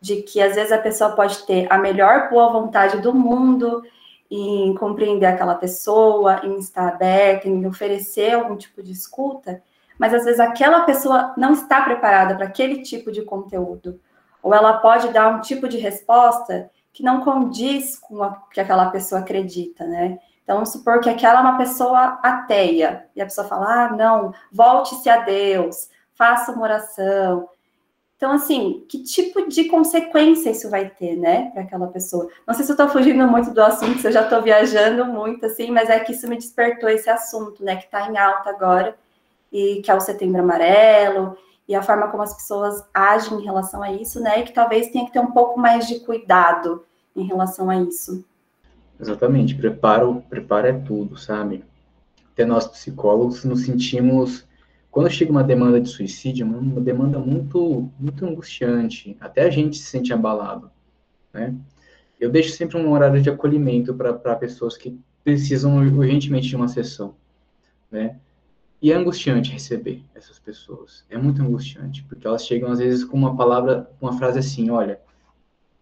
De 0.00 0.22
que 0.22 0.40
às 0.40 0.56
vezes 0.56 0.72
a 0.72 0.78
pessoa 0.78 1.10
pode 1.12 1.46
ter 1.46 1.66
a 1.70 1.78
melhor 1.78 2.28
boa 2.28 2.52
vontade 2.52 3.00
do 3.00 3.14
mundo 3.14 3.82
em 4.30 4.74
compreender 4.74 5.26
aquela 5.26 5.54
pessoa, 5.54 6.40
em 6.44 6.58
estar 6.58 6.88
aberta, 6.88 7.48
em 7.48 7.66
oferecer 7.66 8.34
algum 8.34 8.56
tipo 8.56 8.82
de 8.82 8.92
escuta, 8.92 9.62
mas 9.98 10.12
às 10.12 10.24
vezes 10.24 10.38
aquela 10.38 10.80
pessoa 10.80 11.34
não 11.36 11.52
está 11.52 11.82
preparada 11.82 12.34
para 12.36 12.46
aquele 12.46 12.82
tipo 12.82 13.10
de 13.10 13.22
conteúdo. 13.22 13.98
Ou 14.42 14.54
ela 14.54 14.74
pode 14.78 15.08
dar 15.08 15.28
um 15.28 15.40
tipo 15.40 15.66
de 15.66 15.78
resposta 15.78 16.70
que 16.98 17.04
não 17.04 17.20
condiz 17.20 17.96
com 17.96 18.16
o 18.16 18.34
que 18.50 18.60
aquela 18.60 18.90
pessoa 18.90 19.20
acredita, 19.20 19.86
né? 19.86 20.18
Então, 20.42 20.56
vamos 20.56 20.70
supor 20.70 20.98
que 20.98 21.08
aquela 21.08 21.38
é 21.38 21.42
uma 21.42 21.56
pessoa 21.56 22.18
ateia, 22.24 23.06
e 23.14 23.22
a 23.22 23.24
pessoa 23.24 23.46
fala, 23.46 23.84
ah, 23.84 23.92
não, 23.92 24.34
volte-se 24.50 25.08
a 25.08 25.18
Deus, 25.18 25.88
faça 26.14 26.50
uma 26.50 26.62
oração. 26.62 27.48
Então, 28.16 28.32
assim, 28.32 28.84
que 28.88 29.04
tipo 29.04 29.48
de 29.48 29.66
consequência 29.66 30.50
isso 30.50 30.68
vai 30.68 30.90
ter, 30.90 31.14
né, 31.14 31.52
para 31.52 31.62
aquela 31.62 31.86
pessoa? 31.86 32.28
Não 32.44 32.52
sei 32.52 32.64
se 32.64 32.72
eu 32.72 32.74
estou 32.74 32.88
fugindo 32.88 33.24
muito 33.28 33.52
do 33.52 33.62
assunto, 33.62 34.00
se 34.00 34.08
eu 34.08 34.12
já 34.12 34.22
estou 34.22 34.42
viajando 34.42 35.04
muito, 35.04 35.46
assim, 35.46 35.70
mas 35.70 35.88
é 35.88 36.00
que 36.00 36.10
isso 36.10 36.26
me 36.26 36.34
despertou 36.34 36.88
esse 36.88 37.08
assunto, 37.08 37.62
né, 37.62 37.76
que 37.76 37.84
está 37.84 38.10
em 38.10 38.18
alta 38.18 38.50
agora, 38.50 38.98
e 39.52 39.82
que 39.82 39.90
é 39.92 39.94
o 39.94 40.00
Setembro 40.00 40.40
Amarelo, 40.40 41.38
e 41.68 41.76
a 41.76 41.82
forma 41.82 42.08
como 42.08 42.24
as 42.24 42.34
pessoas 42.34 42.84
agem 42.92 43.38
em 43.38 43.44
relação 43.44 43.84
a 43.84 43.92
isso, 43.92 44.20
né, 44.20 44.40
e 44.40 44.42
que 44.42 44.52
talvez 44.52 44.88
tenha 44.90 45.06
que 45.06 45.12
ter 45.12 45.20
um 45.20 45.30
pouco 45.30 45.60
mais 45.60 45.86
de 45.86 46.00
cuidado 46.00 46.87
em 47.20 47.26
relação 47.26 47.68
a 47.68 47.80
isso. 47.80 48.24
Exatamente, 49.00 49.54
preparo, 49.54 50.22
preparo 50.28 50.66
é 50.66 50.72
tudo, 50.72 51.16
sabe? 51.16 51.64
Até 52.32 52.44
nós 52.44 52.66
psicólogos 52.66 53.44
nos 53.44 53.62
sentimos 53.62 54.46
quando 54.90 55.10
chega 55.10 55.30
uma 55.30 55.44
demanda 55.44 55.80
de 55.80 55.88
suicídio, 55.88 56.44
é 56.44 56.48
uma 56.48 56.80
demanda 56.80 57.18
muito, 57.18 57.88
muito 57.98 58.26
angustiante, 58.26 59.16
até 59.20 59.42
a 59.42 59.50
gente 59.50 59.76
se 59.76 59.84
sente 59.84 60.12
abalado, 60.12 60.70
né? 61.32 61.54
Eu 62.18 62.30
deixo 62.30 62.50
sempre 62.50 62.76
um 62.76 62.90
horário 62.90 63.22
de 63.22 63.30
acolhimento 63.30 63.94
para 63.94 64.34
pessoas 64.34 64.76
que 64.76 64.98
precisam 65.22 65.76
urgentemente 65.76 66.48
de 66.48 66.56
uma 66.56 66.68
sessão, 66.68 67.14
né? 67.90 68.16
E 68.80 68.90
é 68.90 68.96
angustiante 68.96 69.52
receber 69.52 70.02
essas 70.14 70.38
pessoas, 70.38 71.04
é 71.10 71.18
muito 71.18 71.42
angustiante, 71.42 72.02
porque 72.04 72.26
elas 72.26 72.44
chegam 72.44 72.72
às 72.72 72.78
vezes 72.78 73.04
com 73.04 73.16
uma 73.16 73.36
palavra, 73.36 73.90
uma 74.00 74.16
frase 74.16 74.38
assim, 74.38 74.70
olha, 74.70 75.00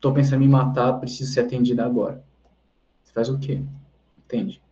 tô 0.00 0.12
pensando 0.12 0.42
em 0.42 0.46
me 0.46 0.52
matar, 0.52 0.94
preciso 0.94 1.32
ser 1.32 1.40
atendida 1.40 1.84
agora. 1.84 2.22
Você 3.02 3.12
faz 3.12 3.28
o 3.28 3.38
quê? 3.38 3.62
Entende? 4.18 4.62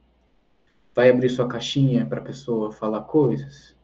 Vai 0.95 1.11
abrir 1.11 1.31
sua 1.31 1.49
caixinha 1.49 2.07
para 2.07 2.21
a 2.21 2.25
pessoa 2.25 2.73
falar 2.73 3.03
coisas? 3.03 3.75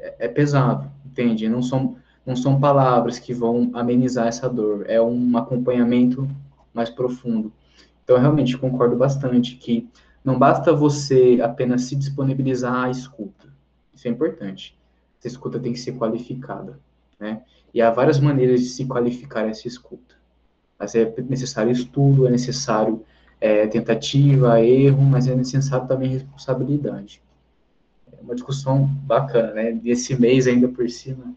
é, 0.00 0.14
é 0.20 0.28
pesado, 0.28 0.90
entende? 1.04 1.48
Não 1.48 1.62
são, 1.62 1.96
não 2.26 2.34
são 2.34 2.58
palavras 2.58 3.18
que 3.18 3.32
vão 3.32 3.70
amenizar 3.74 4.26
essa 4.26 4.48
dor, 4.48 4.84
é 4.88 5.00
um 5.00 5.36
acompanhamento 5.36 6.26
mais 6.72 6.90
profundo. 6.90 7.52
Então, 8.02 8.16
eu 8.16 8.22
realmente 8.22 8.56
concordo 8.56 8.96
bastante 8.96 9.56
que 9.56 9.88
não 10.24 10.38
basta 10.38 10.72
você 10.72 11.38
apenas 11.42 11.82
se 11.82 11.94
disponibilizar 11.94 12.84
à 12.84 12.90
escuta. 12.90 13.48
Isso 13.94 14.08
é 14.08 14.10
importante. 14.10 14.78
Essa 15.18 15.28
escuta 15.28 15.60
tem 15.60 15.72
que 15.72 15.78
ser 15.78 15.92
qualificada, 15.92 16.80
né? 17.18 17.42
E 17.72 17.80
há 17.80 17.90
várias 17.90 18.18
maneiras 18.18 18.60
de 18.60 18.66
se 18.66 18.86
qualificar 18.86 19.46
essa 19.46 19.68
escuta. 19.68 20.16
Mas 20.80 20.94
é 20.94 21.04
necessário 21.28 21.70
estudo, 21.70 22.26
é 22.26 22.30
necessário 22.30 23.04
é, 23.40 23.68
tentativa, 23.68 24.60
erro, 24.60 25.02
mas 25.02 25.28
é 25.28 25.34
necessário 25.36 25.86
também 25.86 26.08
responsabilidade 26.08 27.22
uma 28.20 28.34
discussão 28.34 28.86
bacana, 28.86 29.52
né? 29.52 29.72
Desse 29.72 30.18
mês 30.18 30.46
ainda 30.46 30.68
por 30.68 30.88
cima. 30.88 31.34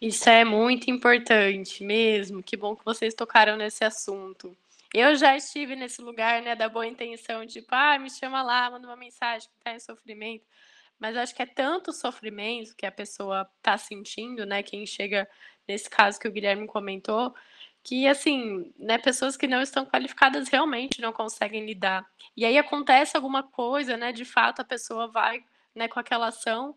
Isso 0.00 0.28
é 0.28 0.44
muito 0.44 0.90
importante 0.90 1.84
mesmo. 1.84 2.42
Que 2.42 2.56
bom 2.56 2.76
que 2.76 2.84
vocês 2.84 3.14
tocaram 3.14 3.56
nesse 3.56 3.84
assunto. 3.84 4.56
Eu 4.94 5.16
já 5.16 5.36
estive 5.36 5.74
nesse 5.74 6.00
lugar, 6.00 6.42
né, 6.42 6.54
da 6.54 6.68
boa 6.68 6.86
intenção, 6.86 7.46
tipo, 7.46 7.68
ah, 7.70 7.98
me 7.98 8.08
chama 8.08 8.42
lá, 8.42 8.70
manda 8.70 8.86
uma 8.86 8.96
mensagem 8.96 9.48
que 9.48 9.64
tá 9.64 9.74
em 9.74 9.80
sofrimento. 9.80 10.44
Mas 10.98 11.16
acho 11.16 11.34
que 11.34 11.42
é 11.42 11.46
tanto 11.46 11.92
sofrimento 11.92 12.74
que 12.74 12.86
a 12.86 12.92
pessoa 12.92 13.46
tá 13.60 13.76
sentindo, 13.76 14.46
né, 14.46 14.62
quem 14.62 14.86
chega 14.86 15.28
nesse 15.68 15.88
caso 15.90 16.18
que 16.20 16.28
o 16.28 16.32
Guilherme 16.32 16.66
comentou, 16.66 17.34
que 17.82 18.06
assim, 18.08 18.72
né, 18.78 18.98
pessoas 18.98 19.36
que 19.36 19.46
não 19.46 19.60
estão 19.62 19.86
qualificadas 19.86 20.48
realmente 20.48 21.00
não 21.00 21.12
conseguem 21.12 21.64
lidar. 21.66 22.04
E 22.36 22.44
aí 22.44 22.58
acontece 22.58 23.16
alguma 23.16 23.42
coisa, 23.42 23.96
né, 23.96 24.12
de 24.12 24.24
fato 24.24 24.60
a 24.60 24.64
pessoa 24.64 25.08
vai, 25.08 25.44
né, 25.74 25.88
com 25.88 26.00
aquela 26.00 26.28
ação 26.28 26.76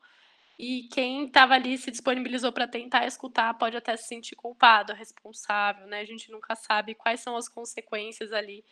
e 0.60 0.84
quem 0.92 1.26
estava 1.26 1.54
ali 1.56 1.78
se 1.78 1.90
disponibilizou 1.92 2.52
para 2.52 2.68
tentar 2.68 3.06
escutar 3.08 3.54
pode 3.56 3.78
até 3.78 3.96
se 3.98 4.08
sentir 4.08 4.36
culpado, 4.36 4.94
responsável, 4.94 5.88
né? 5.88 6.02
A 6.02 6.06
gente 6.06 6.32
nunca 6.32 6.56
sabe 6.56 6.96
quais 6.96 7.22
são 7.22 7.36
as 7.38 7.48
consequências 7.50 8.34
ali 8.34 8.64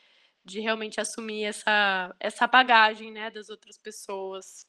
de 0.46 0.60
realmente 0.62 1.00
assumir 1.02 1.46
essa 1.46 2.16
essa 2.20 2.48
bagagem, 2.48 3.12
né, 3.12 3.30
das 3.32 3.50
outras 3.50 3.78
pessoas. 3.78 4.66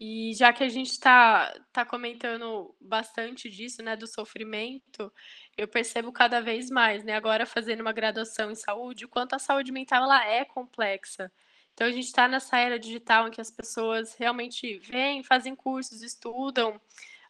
E 0.00 0.32
já 0.34 0.50
que 0.50 0.64
a 0.64 0.68
gente 0.68 0.90
está 0.90 1.52
tá 1.70 1.84
comentando 1.84 2.74
bastante 2.80 3.50
disso, 3.50 3.82
né, 3.82 3.94
do 3.96 4.06
sofrimento, 4.06 5.12
eu 5.58 5.68
percebo 5.68 6.10
cada 6.10 6.40
vez 6.40 6.70
mais, 6.70 7.04
né, 7.04 7.14
agora 7.14 7.44
fazendo 7.44 7.82
uma 7.82 7.92
graduação 7.92 8.50
em 8.50 8.54
saúde, 8.54 9.04
o 9.04 9.08
quanto 9.08 9.34
a 9.34 9.38
saúde 9.38 9.70
mental 9.70 10.04
ela 10.04 10.26
é 10.26 10.42
complexa. 10.42 11.30
Então 11.74 11.86
a 11.86 11.90
gente 11.90 12.06
está 12.06 12.26
nessa 12.26 12.58
era 12.58 12.78
digital 12.78 13.28
em 13.28 13.30
que 13.30 13.42
as 13.42 13.50
pessoas 13.50 14.14
realmente 14.14 14.78
vêm, 14.78 15.22
fazem 15.22 15.54
cursos, 15.54 16.02
estudam, 16.02 16.80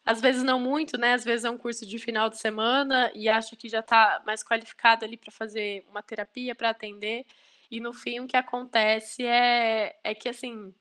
às 0.05 0.21
vezes 0.21 0.43
não 0.43 0.59
muito, 0.59 0.97
né? 0.97 1.13
Às 1.13 1.23
vezes 1.25 1.45
é 1.45 1.49
um 1.49 1.57
curso 1.57 1.85
de 1.85 1.99
final 1.99 2.29
de 2.29 2.37
semana 2.39 3.11
e 3.13 3.29
acha 3.29 3.55
que 3.55 3.69
já 3.69 3.79
está 3.81 4.21
mais 4.25 4.43
qualificado 4.43 5.05
ali 5.05 5.17
para 5.17 5.31
fazer 5.31 5.85
uma 5.89 6.01
terapia, 6.01 6.55
para 6.55 6.69
atender. 6.69 7.25
E 7.69 7.79
no 7.79 7.93
fim 7.93 8.19
o 8.21 8.27
que 8.27 8.37
acontece 8.37 9.25
é, 9.25 9.97
é 10.03 10.15
que 10.15 10.29
assim 10.29 10.73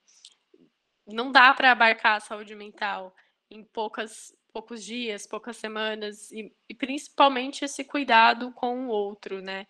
não 1.12 1.32
dá 1.32 1.52
para 1.54 1.72
abarcar 1.72 2.16
a 2.16 2.20
saúde 2.20 2.54
mental 2.54 3.14
em 3.50 3.64
poucas, 3.64 4.34
poucos 4.52 4.84
dias, 4.84 5.26
poucas 5.26 5.56
semanas, 5.56 6.30
e, 6.30 6.52
e, 6.68 6.74
principalmente 6.74 7.64
esse 7.64 7.84
cuidado 7.84 8.52
com 8.52 8.86
o 8.86 8.88
outro, 8.88 9.40
né? 9.40 9.66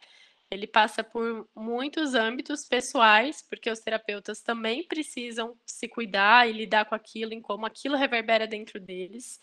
Ele 0.51 0.67
passa 0.67 1.05
por 1.05 1.49
muitos 1.55 2.15
âmbitos 2.15 2.65
pessoais, 2.67 3.41
porque 3.41 3.71
os 3.71 3.79
terapeutas 3.81 4.43
também 4.43 4.83
precisam 4.83 5.57
se 5.65 5.89
cuidar 5.89 6.49
e 6.49 6.53
lidar 6.53 6.87
com 6.87 6.95
aquilo, 6.95 7.33
em 7.33 7.41
como 7.41 7.67
aquilo 7.67 7.97
reverbera 7.97 8.47
dentro 8.47 8.81
deles. 8.81 9.41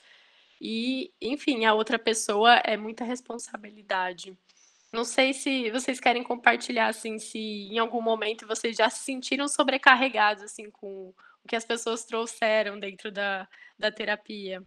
E, 0.59 1.13
enfim, 1.21 1.65
a 1.65 1.73
outra 1.73 1.97
pessoa 1.97 2.55
é 2.57 2.75
muita 2.75 3.05
responsabilidade. 3.05 4.37
Não 4.91 5.05
sei 5.05 5.33
se 5.33 5.69
vocês 5.71 5.99
querem 5.99 6.23
compartilhar, 6.23 6.87
assim, 6.87 7.19
se 7.19 7.37
em 7.39 7.77
algum 7.77 8.01
momento 8.01 8.47
vocês 8.47 8.75
já 8.75 8.89
se 8.89 9.03
sentiram 9.03 9.47
sobrecarregados, 9.47 10.43
assim, 10.43 10.69
com 10.71 11.13
que 11.47 11.55
as 11.55 11.65
pessoas 11.65 12.03
trouxeram 12.03 12.79
dentro 12.79 13.11
da, 13.11 13.47
da 13.79 13.91
terapia? 13.91 14.61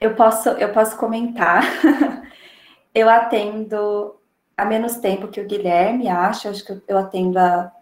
Eu 0.00 0.14
posso, 0.16 0.48
eu 0.50 0.72
posso 0.72 0.96
comentar. 0.96 1.62
eu 2.94 3.08
atendo 3.08 4.20
há 4.56 4.64
menos 4.64 4.96
tempo 4.96 5.28
que 5.28 5.40
o 5.40 5.46
Guilherme, 5.46 6.08
acho, 6.08 6.48
acho 6.48 6.64
que 6.64 6.82
eu 6.86 6.98
atendo 6.98 7.38
há 7.38 7.72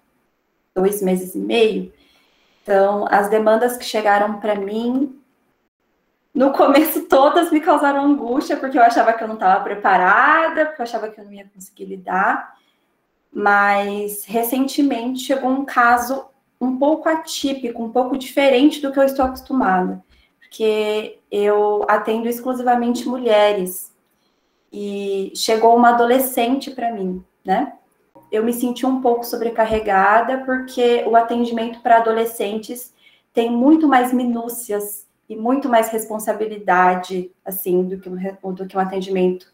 dois 0.75 1.03
meses 1.03 1.35
e 1.35 1.39
meio. 1.39 1.93
Então, 2.63 3.07
as 3.11 3.29
demandas 3.29 3.77
que 3.77 3.85
chegaram 3.85 4.39
para 4.39 4.55
mim, 4.55 5.21
no 6.35 6.53
começo 6.53 7.07
todas 7.09 7.51
me 7.51 7.61
causaram 7.61 8.05
angústia, 8.05 8.57
porque 8.57 8.79
eu 8.79 8.83
achava 8.83 9.13
que 9.13 9.23
eu 9.23 9.29
não 9.29 9.35
estava 9.35 9.63
preparada, 9.65 10.67
porque 10.67 10.81
eu 10.81 10.85
achava 10.85 11.09
que 11.09 11.21
eu 11.21 11.25
não 11.25 11.33
ia 11.33 11.51
conseguir 11.53 11.87
lidar. 11.87 12.57
Mas 13.33 14.25
recentemente 14.25 15.21
chegou 15.21 15.51
um 15.51 15.65
caso 15.65 16.30
um 16.61 16.77
pouco 16.77 17.09
atípico, 17.09 17.83
um 17.83 17.91
pouco 17.91 18.19
diferente 18.19 18.81
do 18.81 18.93
que 18.93 18.99
eu 18.99 19.05
estou 19.05 19.25
acostumada, 19.25 20.05
porque 20.39 21.19
eu 21.31 21.85
atendo 21.89 22.29
exclusivamente 22.29 23.09
mulheres 23.09 23.95
e 24.73 25.33
chegou 25.35 25.75
uma 25.75 25.91
adolescente 25.91 26.71
para 26.71 26.93
mim, 26.93 27.25
né? 27.45 27.73
Eu 28.31 28.45
me 28.45 28.53
senti 28.53 28.87
um 28.87 29.01
pouco 29.01 29.25
sobrecarregada 29.25 30.45
porque 30.45 31.05
o 31.09 31.17
atendimento 31.17 31.81
para 31.81 31.97
adolescentes 31.97 32.95
tem 33.33 33.51
muito 33.51 33.89
mais 33.89 34.13
minúcias 34.13 35.07
e 35.29 35.35
muito 35.37 35.69
mais 35.69 35.89
responsabilidade, 35.89 37.33
assim, 37.45 37.85
do 37.85 37.99
que 37.99 38.09
um, 38.09 38.53
do 38.53 38.67
que 38.67 38.77
um 38.77 38.81
atendimento 38.81 39.47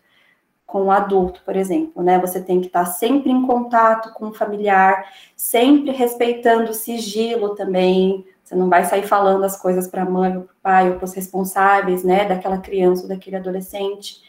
com 0.67 0.87
o 0.87 0.91
adulto, 0.91 1.41
por 1.45 1.57
exemplo, 1.57 2.03
né? 2.03 2.19
Você 2.19 2.43
tem 2.43 2.61
que 2.61 2.67
estar 2.67 2.85
sempre 2.87 3.31
em 3.31 3.47
contato 3.47 4.13
com 4.15 4.29
o 4.29 4.35
familiar, 4.35 5.13
sempre 5.37 5.93
respeitando 5.93 6.73
o 6.73 6.75
sigilo 6.75 7.55
também. 7.55 8.27
Você 8.43 8.57
não 8.57 8.69
vai 8.69 8.85
sair 8.85 9.07
falando 9.07 9.45
as 9.45 9.57
coisas 9.57 9.87
para 9.87 10.03
a 10.03 10.11
mãe 10.11 10.37
ou 10.37 10.43
para 10.43 10.53
o 10.53 10.57
pai 10.63 10.91
ou 10.91 10.97
para 10.97 11.05
os 11.05 11.15
responsáveis, 11.15 12.03
né, 12.03 12.25
daquela 12.25 12.59
criança 12.59 13.03
ou 13.03 13.09
daquele 13.09 13.37
adolescente. 13.37 14.21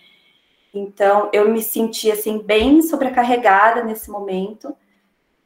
Então, 0.73 1.29
eu 1.33 1.49
me 1.49 1.61
senti 1.61 2.11
assim 2.11 2.37
bem 2.39 2.83
sobrecarregada 2.83 3.83
nesse 3.83 4.11
momento, 4.11 4.75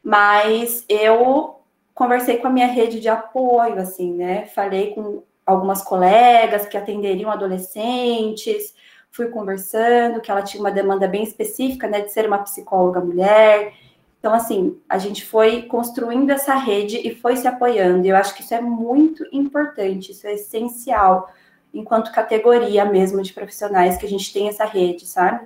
mas 0.04 0.84
eu 0.90 1.62
conversei 1.94 2.38
com 2.38 2.48
a 2.48 2.52
minha 2.52 2.68
rede 2.68 3.00
de 3.00 3.08
apoio, 3.08 3.80
assim, 3.80 4.14
né? 4.14 4.46
Falei 4.48 4.94
com 4.94 5.24
algumas 5.46 5.82
colegas 5.82 6.66
que 6.66 6.78
atenderiam 6.78 7.32
adolescentes, 7.32 8.74
fui 9.12 9.28
conversando, 9.28 10.22
que 10.22 10.32
ela 10.32 10.42
tinha 10.42 10.62
uma 10.62 10.72
demanda 10.72 11.08
bem 11.08 11.24
específica, 11.24 11.88
né, 11.88 12.02
de 12.02 12.12
ser 12.12 12.26
uma 12.26 12.40
psicóloga 12.40 13.02
mulher. 13.02 13.74
Então, 14.20 14.34
assim, 14.34 14.80
a 14.88 14.98
gente 14.98 15.26
foi 15.26 15.64
construindo 15.64 16.30
essa 16.30 16.56
rede 16.56 16.98
e 16.98 17.14
foi 17.14 17.36
se 17.36 17.48
apoiando. 17.48 18.06
E 18.06 18.10
eu 18.10 18.16
acho 18.16 18.34
que 18.36 18.42
isso 18.42 18.54
é 18.54 18.62
muito 18.62 19.26
importante, 19.32 20.12
isso 20.12 20.26
é 20.28 20.34
essencial, 20.34 21.32
enquanto 21.74 22.12
categoria 22.12 22.86
mesmo 22.86 23.22
de 23.22 23.34
profissionais, 23.34 23.98
que 23.98 24.06
a 24.06 24.10
gente 24.10 24.32
tem 24.32 24.48
essa 24.48 24.66
rede, 24.66 25.06
sabe? 25.06 25.46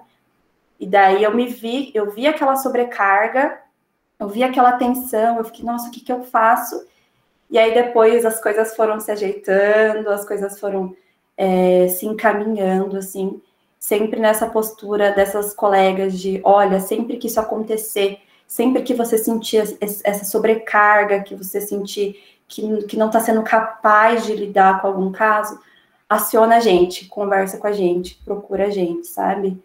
E 0.79 0.85
daí 0.85 1.23
eu 1.23 1.33
me 1.33 1.47
vi, 1.47 1.91
eu 1.93 2.11
vi 2.11 2.27
aquela 2.27 2.55
sobrecarga, 2.55 3.59
eu 4.19 4.27
vi 4.27 4.43
aquela 4.43 4.73
tensão, 4.73 5.37
eu 5.37 5.43
fiquei, 5.45 5.65
nossa, 5.65 5.87
o 5.87 5.91
que, 5.91 6.01
que 6.01 6.11
eu 6.11 6.23
faço? 6.23 6.85
E 7.49 7.57
aí 7.57 7.73
depois 7.73 8.25
as 8.25 8.41
coisas 8.41 8.75
foram 8.75 8.99
se 8.99 9.11
ajeitando, 9.11 10.09
as 10.09 10.25
coisas 10.25 10.59
foram 10.59 10.95
é, 11.37 11.87
se 11.87 12.05
encaminhando, 12.05 12.97
assim, 12.97 13.41
sempre 13.85 14.19
nessa 14.19 14.47
postura 14.47 15.11
dessas 15.11 15.53
colegas 15.53 16.19
de, 16.19 16.41
olha, 16.43 16.79
sempre 16.79 17.17
que 17.17 17.27
isso 17.27 17.39
acontecer, 17.39 18.17
sempre 18.47 18.81
que 18.81 18.95
você 18.95 19.15
sentir 19.15 19.77
essa 19.79 20.25
sobrecarga, 20.25 21.21
que 21.21 21.35
você 21.35 21.61
sentir 21.61 22.19
que, 22.47 22.83
que 22.87 22.97
não 22.97 23.07
está 23.07 23.19
sendo 23.19 23.43
capaz 23.43 24.25
de 24.25 24.35
lidar 24.35 24.81
com 24.81 24.87
algum 24.87 25.11
caso, 25.11 25.59
aciona 26.09 26.55
a 26.55 26.59
gente, 26.59 27.05
conversa 27.05 27.59
com 27.59 27.67
a 27.67 27.71
gente, 27.71 28.19
procura 28.25 28.65
a 28.65 28.69
gente, 28.71 29.05
sabe? 29.05 29.55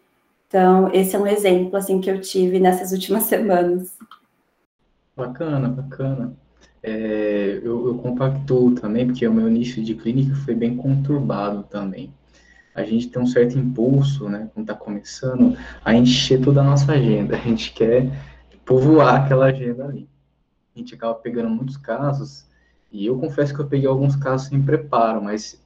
Então, 0.47 0.93
esse 0.93 1.17
é 1.17 1.19
um 1.19 1.27
exemplo, 1.27 1.79
assim, 1.79 1.99
que 1.99 2.11
eu 2.11 2.21
tive 2.21 2.61
nessas 2.61 2.93
últimas 2.93 3.23
semanas. 3.25 3.97
Bacana, 5.17 5.67
bacana. 5.67 6.35
É, 6.83 7.59
eu, 7.63 7.87
eu 7.87 7.95
compactuo 7.97 8.75
também, 8.75 9.07
porque 9.07 9.27
o 9.27 9.33
meu 9.33 9.49
início 9.49 9.83
de 9.83 9.95
clínica 9.95 10.35
foi 10.45 10.55
bem 10.55 10.77
conturbado 10.77 11.63
também. 11.63 12.13
A 12.75 12.83
gente 12.85 13.09
tem 13.09 13.21
um 13.21 13.27
certo 13.27 13.59
impulso, 13.59 14.29
né, 14.29 14.49
quando 14.55 14.71
está 14.71 14.75
começando, 14.75 15.57
a 15.85 15.95
encher 15.95 16.41
toda 16.41 16.61
a 16.61 16.65
nossa 16.65 16.93
agenda. 16.93 17.37
A 17.37 17.41
gente 17.41 17.73
quer 17.73 18.11
povoar 18.65 19.25
aquela 19.25 19.47
agenda 19.47 19.85
ali. 19.85 20.09
A 20.75 20.79
gente 20.79 20.95
acaba 20.95 21.15
pegando 21.15 21.51
muitos 21.51 21.77
casos, 21.77 22.47
e 22.93 23.07
eu 23.07 23.19
confesso 23.19 23.55
que 23.55 23.61
eu 23.61 23.67
peguei 23.67 23.89
alguns 23.89 24.17
casos 24.17 24.49
sem 24.49 24.61
preparo, 24.61 25.23
mas 25.23 25.61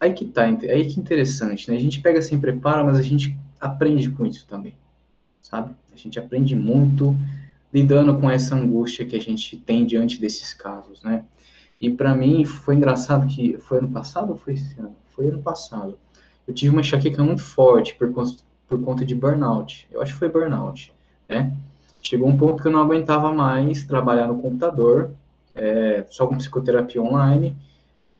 aí 0.00 0.12
que 0.12 0.24
tá, 0.24 0.44
aí 0.44 0.86
que 0.86 0.98
interessante, 0.98 1.70
né? 1.70 1.76
A 1.76 1.80
gente 1.80 2.00
pega 2.00 2.20
sem 2.20 2.38
preparo, 2.40 2.84
mas 2.84 2.96
a 2.96 3.02
gente 3.02 3.36
aprende 3.60 4.10
com 4.10 4.26
isso 4.26 4.46
também, 4.46 4.74
sabe? 5.40 5.74
A 5.92 5.96
gente 5.96 6.18
aprende 6.18 6.56
muito 6.56 7.16
lidando 7.72 8.18
com 8.18 8.30
essa 8.30 8.56
angústia 8.56 9.04
que 9.04 9.14
a 9.14 9.20
gente 9.20 9.56
tem 9.56 9.86
diante 9.86 10.20
desses 10.20 10.52
casos, 10.52 11.02
né? 11.02 11.24
E 11.80 11.90
para 11.90 12.14
mim 12.14 12.44
foi 12.44 12.74
engraçado 12.74 13.26
que 13.28 13.56
foi 13.58 13.78
ano 13.78 13.90
passado 13.90 14.30
ou 14.30 14.36
foi 14.36 14.54
esse 14.54 14.78
ano? 14.80 14.96
Foi 15.10 15.28
ano 15.28 15.40
passado. 15.40 15.96
Eu 16.48 16.54
tive 16.54 16.70
uma 16.70 16.80
enxaqueca 16.80 17.22
muito 17.22 17.42
forte 17.42 17.94
por, 17.94 18.10
por 18.66 18.82
conta 18.82 19.04
de 19.04 19.14
burnout. 19.14 19.86
Eu 19.92 20.00
acho 20.00 20.14
que 20.14 20.18
foi 20.18 20.30
burnout, 20.30 20.90
né? 21.28 21.52
Chegou 22.00 22.26
um 22.26 22.38
ponto 22.38 22.62
que 22.62 22.68
eu 22.68 22.72
não 22.72 22.80
aguentava 22.80 23.30
mais 23.32 23.84
trabalhar 23.84 24.26
no 24.28 24.40
computador, 24.40 25.10
é, 25.54 26.06
só 26.08 26.26
com 26.26 26.38
psicoterapia 26.38 27.02
online, 27.02 27.54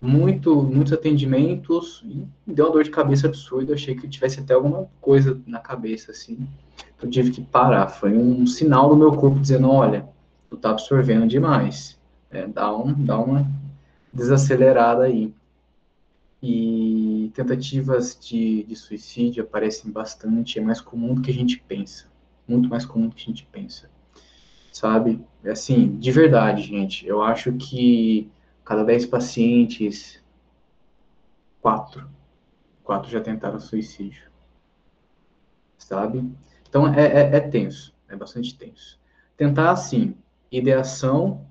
muito, 0.00 0.62
muitos 0.62 0.92
atendimentos, 0.92 2.04
e 2.04 2.26
deu 2.46 2.66
uma 2.66 2.72
dor 2.72 2.84
de 2.84 2.90
cabeça 2.90 3.28
absurda, 3.28 3.72
achei 3.72 3.94
que 3.94 4.06
tivesse 4.06 4.40
até 4.40 4.52
alguma 4.52 4.86
coisa 5.00 5.40
na 5.46 5.58
cabeça, 5.58 6.12
assim, 6.12 6.46
eu 7.02 7.08
tive 7.08 7.30
que 7.30 7.40
parar, 7.40 7.88
foi 7.88 8.16
um 8.16 8.46
sinal 8.46 8.90
do 8.90 8.96
meu 8.96 9.12
corpo 9.12 9.38
dizendo, 9.40 9.70
olha, 9.70 10.06
tu 10.50 10.56
tá 10.56 10.70
absorvendo 10.70 11.26
demais, 11.26 11.98
é, 12.30 12.46
dá, 12.46 12.76
um, 12.76 12.92
dá 12.92 13.18
uma 13.18 13.46
desacelerada 14.12 15.04
aí. 15.04 15.32
E 16.42 17.07
tentativas 17.30 18.18
de, 18.20 18.64
de 18.64 18.76
suicídio 18.76 19.42
aparecem 19.42 19.90
bastante, 19.90 20.58
é 20.58 20.62
mais 20.62 20.80
comum 20.80 21.14
do 21.14 21.22
que 21.22 21.30
a 21.30 21.34
gente 21.34 21.58
pensa, 21.66 22.06
muito 22.46 22.68
mais 22.68 22.84
comum 22.84 23.08
do 23.08 23.14
que 23.14 23.22
a 23.22 23.26
gente 23.26 23.46
pensa, 23.50 23.90
sabe? 24.72 25.20
Assim, 25.44 25.96
de 25.98 26.10
verdade, 26.10 26.62
gente, 26.62 27.06
eu 27.06 27.22
acho 27.22 27.52
que 27.54 28.30
cada 28.64 28.84
10 28.84 29.06
pacientes, 29.06 30.22
quatro, 31.60 32.08
quatro 32.84 33.10
já 33.10 33.20
tentaram 33.20 33.58
suicídio, 33.58 34.30
sabe? 35.76 36.30
Então 36.68 36.92
é, 36.92 37.06
é, 37.06 37.36
é 37.36 37.40
tenso, 37.40 37.94
é 38.08 38.16
bastante 38.16 38.56
tenso. 38.56 38.98
Tentar 39.36 39.70
assim, 39.70 40.14
ideação, 40.50 41.46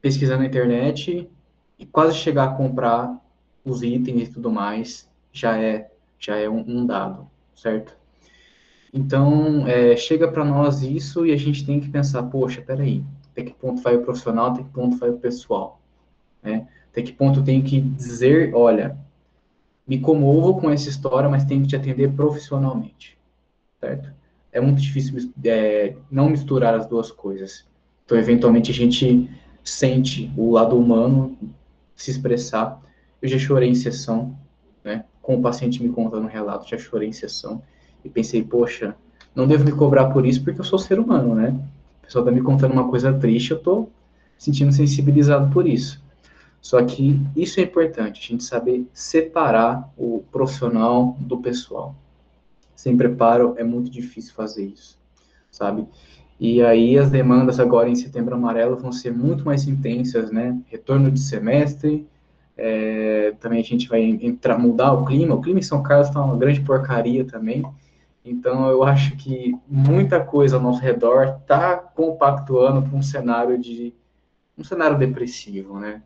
pesquisar 0.00 0.36
na 0.36 0.46
internet 0.46 1.30
e 1.78 1.86
quase 1.86 2.16
chegar 2.16 2.44
a 2.44 2.54
comprar 2.54 3.23
os 3.64 3.82
itens 3.82 4.28
e 4.28 4.32
tudo 4.32 4.50
mais 4.50 5.08
já 5.32 5.58
é 5.58 5.90
já 6.18 6.36
é 6.36 6.48
um, 6.48 6.64
um 6.66 6.86
dado, 6.86 7.26
certo? 7.54 7.96
Então 8.92 9.66
é, 9.66 9.96
chega 9.96 10.28
para 10.28 10.44
nós 10.44 10.82
isso 10.82 11.26
e 11.26 11.32
a 11.32 11.36
gente 11.36 11.66
tem 11.66 11.80
que 11.80 11.88
pensar, 11.88 12.22
poxa, 12.24 12.62
peraí, 12.62 13.02
até 13.32 13.42
que 13.42 13.52
ponto 13.52 13.82
vai 13.82 13.96
o 13.96 14.02
profissional, 14.02 14.46
até 14.46 14.62
que 14.62 14.70
ponto 14.70 14.96
vai 14.96 15.10
o 15.10 15.18
pessoal? 15.18 15.80
Né? 16.42 16.68
Até 16.90 17.02
que 17.02 17.12
ponto 17.12 17.40
eu 17.40 17.44
tenho 17.44 17.64
que 17.64 17.80
dizer, 17.80 18.54
olha, 18.54 18.96
me 19.86 19.98
comovo 19.98 20.60
com 20.60 20.70
essa 20.70 20.88
história, 20.88 21.28
mas 21.28 21.44
tenho 21.44 21.62
que 21.62 21.68
te 21.68 21.76
atender 21.76 22.12
profissionalmente, 22.12 23.18
certo? 23.80 24.12
É 24.52 24.60
muito 24.60 24.80
difícil 24.80 25.32
é, 25.44 25.96
não 26.10 26.30
misturar 26.30 26.74
as 26.74 26.86
duas 26.86 27.10
coisas. 27.10 27.66
Então, 28.04 28.16
eventualmente, 28.16 28.70
a 28.70 28.74
gente 28.74 29.28
sente 29.64 30.32
o 30.36 30.52
lado 30.52 30.78
humano 30.78 31.36
se 31.96 32.10
expressar. 32.10 32.80
Eu 33.24 33.30
já 33.30 33.38
chorei 33.38 33.70
em 33.70 33.74
sessão, 33.74 34.36
né? 34.84 35.06
Com 35.22 35.36
o 35.36 35.40
paciente 35.40 35.82
me 35.82 35.88
contando 35.88 36.24
um 36.24 36.28
relato, 36.28 36.68
já 36.68 36.76
chorei 36.76 37.08
em 37.08 37.12
sessão. 37.14 37.62
E 38.04 38.08
pensei, 38.10 38.44
poxa, 38.44 38.94
não 39.34 39.48
devo 39.48 39.64
me 39.64 39.72
cobrar 39.72 40.10
por 40.10 40.26
isso 40.26 40.44
porque 40.44 40.60
eu 40.60 40.64
sou 40.64 40.78
ser 40.78 41.00
humano, 41.00 41.34
né? 41.34 41.58
A 42.02 42.04
pessoa 42.04 42.20
está 42.20 42.30
me 42.30 42.42
contando 42.42 42.72
uma 42.72 42.86
coisa 42.86 43.14
triste, 43.14 43.52
eu 43.52 43.56
estou 43.56 43.90
sentindo 44.36 44.70
sensibilizado 44.72 45.50
por 45.54 45.66
isso. 45.66 46.04
Só 46.60 46.84
que 46.84 47.18
isso 47.34 47.58
é 47.60 47.62
importante, 47.62 48.20
a 48.22 48.32
gente 48.32 48.44
saber 48.44 48.86
separar 48.92 49.90
o 49.96 50.22
profissional 50.30 51.16
do 51.18 51.38
pessoal. 51.38 51.94
Sem 52.76 52.94
preparo 52.94 53.54
é 53.56 53.64
muito 53.64 53.90
difícil 53.90 54.34
fazer 54.34 54.66
isso, 54.66 54.98
sabe? 55.50 55.88
E 56.38 56.62
aí 56.62 56.98
as 56.98 57.10
demandas 57.10 57.58
agora 57.58 57.88
em 57.88 57.94
setembro 57.94 58.34
amarelo 58.34 58.76
vão 58.76 58.92
ser 58.92 59.14
muito 59.14 59.46
mais 59.46 59.66
intensas, 59.66 60.30
né? 60.30 60.60
Retorno 60.66 61.10
de 61.10 61.20
semestre, 61.20 62.06
é, 62.56 63.34
também 63.40 63.60
a 63.60 63.64
gente 63.64 63.88
vai 63.88 64.02
entrar, 64.02 64.58
mudar 64.58 64.92
o 64.92 65.04
clima. 65.04 65.34
O 65.34 65.40
clima 65.40 65.58
em 65.58 65.62
São 65.62 65.82
Carlos 65.82 66.08
está 66.08 66.22
uma 66.22 66.36
grande 66.36 66.60
porcaria 66.60 67.24
também. 67.24 67.64
Então 68.24 68.68
eu 68.68 68.82
acho 68.82 69.16
que 69.16 69.54
muita 69.68 70.20
coisa 70.20 70.56
ao 70.56 70.62
nosso 70.62 70.80
redor 70.80 71.38
está 71.40 71.76
compactuando 71.76 72.82
para 72.82 72.96
um 72.96 73.02
cenário 73.02 73.58
de 73.58 73.92
um 74.56 74.64
cenário 74.64 74.96
depressivo, 74.96 75.78
né? 75.78 76.00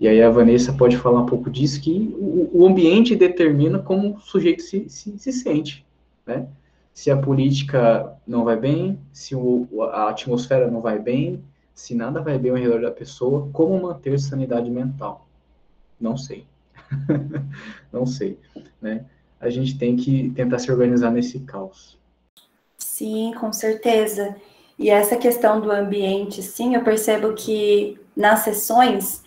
E 0.00 0.08
aí 0.08 0.22
a 0.22 0.30
Vanessa 0.30 0.72
pode 0.72 0.96
falar 0.96 1.20
um 1.20 1.26
pouco 1.26 1.50
disso, 1.50 1.80
que 1.80 2.14
o, 2.18 2.62
o 2.62 2.66
ambiente 2.66 3.14
determina 3.14 3.78
como 3.78 4.16
o 4.16 4.20
sujeito 4.20 4.62
se, 4.62 4.88
se, 4.88 5.18
se, 5.18 5.32
sente, 5.32 5.86
né? 6.26 6.48
Se 6.94 7.10
a 7.10 7.16
política 7.16 8.16
não 8.26 8.42
vai 8.42 8.56
bem, 8.56 8.98
se 9.12 9.36
o, 9.36 9.68
a 9.92 10.08
atmosfera 10.08 10.70
não 10.70 10.80
vai 10.80 10.98
bem, 10.98 11.44
se 11.74 11.94
nada 11.94 12.20
vai 12.22 12.38
bem 12.38 12.50
ao 12.50 12.56
redor 12.56 12.80
da 12.80 12.90
pessoa, 12.90 13.48
como 13.52 13.80
manter 13.80 14.18
sanidade 14.18 14.70
mental? 14.70 15.28
Não 16.00 16.16
sei. 16.16 16.46
não 17.92 18.06
sei, 18.06 18.38
né? 18.80 19.04
A 19.40 19.48
gente 19.48 19.78
tem 19.78 19.96
que 19.96 20.30
tentar 20.30 20.58
se 20.58 20.70
organizar 20.70 21.10
nesse 21.10 21.40
caos. 21.40 21.98
Sim, 22.76 23.32
com 23.38 23.52
certeza. 23.52 24.36
E 24.78 24.90
essa 24.90 25.16
questão 25.16 25.60
do 25.60 25.70
ambiente, 25.70 26.42
sim, 26.42 26.74
eu 26.74 26.82
percebo 26.82 27.34
que 27.34 27.98
nas 28.16 28.40
sessões 28.40 29.22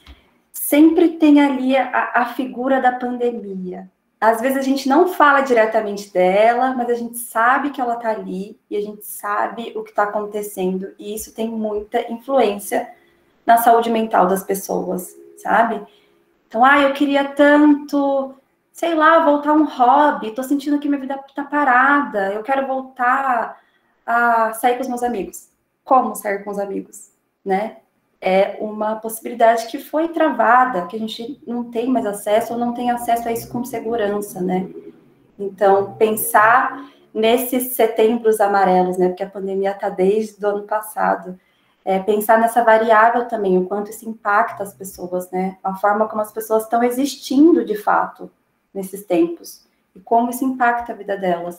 sempre 0.52 1.10
tem 1.18 1.42
ali 1.42 1.76
a, 1.76 2.12
a 2.16 2.26
figura 2.34 2.82
da 2.82 2.92
pandemia. 2.92 3.90
Às 4.20 4.40
vezes 4.40 4.58
a 4.58 4.62
gente 4.62 4.88
não 4.88 5.10
fala 5.10 5.42
diretamente 5.42 6.12
dela, 6.12 6.74
mas 6.74 6.90
a 6.90 6.94
gente 6.94 7.18
sabe 7.18 7.72
que 7.72 7.82
ela 7.82 7.96
está 7.96 8.12
ali 8.12 8.58
e 8.70 8.78
a 8.78 8.82
gente 8.82 9.06
sabe 9.06 9.74
o 9.76 9.84
que 9.84 9.90
está 9.90 10.04
acontecendo, 10.04 10.94
e 10.98 11.14
isso 11.14 11.34
tem 11.34 11.50
muita 11.50 12.10
influência 12.10 12.90
na 13.46 13.58
saúde 13.58 13.90
mental 13.90 14.26
das 14.26 14.42
pessoas, 14.42 15.14
sabe? 15.36 15.82
Então, 16.54 16.64
ah, 16.64 16.84
eu 16.84 16.94
queria 16.94 17.30
tanto, 17.30 18.36
sei 18.72 18.94
lá, 18.94 19.26
voltar 19.26 19.50
a 19.50 19.54
um 19.54 19.66
hobby, 19.66 20.36
tô 20.36 20.44
sentindo 20.44 20.78
que 20.78 20.88
minha 20.88 21.02
vida 21.02 21.20
tá 21.34 21.44
parada, 21.44 22.32
eu 22.32 22.44
quero 22.44 22.68
voltar 22.68 23.60
a 24.06 24.54
sair 24.54 24.76
com 24.76 24.82
os 24.82 24.88
meus 24.88 25.02
amigos. 25.02 25.50
Como 25.84 26.14
sair 26.16 26.44
com 26.44 26.52
os 26.52 26.60
amigos, 26.60 27.12
né? 27.44 27.78
é 28.24 28.56
uma 28.62 28.96
possibilidade 28.96 29.68
que 29.68 29.78
foi 29.78 30.08
travada, 30.08 30.88
que 30.88 30.96
a 30.96 31.00
gente 31.00 31.42
não 31.46 31.66
tem 31.66 31.90
mais 31.90 32.06
acesso 32.06 32.54
ou 32.54 32.60
não 32.60 32.74
tem 32.74 32.90
acesso 32.90 33.28
a 33.28 33.34
isso 33.34 33.52
com 33.52 33.66
segurança, 33.66 34.40
né? 34.40 34.70
Então, 35.38 35.96
pensar 35.96 36.90
nesses 37.14 37.76
setembros 37.76 38.40
amarelos, 38.40 38.98
né? 38.98 39.10
Porque 39.10 39.24
a 39.24 39.30
pandemia 39.30 39.72
está 39.72 39.90
desde 39.90 40.44
o 40.46 40.48
ano 40.48 40.64
passado. 40.64 41.38
É, 41.86 42.00
pensar 42.00 42.40
nessa 42.40 42.64
variável 42.64 43.28
também, 43.28 43.58
o 43.58 43.66
quanto 43.66 43.90
isso 43.90 44.08
impacta 44.08 44.64
as 44.64 44.74
pessoas, 44.74 45.30
né? 45.32 45.58
A 45.64 45.76
forma 45.76 46.08
como 46.08 46.22
as 46.22 46.32
pessoas 46.32 46.64
estão 46.64 46.82
existindo 46.84 47.66
de 47.66 47.76
fato 47.76 48.32
nesses 48.74 49.06
tempos 49.06 49.66
e 49.96 50.00
como 50.00 50.30
isso 50.30 50.46
impacta 50.46 50.94
a 50.94 50.96
vida 50.96 51.18
delas. 51.18 51.58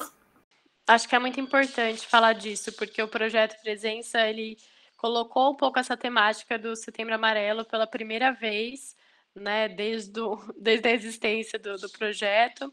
Acho 0.87 1.09
que 1.09 1.15
é 1.15 1.19
muito 1.19 1.41
importante 1.41 2.07
falar 2.07 2.35
disso, 2.35 2.73
porque 2.73 3.03
o 3.03 3.09
projeto 3.09 3.61
Presença, 3.63 4.21
ele 4.27 4.57
colocou 4.97 5.53
um 5.53 5.55
pouco 5.55 5.79
essa 5.79 5.97
temática 5.97 6.59
do 6.59 6.75
Setembro 6.75 7.15
Amarelo 7.15 7.65
pela 7.65 7.87
primeira 7.87 8.33
vez, 8.33 8.97
né, 9.35 9.69
desde, 9.69 10.21
o, 10.21 10.39
desde 10.59 10.89
a 10.89 10.93
existência 10.93 11.59
do, 11.59 11.77
do 11.77 11.91
projeto, 11.91 12.73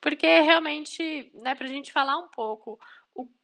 porque 0.00 0.26
realmente, 0.40 1.30
né, 1.34 1.54
para 1.54 1.66
a 1.66 1.70
gente 1.70 1.92
falar 1.92 2.18
um 2.18 2.28
pouco 2.28 2.78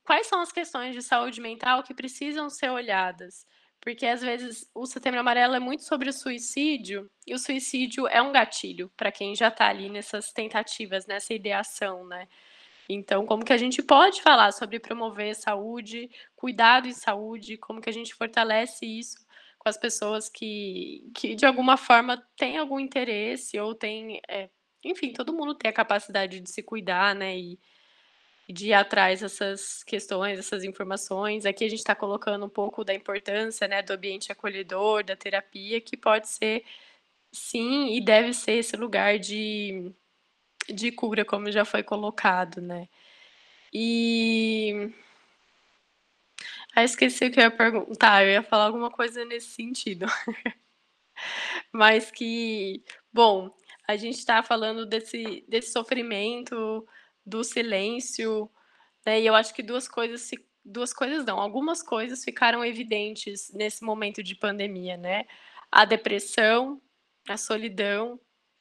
quais 0.07 0.29
são 0.29 0.41
as 0.41 0.53
questões 0.53 0.95
de 0.95 1.03
saúde 1.03 1.41
mental 1.41 1.83
que 1.83 1.93
precisam 1.93 2.49
ser 2.49 2.71
olhadas, 2.71 3.45
porque 3.81 4.07
às 4.07 4.23
vezes 4.23 4.71
o 4.75 4.87
Setembro 4.87 5.21
Amarelo 5.21 5.57
é 5.57 5.61
muito 5.61 5.85
sobre 5.85 6.09
o 6.09 6.13
suicídio, 6.13 7.11
e 7.27 7.35
o 7.35 7.39
suicídio 7.39 8.07
é 8.07 8.23
um 8.23 8.33
gatilho 8.33 8.91
para 8.97 9.13
quem 9.13 9.35
já 9.35 9.49
está 9.49 9.69
ali 9.69 9.91
nessas 9.91 10.33
tentativas, 10.33 11.07
nessa 11.07 11.35
ideação, 11.35 12.07
né? 12.07 12.29
Então, 12.89 13.27
como 13.27 13.45
que 13.45 13.53
a 13.53 13.57
gente 13.57 13.83
pode 13.83 14.23
falar 14.23 14.53
sobre 14.53 14.79
promover 14.79 15.35
saúde, 15.35 16.09
cuidado 16.37 16.87
em 16.87 16.93
saúde, 16.93 17.57
como 17.59 17.81
que 17.81 17.91
a 17.91 17.93
gente 17.93 18.15
fortalece 18.15 18.87
isso 18.87 19.27
com 19.59 19.69
as 19.69 19.77
pessoas 19.77 20.29
que, 20.29 21.11
que 21.13 21.35
de 21.35 21.45
alguma 21.45 21.77
forma 21.77 22.25
têm 22.37 22.57
algum 22.57 22.79
interesse 22.79 23.59
ou 23.59 23.75
tem, 23.75 24.21
é, 24.29 24.49
enfim, 24.85 25.13
todo 25.13 25.33
mundo 25.33 25.57
tem 25.57 25.69
a 25.69 25.75
capacidade 25.75 26.39
de 26.39 26.49
se 26.49 26.63
cuidar, 26.63 27.13
né? 27.13 27.37
E, 27.37 27.59
de 28.49 28.69
ir 28.69 28.73
atrás 28.75 29.21
dessas 29.21 29.83
questões, 29.83 30.39
essas 30.39 30.63
informações. 30.65 31.45
Aqui 31.45 31.65
a 31.65 31.69
gente 31.69 31.81
está 31.81 31.95
colocando 31.95 32.47
um 32.47 32.49
pouco 32.49 32.85
da 32.85 32.95
importância 32.95 33.67
né, 33.67 33.83
do 33.83 33.93
ambiente 33.93 34.31
acolhedor, 34.31 35.05
da 35.05 35.17
terapia, 35.17 35.81
que 35.81 35.97
pode 35.97 36.29
ser, 36.29 36.65
sim, 37.33 37.95
e 37.95 38.01
deve 38.01 38.33
ser 38.33 38.53
esse 38.53 38.77
lugar 38.77 39.19
de, 39.19 39.93
de 40.69 40.93
cura, 40.93 41.25
como 41.25 41.51
já 41.51 41.65
foi 41.65 41.83
colocado, 41.83 42.61
né? 42.61 42.89
E. 43.73 44.93
Ah, 46.75 46.85
esqueci 46.85 47.27
o 47.27 47.31
que 47.33 47.41
eu 47.41 47.45
ia 47.45 47.51
perguntar, 47.51 48.25
eu 48.25 48.31
ia 48.31 48.43
falar 48.43 48.67
alguma 48.67 48.91
coisa 48.91 49.25
nesse 49.25 49.49
sentido. 49.49 50.07
Mas 51.73 52.11
que, 52.11 52.83
bom, 53.13 53.51
a 53.89 53.97
gente 53.97 54.19
está 54.19 54.43
falando 54.43 54.87
desse, 54.87 55.45
desse 55.49 55.73
sofrimento 55.73 56.87
do 57.27 57.43
silêncio, 57.43 58.49
né? 59.05 59.21
E 59.21 59.27
eu 59.27 59.35
acho 59.35 59.53
que 59.53 59.63
duas 59.63 59.89
coisas 59.89 60.31
duas 60.65 60.93
coisas 60.93 61.25
não, 61.25 61.39
algumas 61.39 61.81
coisas 61.81 62.25
ficaram 62.25 62.65
evidentes 62.65 63.53
nesse 63.55 63.85
momento 63.85 64.23
de 64.23 64.35
pandemia, 64.35 64.97
né? 64.97 65.25
A 65.71 65.85
depressão, 65.85 66.81
a 67.29 67.37
solidão 67.37 68.19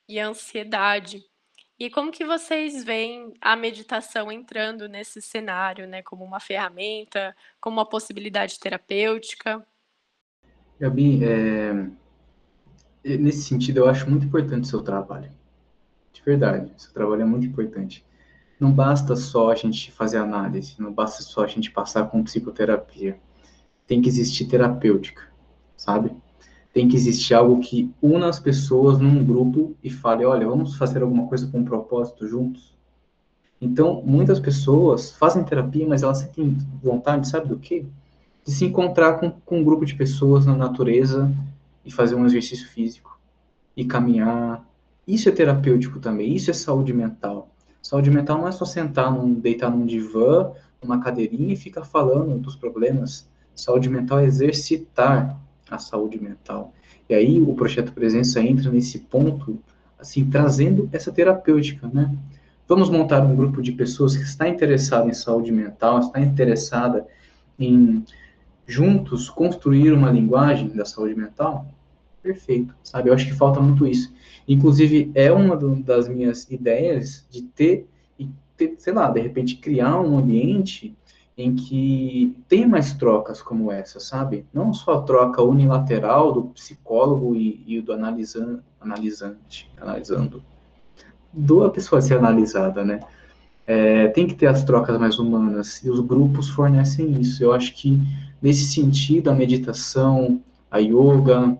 e 0.08 0.20
a 0.20 0.28
ansiedade. 0.28 1.24
E 1.80 1.90
como 1.90 2.12
que 2.12 2.24
vocês 2.24 2.84
veem 2.84 3.34
a 3.42 3.56
meditação 3.56 4.32
entrando 4.32 4.88
nesse 4.88 5.22
cenário, 5.22 5.88
né, 5.88 6.02
como 6.04 6.24
uma 6.24 6.40
ferramenta, 6.40 7.36
como 7.60 7.78
uma 7.78 7.90
possibilidade 7.90 8.60
terapêutica? 8.60 9.66
Gabi, 10.80 11.22
é... 11.26 11.74
nesse 13.04 13.44
sentido, 13.44 13.80
eu 13.80 13.90
acho 13.90 14.10
muito 14.10 14.26
importante 14.26 14.64
o 14.64 14.68
seu 14.68 14.82
trabalho. 14.84 15.32
De 16.14 16.22
verdade, 16.22 16.72
seu 16.78 16.94
trabalho 16.94 17.24
é 17.24 17.26
muito 17.26 17.46
importante 17.46 18.06
não 18.60 18.72
basta 18.72 19.16
só 19.16 19.52
a 19.52 19.56
gente 19.56 19.92
fazer 19.92 20.18
análise, 20.18 20.76
não 20.80 20.92
basta 20.92 21.22
só 21.22 21.44
a 21.44 21.48
gente 21.48 21.72
passar 21.72 22.06
com 22.10 22.24
psicoterapia. 22.24 23.20
Tem 23.86 24.02
que 24.02 24.08
existir 24.08 24.46
terapêutica, 24.46 25.24
sabe? 25.76 26.12
Tem 26.74 26.88
que 26.88 26.96
existir 26.96 27.34
algo 27.34 27.60
que 27.60 27.94
una 28.02 28.30
as 28.30 28.40
pessoas 28.40 28.98
num 28.98 29.24
grupo 29.24 29.76
e 29.84 29.90
fale, 29.90 30.26
olha, 30.26 30.48
vamos 30.48 30.76
fazer 30.76 31.02
alguma 31.02 31.28
coisa 31.28 31.48
com 31.48 31.60
um 31.60 31.66
propósito 31.66 32.28
juntos. 32.28 32.76
Então, 33.60 34.02
muitas 34.06 34.40
pessoas 34.40 35.12
fazem 35.12 35.44
terapia, 35.44 35.88
mas 35.88 36.04
elas 36.04 36.28
têm 36.30 36.58
vontade, 36.82 37.28
sabe 37.28 37.48
do 37.48 37.58
quê? 37.58 37.86
De 38.44 38.52
se 38.52 38.66
encontrar 38.66 39.20
com, 39.20 39.32
com 39.32 39.60
um 39.60 39.64
grupo 39.64 39.86
de 39.86 39.96
pessoas 39.96 40.46
na 40.46 40.56
natureza 40.56 41.32
e 41.86 41.92
fazer 41.92 42.16
um 42.16 42.26
exercício 42.26 42.68
físico 42.70 43.20
e 43.76 43.86
caminhar. 43.86 44.66
Isso 45.08 45.30
é 45.30 45.32
terapêutico 45.32 46.00
também, 46.00 46.34
isso 46.34 46.52
é 46.52 46.54
saúde 46.54 46.94
mental. 46.94 47.55
Saúde 47.86 48.10
mental 48.10 48.40
não 48.40 48.48
é 48.48 48.52
só 48.52 48.66
sentar, 48.66 49.12
num, 49.12 49.36
deitar 49.36 49.70
num 49.70 49.86
divã, 49.86 50.52
numa 50.82 51.00
cadeirinha 51.00 51.54
e 51.54 51.56
ficar 51.56 51.84
falando 51.84 52.36
dos 52.40 52.56
problemas. 52.56 53.30
Saúde 53.54 53.92
mental 53.92 54.22
é 54.22 54.26
exercitar 54.26 55.40
a 55.70 55.78
saúde 55.78 56.20
mental. 56.20 56.74
E 57.08 57.14
aí 57.14 57.40
o 57.40 57.54
projeto 57.54 57.94
Presença 57.94 58.42
entra 58.42 58.72
nesse 58.72 58.98
ponto, 58.98 59.60
assim, 60.00 60.28
trazendo 60.28 60.90
essa 60.92 61.12
terapêutica, 61.12 61.88
né? 61.94 62.12
Vamos 62.68 62.90
montar 62.90 63.22
um 63.22 63.36
grupo 63.36 63.62
de 63.62 63.72
pessoas 63.72 64.18
que 64.18 64.24
está 64.24 64.50
interessada 64.50 65.08
em 65.08 65.14
saúde 65.14 65.52
mental, 65.52 66.00
está 66.00 66.20
interessada 66.20 67.06
em 67.60 68.04
juntos 68.66 69.30
construir 69.30 69.94
uma 69.94 70.10
linguagem 70.10 70.70
da 70.70 70.86
saúde 70.86 71.14
mental? 71.14 71.68
Perfeito, 72.26 72.74
sabe? 72.82 73.10
Eu 73.10 73.14
acho 73.14 73.28
que 73.28 73.36
falta 73.36 73.62
muito 73.62 73.86
isso. 73.86 74.12
Inclusive, 74.48 75.12
é 75.14 75.32
uma 75.32 75.56
do, 75.56 75.76
das 75.76 76.08
minhas 76.08 76.50
ideias 76.50 77.24
de 77.30 77.44
ter, 77.44 77.88
ter, 78.58 78.74
sei 78.80 78.94
lá, 78.94 79.12
de 79.12 79.22
repente 79.22 79.58
criar 79.58 80.02
um 80.02 80.18
ambiente 80.18 80.98
em 81.38 81.54
que 81.54 82.36
tem 82.48 82.68
mais 82.68 82.94
trocas 82.94 83.44
como 83.44 83.72
essa, 83.72 84.00
sabe? 84.00 84.44
Não 84.52 84.74
só 84.74 84.94
a 84.94 85.02
troca 85.04 85.44
unilateral 85.44 86.32
do 86.32 86.46
psicólogo 86.46 87.36
e, 87.36 87.64
e 87.68 87.80
do 87.80 87.94
analisan, 87.94 88.60
analisante, 88.82 89.70
analisando, 89.80 90.42
do 91.32 91.64
a 91.64 91.70
pessoa 91.70 92.02
ser 92.02 92.18
analisada, 92.18 92.84
né? 92.84 93.02
É, 93.68 94.08
tem 94.08 94.26
que 94.26 94.34
ter 94.34 94.48
as 94.48 94.64
trocas 94.64 95.00
mais 95.00 95.20
humanas, 95.20 95.84
e 95.84 95.92
os 95.92 96.00
grupos 96.00 96.50
fornecem 96.50 97.22
isso. 97.22 97.44
Eu 97.44 97.54
acho 97.54 97.76
que, 97.76 98.00
nesse 98.42 98.66
sentido, 98.66 99.30
a 99.30 99.36
meditação, 99.36 100.42
a 100.72 100.80
yoga, 100.80 101.56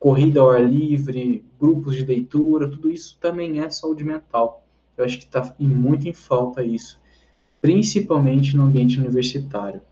corrida 0.00 0.40
ao 0.40 0.50
ar 0.50 0.64
livre, 0.64 1.44
grupos 1.60 1.94
de 1.94 2.06
leitura, 2.06 2.66
tudo 2.66 2.90
isso 2.90 3.18
também 3.20 3.60
é 3.60 3.68
saúde 3.68 4.02
mental. 4.02 4.64
Eu 4.96 5.04
acho 5.04 5.18
que 5.18 5.24
está 5.24 5.54
muito 5.58 6.08
em 6.08 6.12
falta 6.14 6.64
isso, 6.64 6.98
principalmente 7.60 8.56
no 8.56 8.64
ambiente 8.64 8.98
universitário. 8.98 9.82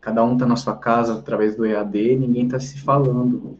Cada 0.00 0.24
um 0.24 0.34
está 0.34 0.46
na 0.46 0.56
sua 0.56 0.76
casa 0.76 1.14
através 1.14 1.56
do 1.56 1.64
EAD, 1.64 2.16
ninguém 2.16 2.46
está 2.46 2.58
se 2.58 2.80
falando. 2.80 3.56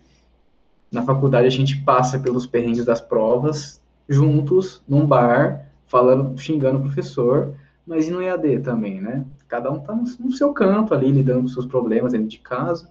Na 0.91 1.03
faculdade 1.03 1.47
a 1.47 1.51
gente 1.51 1.81
passa 1.83 2.19
pelos 2.19 2.47
perrengues 2.47 2.85
das 2.85 3.01
provas, 3.01 3.81
juntos, 4.09 4.83
num 4.89 5.07
bar, 5.07 5.71
falando, 5.87 6.37
xingando 6.39 6.79
o 6.79 6.83
professor, 6.83 7.55
mas 7.87 8.09
e 8.09 8.11
no 8.11 8.21
EAD 8.21 8.61
também, 8.61 9.01
né? 9.01 9.25
Cada 9.47 9.71
um 9.71 9.77
está 9.77 9.95
no, 9.95 10.33
seu 10.33 10.53
canto 10.53 10.93
ali, 10.93 11.13
lidando 11.13 11.43
com 11.43 11.49
seus 11.49 11.67
problemas 11.67 12.13
dentro 12.13 12.27
de 12.27 12.39
casa. 12.39 12.91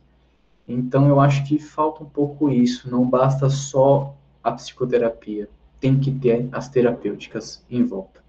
Então, 0.67 1.07
eu 1.07 1.19
acho 1.19 1.43
que 1.45 1.59
falta 1.59 2.03
um 2.03 2.09
pouco 2.09 2.49
isso. 2.49 2.89
Não 2.89 3.05
basta 3.05 3.49
só 3.49 4.15
a 4.43 4.51
psicoterapia, 4.51 5.49
tem 5.79 5.99
que 5.99 6.11
ter 6.11 6.47
as 6.51 6.69
terapêuticas 6.69 7.63
em 7.69 7.83
volta. 7.83 8.23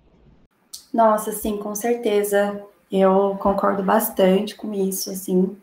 Nossa, 0.93 1.33
sim, 1.33 1.59
com 1.59 1.75
certeza. 1.75 2.63
Eu 2.91 3.37
concordo 3.41 3.83
bastante 3.83 4.55
com 4.55 4.73
isso, 4.73 5.11
assim. 5.11 5.57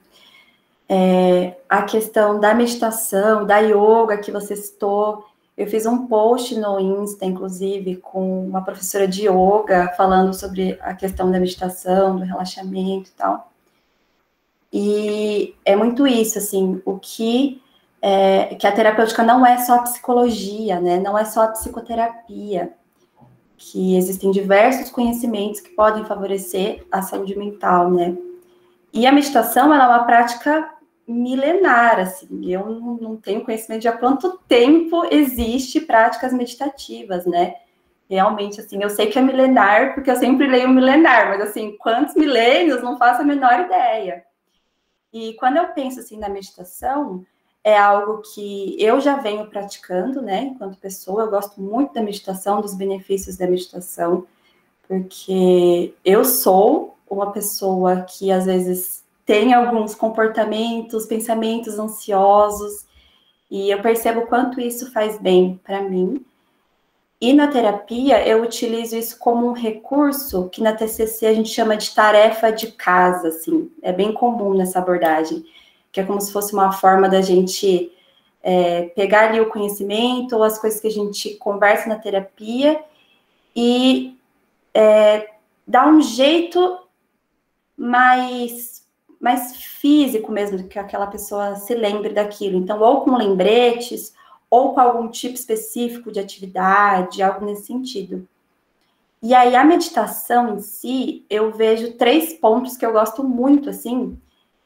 É, 0.88 1.56
a 1.70 1.84
questão 1.84 2.40
da 2.40 2.54
meditação, 2.54 3.46
da 3.46 3.60
yoga 3.60 4.18
que 4.18 4.32
você 4.32 4.56
citou, 4.56 5.26
eu 5.56 5.68
fiz 5.68 5.86
um 5.86 6.08
post 6.08 6.60
no 6.60 6.80
Insta, 6.80 7.26
inclusive, 7.26 7.98
com 7.98 8.46
uma 8.46 8.64
professora 8.64 9.08
de 9.08 9.28
yoga 9.28 9.94
falando 9.96 10.34
sobre 10.34 10.78
a 10.82 10.94
questão 10.94 11.32
da 11.32 11.40
meditação, 11.40 12.18
do 12.18 12.24
relaxamento 12.24 13.10
e 13.10 13.14
tal. 13.14 13.53
E 14.74 15.56
é 15.64 15.76
muito 15.76 16.08
isso, 16.08 16.40
assim, 16.40 16.82
o 16.84 16.98
que 16.98 17.62
é, 18.02 18.56
que 18.56 18.66
a 18.66 18.72
terapêutica 18.72 19.22
não 19.22 19.46
é 19.46 19.60
só 19.60 19.84
psicologia, 19.84 20.82
né? 20.82 21.00
Não 21.00 21.16
é 21.16 21.24
só 21.26 21.44
a 21.44 21.48
psicoterapia, 21.50 22.74
que 23.56 23.96
existem 23.96 24.32
diversos 24.32 24.90
conhecimentos 24.90 25.62
que 25.62 25.70
podem 25.70 26.04
favorecer 26.06 26.86
a 26.92 27.04
saúde 27.04 27.38
mental, 27.38 27.92
né? 27.92 28.18
E 28.92 29.06
a 29.06 29.12
meditação 29.12 29.72
ela 29.72 29.84
é 29.84 29.88
uma 29.88 30.06
prática 30.06 30.70
milenar, 31.08 32.00
assim. 32.00 32.52
Eu 32.52 32.68
não 33.00 33.16
tenho 33.16 33.46
conhecimento 33.46 33.82
de 33.82 33.88
há 33.88 33.94
quanto 33.94 34.40
tempo 34.48 35.06
existe 35.12 35.82
práticas 35.82 36.34
meditativas, 36.34 37.28
né? 37.28 37.56
Realmente, 38.10 38.60
assim, 38.60 38.82
eu 38.82 38.90
sei 38.90 39.08
que 39.08 39.20
é 39.20 39.22
milenar 39.22 39.94
porque 39.94 40.10
eu 40.10 40.16
sempre 40.16 40.48
leio 40.48 40.68
milenar, 40.70 41.30
mas 41.30 41.42
assim, 41.42 41.78
quantos 41.78 42.16
milênios 42.16 42.82
não 42.82 42.98
faço 42.98 43.22
a 43.22 43.26
menor 43.26 43.60
ideia. 43.62 44.24
E 45.14 45.34
quando 45.36 45.58
eu 45.58 45.68
penso 45.68 46.00
assim 46.00 46.18
na 46.18 46.28
meditação, 46.28 47.24
é 47.64 47.78
algo 47.78 48.22
que 48.34 48.76
eu 48.80 49.00
já 49.00 49.18
venho 49.18 49.48
praticando, 49.48 50.22
né, 50.22 50.52
enquanto 50.54 50.78
pessoa. 50.78 51.24
Eu 51.24 51.30
gosto 51.30 51.62
muito 51.62 51.94
da 51.94 52.02
meditação, 52.02 52.60
dos 52.60 52.74
benefícios 52.74 53.38
da 53.38 53.48
meditação, 53.48 54.26
porque 54.88 55.94
eu 56.04 56.26
sou 56.26 56.98
uma 57.10 57.32
pessoa 57.32 58.02
que 58.02 58.32
às 58.32 58.46
vezes 58.46 59.04
tem 59.26 59.54
alguns 59.54 59.96
comportamentos, 59.96 61.06
pensamentos 61.06 61.80
ansiosos, 61.80 62.86
e 63.50 63.70
eu 63.70 63.82
percebo 63.82 64.24
quanto 64.24 64.60
isso 64.60 64.92
faz 64.92 65.18
bem 65.20 65.62
para 65.64 65.82
mim. 65.82 66.26
E 67.24 67.32
na 67.32 67.48
terapia, 67.48 68.28
eu 68.28 68.44
utilizo 68.44 68.98
isso 68.98 69.18
como 69.18 69.48
um 69.48 69.54
recurso 69.54 70.50
que 70.50 70.62
na 70.62 70.74
TCC 70.74 71.26
a 71.26 71.34
gente 71.34 71.48
chama 71.48 71.78
de 71.78 71.96
tarefa 71.96 72.52
de 72.52 72.74
casa, 72.74 73.30
assim, 73.30 73.72
é 73.82 73.94
bem 73.94 74.12
comum 74.12 74.54
nessa 74.54 74.80
abordagem, 74.80 75.42
que 75.90 76.02
é 76.02 76.04
como 76.04 76.20
se 76.20 76.34
fosse 76.34 76.52
uma 76.54 76.74
forma 76.74 77.08
da 77.08 77.22
gente 77.22 77.94
é, 78.44 78.88
pegar 78.90 79.30
ali 79.30 79.40
o 79.40 79.48
conhecimento 79.50 80.36
ou 80.36 80.44
as 80.44 80.60
coisas 80.60 80.82
que 80.82 80.88
a 80.88 80.92
gente 80.92 81.36
conversa 81.36 81.88
na 81.88 81.96
terapia 81.96 82.84
e 83.56 84.20
é, 84.74 85.30
dar 85.66 85.88
um 85.88 86.02
jeito 86.02 86.78
mais, 87.78 88.86
mais 89.18 89.56
físico 89.56 90.30
mesmo, 90.30 90.62
que 90.68 90.78
aquela 90.78 91.08
pessoa 91.08 91.56
se 91.56 91.74
lembre 91.74 92.12
daquilo. 92.12 92.58
Então, 92.58 92.82
ou 92.82 93.00
com 93.00 93.16
lembretes, 93.16 94.14
ou 94.54 94.72
com 94.72 94.80
algum 94.80 95.08
tipo 95.08 95.34
específico 95.34 96.12
de 96.12 96.20
atividade, 96.20 97.24
algo 97.24 97.44
nesse 97.44 97.66
sentido. 97.66 98.28
E 99.20 99.34
aí, 99.34 99.56
a 99.56 99.66
meditação 99.66 100.56
em 100.56 100.60
si, 100.60 101.26
eu 101.28 101.52
vejo 101.52 101.94
três 101.94 102.34
pontos 102.34 102.78
que 102.78 102.86
eu 102.86 102.92
gosto 102.92 103.24
muito, 103.24 103.72
assim, 103.72 104.16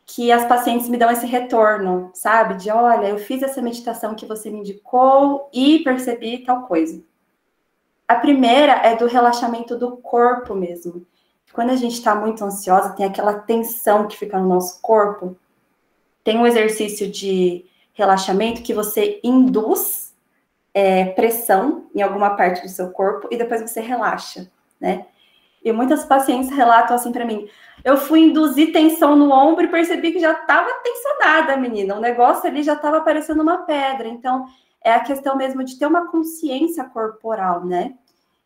que 0.05 0.29
as 0.29 0.45
pacientes 0.45 0.89
me 0.89 0.97
dão 0.97 1.09
esse 1.09 1.25
retorno, 1.25 2.11
sabe? 2.13 2.55
De 2.55 2.69
olha, 2.69 3.07
eu 3.07 3.17
fiz 3.17 3.41
essa 3.41 3.61
meditação 3.61 4.13
que 4.13 4.25
você 4.25 4.49
me 4.49 4.59
indicou 4.59 5.49
e 5.53 5.79
percebi 5.79 6.39
tal 6.39 6.63
coisa. 6.63 7.01
A 8.05 8.15
primeira 8.15 8.73
é 8.73 8.93
do 8.93 9.07
relaxamento 9.07 9.77
do 9.77 9.95
corpo 9.95 10.53
mesmo. 10.53 11.07
Quando 11.53 11.69
a 11.69 11.77
gente 11.77 11.93
está 11.93 12.13
muito 12.13 12.43
ansiosa, 12.43 12.89
tem 12.89 13.05
aquela 13.05 13.35
tensão 13.35 14.05
que 14.05 14.17
fica 14.17 14.37
no 14.37 14.49
nosso 14.49 14.81
corpo. 14.81 15.37
Tem 16.25 16.37
um 16.37 16.45
exercício 16.45 17.09
de 17.09 17.65
relaxamento 17.97 18.61
que 18.61 18.73
você 18.73 19.19
induz 19.23 20.15
é, 20.73 21.05
pressão 21.05 21.87
em 21.95 22.01
alguma 22.03 22.35
parte 22.35 22.61
do 22.61 22.69
seu 22.69 22.91
corpo 22.91 23.27
e 23.31 23.37
depois 23.37 23.59
você 23.59 23.81
relaxa, 23.81 24.49
né? 24.79 25.07
E 25.65 25.71
muitas 25.71 26.05
pacientes 26.05 26.51
relatam 26.51 26.95
assim 26.95 27.11
para 27.11 27.25
mim: 27.25 27.49
eu 27.83 27.97
fui 27.97 28.19
induzir 28.19 28.71
tensão 28.71 29.15
no 29.15 29.31
ombro 29.31 29.65
e 29.65 29.69
percebi 29.69 30.11
que 30.11 30.19
já 30.19 30.31
estava 30.33 30.69
tensionada, 30.83 31.57
menina. 31.57 31.95
O 31.95 31.99
negócio 31.99 32.47
ali 32.47 32.61
já 32.61 32.73
estava 32.73 33.01
parecendo 33.01 33.41
uma 33.41 33.57
pedra. 33.63 34.07
Então, 34.07 34.45
é 34.83 34.93
a 34.93 34.99
questão 34.99 35.35
mesmo 35.35 35.63
de 35.63 35.77
ter 35.77 35.87
uma 35.87 36.11
consciência 36.11 36.83
corporal, 36.83 37.65
né? 37.65 37.95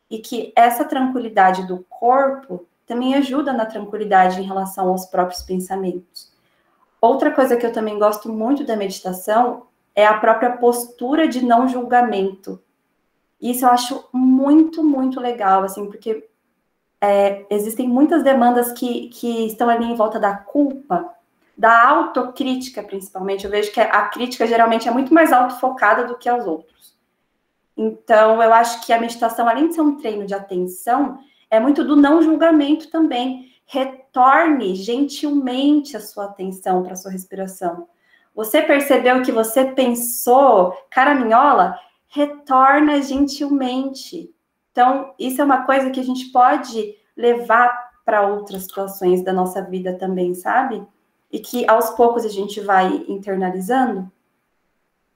E 0.08 0.18
que 0.18 0.52
essa 0.56 0.84
tranquilidade 0.84 1.66
do 1.66 1.84
corpo 1.90 2.66
também 2.86 3.14
ajuda 3.14 3.52
na 3.52 3.66
tranquilidade 3.66 4.40
em 4.40 4.44
relação 4.44 4.88
aos 4.88 5.04
próprios 5.04 5.42
pensamentos. 5.42 6.31
Outra 7.02 7.32
coisa 7.32 7.56
que 7.56 7.66
eu 7.66 7.72
também 7.72 7.98
gosto 7.98 8.32
muito 8.32 8.62
da 8.62 8.76
meditação 8.76 9.66
é 9.92 10.06
a 10.06 10.18
própria 10.18 10.56
postura 10.56 11.26
de 11.26 11.44
não 11.44 11.66
julgamento. 11.66 12.62
Isso 13.40 13.64
eu 13.64 13.70
acho 13.70 14.08
muito, 14.12 14.84
muito 14.84 15.20
legal, 15.20 15.64
assim, 15.64 15.86
porque 15.86 16.28
é, 17.00 17.44
existem 17.50 17.88
muitas 17.88 18.22
demandas 18.22 18.70
que, 18.70 19.08
que 19.08 19.46
estão 19.46 19.68
ali 19.68 19.84
em 19.84 19.96
volta 19.96 20.20
da 20.20 20.36
culpa, 20.36 21.12
da 21.58 21.88
autocrítica, 21.88 22.84
principalmente. 22.84 23.44
Eu 23.44 23.50
vejo 23.50 23.72
que 23.72 23.80
a 23.80 24.02
crítica 24.02 24.46
geralmente 24.46 24.86
é 24.86 24.92
muito 24.92 25.12
mais 25.12 25.32
autofocada 25.32 26.04
do 26.04 26.16
que 26.16 26.28
aos 26.28 26.46
outros. 26.46 26.96
Então, 27.76 28.40
eu 28.40 28.54
acho 28.54 28.86
que 28.86 28.92
a 28.92 29.00
meditação, 29.00 29.48
além 29.48 29.66
de 29.66 29.74
ser 29.74 29.80
um 29.80 29.96
treino 29.96 30.24
de 30.24 30.34
atenção, 30.34 31.18
é 31.50 31.58
muito 31.58 31.82
do 31.82 31.96
não 31.96 32.22
julgamento 32.22 32.88
também. 32.90 33.51
Retorne 33.66 34.74
gentilmente 34.74 35.96
a 35.96 36.00
sua 36.00 36.26
atenção 36.26 36.82
para 36.82 36.92
a 36.92 36.96
sua 36.96 37.10
respiração. 37.10 37.88
Você 38.34 38.62
percebeu 38.62 39.22
que 39.22 39.32
você 39.32 39.64
pensou 39.64 40.76
caraminhola? 40.90 41.78
Retorna 42.08 43.00
gentilmente. 43.00 44.34
Então, 44.70 45.14
isso 45.18 45.40
é 45.40 45.44
uma 45.44 45.64
coisa 45.64 45.90
que 45.90 46.00
a 46.00 46.04
gente 46.04 46.26
pode 46.26 46.96
levar 47.16 47.92
para 48.04 48.26
outras 48.26 48.62
situações 48.62 49.22
da 49.22 49.32
nossa 49.32 49.62
vida 49.62 49.94
também, 49.94 50.34
sabe? 50.34 50.86
E 51.30 51.38
que 51.38 51.68
aos 51.68 51.90
poucos 51.90 52.24
a 52.24 52.28
gente 52.28 52.60
vai 52.60 53.04
internalizando. 53.08 54.10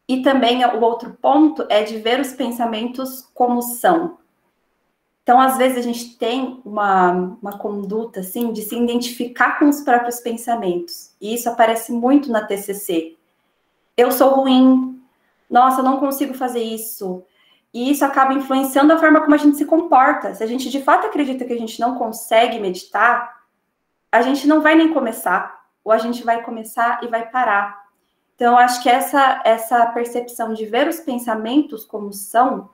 E 0.09 0.23
também 0.23 0.65
o 0.65 0.81
outro 0.81 1.17
ponto 1.21 1.67
é 1.69 1.83
de 1.83 1.99
ver 1.99 2.21
os 2.21 2.33
pensamentos 2.33 3.29
como 3.35 3.61
são. 3.61 4.19
Então, 5.27 5.41
às 5.41 5.59
vezes, 5.59 5.79
a 5.79 5.83
gente 5.83 6.17
tem 6.17 6.61
uma, 6.65 7.37
uma 7.43 7.59
conduta, 7.59 8.21
assim, 8.21 8.53
de 8.53 8.63
se 8.63 8.77
identificar 8.77 9.59
com 9.59 9.69
os 9.69 9.81
próprios 9.81 10.21
pensamentos. 10.21 11.11
E 11.21 11.35
isso 11.35 11.51
aparece 11.51 11.91
muito 11.91 12.31
na 12.31 12.47
TCC. 12.47 13.17
Eu 13.97 14.13
sou 14.13 14.37
ruim. 14.37 15.03
Nossa, 15.51 15.81
eu 15.81 15.85
não 15.85 15.99
consigo 15.99 16.33
fazer 16.33 16.63
isso. 16.63 17.25
E 17.75 17.91
isso 17.91 18.05
acaba 18.05 18.35
influenciando 18.35 18.93
a 18.93 18.99
forma 18.99 19.21
como 19.21 19.35
a 19.35 19.39
gente 19.39 19.57
se 19.57 19.65
comporta. 19.65 20.33
Se 20.33 20.45
a 20.45 20.47
gente 20.47 20.71
de 20.71 20.81
fato 20.81 21.09
acredita 21.09 21.45
que 21.45 21.53
a 21.53 21.59
gente 21.59 21.81
não 21.81 21.99
consegue 21.99 22.61
meditar, 22.61 23.43
a 24.13 24.23
gente 24.23 24.47
não 24.47 24.61
vai 24.61 24.77
nem 24.77 24.95
começar. 24.95 25.61
Ou 25.83 25.91
a 25.91 25.99
gente 25.99 26.23
vai 26.23 26.45
começar 26.45 27.03
e 27.03 27.09
vai 27.09 27.29
parar. 27.29 27.85
Então, 28.37 28.57
acho 28.57 28.81
que 28.81 28.89
essa, 28.89 29.43
essa 29.45 29.87
percepção 29.87 30.55
de 30.55 30.67
ver 30.67 30.87
os 30.87 31.01
pensamentos 31.01 31.85
como 31.85 32.13
são 32.13 32.71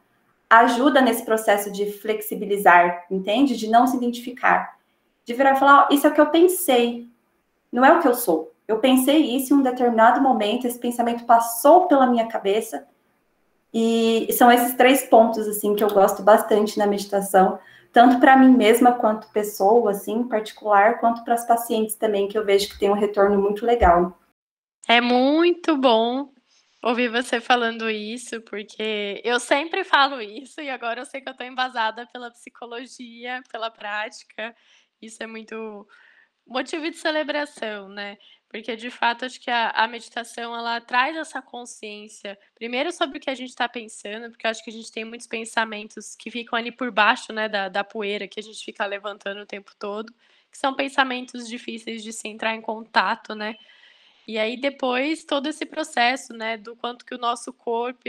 ajuda 0.61 1.01
nesse 1.01 1.25
processo 1.25 1.71
de 1.71 1.91
flexibilizar, 1.93 3.07
entende? 3.11 3.57
De 3.57 3.69
não 3.69 3.87
se 3.87 3.97
identificar. 3.97 4.77
De 5.25 5.33
virar 5.33 5.55
e 5.55 5.59
falar, 5.59 5.89
oh, 5.89 5.95
isso 5.95 6.07
é 6.07 6.11
o 6.11 6.13
que 6.13 6.21
eu 6.21 6.27
pensei, 6.27 7.09
não 7.73 7.85
é 7.85 7.93
o 7.93 8.01
que 8.01 8.09
eu 8.09 8.15
sou. 8.15 8.53
Eu 8.69 8.79
pensei 8.79 9.37
isso 9.37 9.55
em 9.55 9.57
um 9.57 9.63
determinado 9.63 10.21
momento, 10.21 10.67
esse 10.67 10.79
pensamento 10.79 11.25
passou 11.25 11.87
pela 11.87 12.07
minha 12.07 12.27
cabeça, 12.27 12.87
e 13.73 14.29
são 14.33 14.53
esses 14.53 14.75
três 14.75 15.05
pontos, 15.05 15.49
assim, 15.49 15.75
que 15.75 15.83
eu 15.83 15.89
gosto 15.89 16.23
bastante 16.23 16.79
na 16.79 16.87
meditação, 16.87 17.59
tanto 17.91 18.21
para 18.21 18.37
mim 18.37 18.55
mesma 18.55 18.93
quanto 18.93 19.29
pessoa, 19.29 19.93
assim, 19.93 20.19
em 20.19 20.29
particular, 20.29 21.01
quanto 21.01 21.25
para 21.25 21.35
as 21.35 21.47
pacientes 21.47 21.95
também, 21.95 22.29
que 22.29 22.37
eu 22.37 22.45
vejo 22.45 22.69
que 22.69 22.79
tem 22.79 22.91
um 22.91 22.95
retorno 22.95 23.41
muito 23.41 23.65
legal. 23.65 24.19
É 24.87 25.01
muito 25.01 25.77
bom 25.79 26.29
ouvir 26.83 27.09
você 27.09 27.41
falando 27.41 27.89
isso, 27.89 28.41
porque 28.43 29.21
eu 29.25 29.39
sempre 29.39 29.85
falo 29.85 30.21
isso 30.21 30.61
e 30.61 30.69
agora 30.69 31.01
eu 31.01 31.07
sei 31.07 31.21
que 31.21 31.29
eu 31.29 31.33
estou 31.33 31.47
embasada 31.47 32.07
pela 32.09 32.31
psicologia, 32.31 33.43
pela 33.51 33.71
prática. 33.71 34.55
Isso 35.01 35.23
é 35.23 35.27
muito 35.27 35.87
motivo 36.47 36.91
de 36.91 36.97
celebração, 36.97 37.89
né? 37.89 38.17
Porque 38.49 38.77
de 38.77 38.91
fato 38.91 39.25
acho 39.25 39.41
que 39.41 39.51
a, 39.51 39.71
a 39.71 39.89
meditação 39.89 40.55
ela 40.55 40.81
traz 40.81 41.17
essa 41.17 41.41
consciência, 41.41 42.39
primeiro 42.55 42.93
sobre 42.93 43.19
o 43.19 43.21
que 43.21 43.31
a 43.31 43.35
gente 43.35 43.51
está 43.51 43.69
pensando, 43.69 44.29
porque 44.31 44.47
acho 44.47 44.63
que 44.63 44.71
a 44.71 44.73
gente 44.73 44.93
tem 44.93 45.05
muitos 45.05 45.27
pensamentos 45.27 46.15
que 46.17 46.31
ficam 46.31 46.59
ali 46.59 46.71
por 46.73 46.91
baixo, 46.91 47.33
né, 47.33 47.49
da, 47.49 47.69
da 47.69 47.85
poeira 47.85 48.29
que 48.29 48.41
a 48.41 48.43
gente 48.43 48.63
fica 48.63 48.85
levantando 48.85 49.41
o 49.41 49.47
tempo 49.47 49.73
todo, 49.79 50.13
que 50.51 50.59
são 50.59 50.75
pensamentos 50.75 51.49
difíceis 51.49 52.03
de 52.03 52.13
se 52.13 52.29
entrar 52.29 52.55
em 52.55 52.61
contato, 52.61 53.35
né? 53.35 53.57
E 54.27 54.39
aí 54.39 54.57
depois 54.57 55.25
todo 55.25 55.49
esse 55.49 55.67
processo, 55.67 56.33
né, 56.33 56.57
do 56.57 56.77
quanto 56.77 57.05
que 57.05 57.15
o 57.15 57.19
nosso 57.19 57.53
corpo 57.53 58.03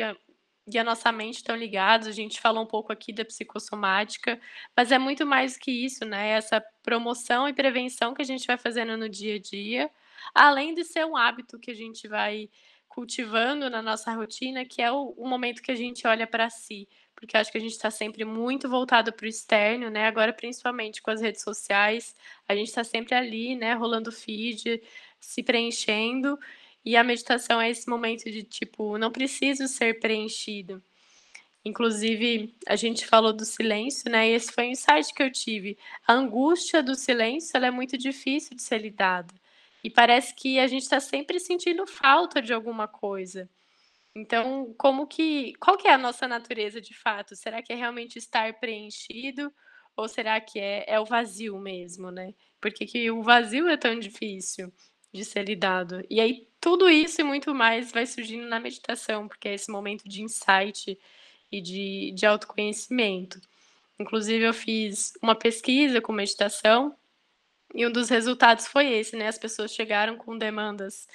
e 0.68 0.78
a, 0.78 0.84
nossa 0.84 1.12
mente 1.12 1.38
estão 1.38 1.56
ligados. 1.56 2.08
A 2.08 2.12
gente 2.12 2.40
falou 2.40 2.64
um 2.64 2.68
pouco 2.68 2.92
aqui 2.92 3.12
da 3.12 3.26
psicossomática, 3.26 4.40
mas 4.76 4.92
é 4.92 4.98
muito 4.98 5.26
mais 5.26 5.58
que 5.58 5.72
isso, 5.72 6.06
né? 6.06 6.30
Essa 6.30 6.64
promoção 6.82 7.48
e 7.48 7.54
prevenção 7.54 8.14
que 8.14 8.22
a 8.22 8.26
gente 8.26 8.48
vai 8.48 8.58
fazendo 8.58 8.96
no 8.98 9.10
dia 9.10 9.36
a 9.36 9.40
dia, 9.40 9.92
além 10.34 10.74
de 10.74 10.84
ser 10.84 11.06
um 11.06 11.18
hábito 11.18 11.60
que 11.60 11.72
a 11.72 11.76
gente 11.76 12.08
vai 12.08 12.50
cultivando 12.88 13.70
na 13.72 13.82
nossa 13.82 14.14
rotina, 14.14 14.66
que 14.66 14.82
é 14.82 14.92
o, 14.92 15.16
o 15.18 15.28
momento 15.28 15.64
que 15.64 15.72
a 15.72 15.76
gente 15.76 16.06
olha 16.06 16.28
para 16.28 16.48
si, 16.52 16.88
porque 17.16 17.36
acho 17.36 17.52
que 17.52 17.58
a 17.58 17.62
gente 17.62 17.72
está 17.72 17.90
sempre 17.90 18.24
muito 18.24 18.70
voltado 18.70 19.12
para 19.12 19.26
o 19.26 19.30
externo, 19.30 19.90
né? 19.90 20.06
Agora, 20.06 20.32
principalmente 20.32 21.02
com 21.02 21.10
as 21.10 21.22
redes 21.22 21.42
sociais, 21.42 22.16
a 22.48 22.56
gente 22.56 22.68
está 22.68 22.84
sempre 22.84 23.16
ali, 23.16 23.56
né? 23.56 23.74
Rolando 23.74 24.12
feed, 24.12 24.82
se 25.24 25.42
preenchendo. 25.42 26.38
E 26.86 26.98
a 26.98 27.04
meditação 27.04 27.62
é 27.62 27.70
esse 27.70 27.90
momento 27.90 28.26
de 28.26 28.44
tipo, 28.44 28.98
não 28.98 29.12
preciso 29.12 29.68
ser 29.68 30.00
preenchido. 30.00 30.84
Inclusive, 31.66 32.54
a 32.68 32.76
gente 32.76 33.06
falou 33.06 33.32
do 33.32 33.46
silêncio, 33.46 34.12
né? 34.12 34.30
E 34.30 34.34
esse 34.34 34.52
foi 34.52 34.66
um 34.68 34.72
insight 34.72 35.14
que 35.14 35.24
eu 35.24 35.32
tive. 35.32 35.78
A 36.06 36.14
angústia 36.14 36.84
do 36.84 36.94
silêncio 36.94 37.58
é 37.58 37.72
muito 37.72 37.98
difícil 37.98 38.56
de 38.56 38.62
ser 38.62 38.80
lidada. 38.80 39.34
E 39.82 39.90
parece 39.90 40.36
que 40.36 40.60
a 40.60 40.68
gente 40.68 40.84
está 40.84 41.00
sempre 41.00 41.40
sentindo 41.40 41.88
falta 41.88 42.42
de 42.42 42.54
alguma 42.54 42.86
coisa. 42.88 43.50
Então, 44.14 44.74
como 44.78 45.08
que. 45.08 45.54
Qual 45.56 45.78
que 45.78 45.88
é 45.88 45.94
a 45.94 45.98
nossa 45.98 46.28
natureza 46.28 46.82
de 46.82 46.94
fato? 46.94 47.36
Será 47.36 47.62
que 47.62 47.72
é 47.72 47.76
realmente 47.78 48.18
estar 48.18 48.54
preenchido? 48.60 49.54
Ou 49.96 50.10
será 50.10 50.42
que 50.42 50.60
é, 50.60 50.84
é 50.88 51.00
o 51.00 51.06
vazio 51.06 51.58
mesmo, 51.60 52.12
né? 52.12 52.34
Porque 52.60 52.86
que 52.86 53.10
o 53.10 53.24
vazio 53.24 53.70
é 53.70 53.78
tão 53.78 53.98
difícil 53.98 54.72
de 55.14 55.24
ser 55.24 55.44
lidado. 55.44 56.04
E 56.10 56.20
aí 56.20 56.48
tudo 56.60 56.90
isso 56.90 57.22
e 57.22 57.24
muito 57.24 57.54
mais 57.54 57.92
vai 57.92 58.06
surgindo 58.06 58.48
na 58.48 58.60
meditação, 58.60 59.28
porque 59.28 59.50
é 59.50 59.54
esse 59.54 59.70
momento 59.70 60.08
de 60.08 60.24
insight 60.24 60.98
e 61.52 61.62
de, 61.62 62.12
de 62.16 62.26
autoconhecimento. 62.26 63.40
Inclusive, 64.00 64.46
eu 64.46 64.54
fiz 64.54 65.14
uma 65.22 65.36
pesquisa 65.36 66.02
com 66.02 66.12
meditação 66.12 66.96
e 67.76 67.86
um 67.86 67.92
dos 67.92 68.10
resultados 68.10 68.68
foi 68.68 68.92
esse, 68.94 69.16
né? 69.16 69.28
As 69.28 69.38
pessoas 69.38 69.74
chegaram 69.74 70.18
com 70.18 70.38
demandas 70.38 71.08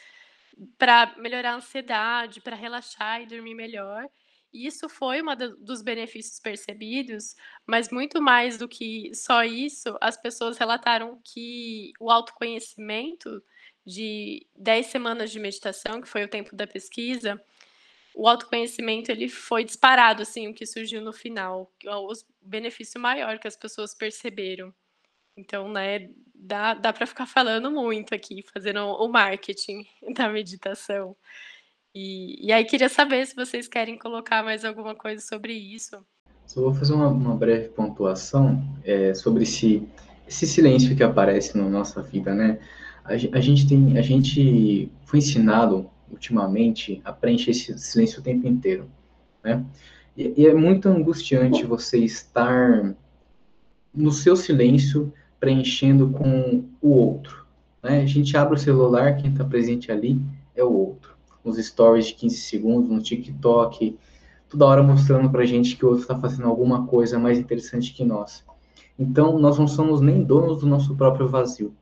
para 0.77 1.15
melhorar 1.17 1.53
a 1.53 1.57
ansiedade, 1.57 2.41
para 2.41 2.57
relaxar 2.57 3.23
e 3.23 3.27
dormir 3.27 3.55
melhor. 3.55 4.09
E 4.53 4.67
isso 4.67 4.89
foi 4.89 5.23
um 5.23 5.27
dos 5.61 5.83
benefícios 5.83 6.41
percebidos, 6.41 7.35
mas 7.67 7.91
muito 7.91 8.21
mais 8.21 8.59
do 8.59 8.69
que 8.69 9.15
só 9.15 9.45
isso, 9.45 9.97
as 10.01 10.17
pessoas 10.17 10.57
relataram 10.57 11.21
que 11.25 11.93
o 12.01 12.11
autoconhecimento 12.11 13.43
de 13.89 14.47
10 14.55 14.87
semanas 14.87 15.31
de 15.31 15.41
meditação, 15.41 16.03
que 16.03 16.09
foi 16.09 16.23
o 16.23 16.29
tempo 16.29 16.55
da 16.55 16.67
pesquisa, 16.67 17.43
o 18.15 18.29
autoconhecimento 18.29 19.11
ele 19.11 19.29
foi 19.29 19.65
disparado, 19.65 20.23
assim, 20.23 20.47
o 20.47 20.55
que 20.55 20.67
surgiu 20.67 21.01
no 21.01 21.13
final, 21.13 21.73
o 21.87 22.13
benefício 22.43 23.01
maior 23.01 23.39
que 23.39 23.49
as 23.49 23.57
pessoas 23.57 23.95
perceberam. 23.95 24.75
Então, 25.35 25.71
né, 25.71 26.11
dá, 26.35 26.75
dá 26.75 26.93
para 26.93 27.07
ficar 27.07 27.27
falando 27.27 27.71
muito 27.71 28.15
aqui, 28.15 28.45
fazendo 28.53 28.81
o 28.81 29.09
marketing 29.09 29.87
da 30.15 30.29
meditação. 30.29 31.17
E, 31.95 32.47
e 32.47 32.53
aí 32.53 32.65
queria 32.67 32.91
saber 32.91 33.27
se 33.27 33.35
vocês 33.35 33.67
querem 33.67 33.97
colocar 33.97 34.43
mais 34.43 34.65
alguma 34.67 34.95
coisa 34.95 35.25
sobre 35.25 35.55
isso. 35.55 35.97
Só 36.45 36.61
vou 36.61 36.75
fazer 36.75 36.93
uma, 36.93 37.09
uma 37.09 37.37
breve 37.37 37.69
pontuação 37.69 38.63
é, 38.85 39.15
sobre 39.15 39.45
esse, 39.45 39.89
esse 40.27 40.47
silêncio 40.47 40.95
que 40.95 41.03
aparece 41.03 41.57
na 41.57 41.69
nossa 41.69 42.03
vida, 42.03 42.35
né? 42.35 42.59
A, 43.09 43.41
gente 43.41 43.67
tem, 43.67 43.97
a 43.97 44.03
gente 44.03 44.91
foi 45.05 45.19
ensinado 45.19 45.89
ultimamente 46.11 47.01
a 47.05 47.13
preencher 47.13 47.53
esse 47.53 47.79
silêncio 47.79 48.21
o 48.21 48.23
tempo 48.23 48.47
inteiro, 48.47 48.87
né? 49.43 49.65
E, 50.17 50.35
e 50.37 50.47
é 50.47 50.55
muito 50.55 50.89
angustiante 50.89 51.65
você 51.65 51.99
estar 51.99 52.95
no 53.95 54.13
seu 54.13 54.37
silêncio 54.37 55.13
preenchendo 55.41 56.11
com 56.11 56.65
o 56.83 56.91
outro. 56.91 57.47
Né? 57.83 58.03
A 58.03 58.07
gente 58.07 58.37
abre 58.37 58.57
o 58.57 58.61
celular, 58.61 59.17
quem 59.17 59.31
está 59.31 59.45
presente 59.45 59.91
ali 59.91 60.21
é 60.55 60.65
o 60.65 60.73
outro. 60.73 61.17
Nos 61.45 61.57
stories 61.65 62.09
de 62.09 62.15
15 62.15 62.37
segundos, 62.37 62.91
no 62.91 63.01
TikTok, 63.01 63.97
toda 64.49 64.67
hora 64.67 64.83
mostrando 64.83 65.31
para 65.31 65.47
gente 65.47 65.77
que 65.77 65.85
o 65.85 65.89
outro 65.89 66.03
está 66.03 66.19
fazendo 66.19 66.49
alguma 66.49 66.87
coisa 66.87 67.19
mais 67.19 67.39
interessante 67.39 67.95
que 67.95 68.05
nós. 68.05 68.45
Então, 68.99 69.39
nós 69.39 69.59
não 69.59 69.69
somos 69.69 70.01
nem 70.01 70.25
donos 70.25 70.61
do 70.61 70.67
nosso 70.67 70.97
próprio 70.97 71.29
vazio, 71.29 71.73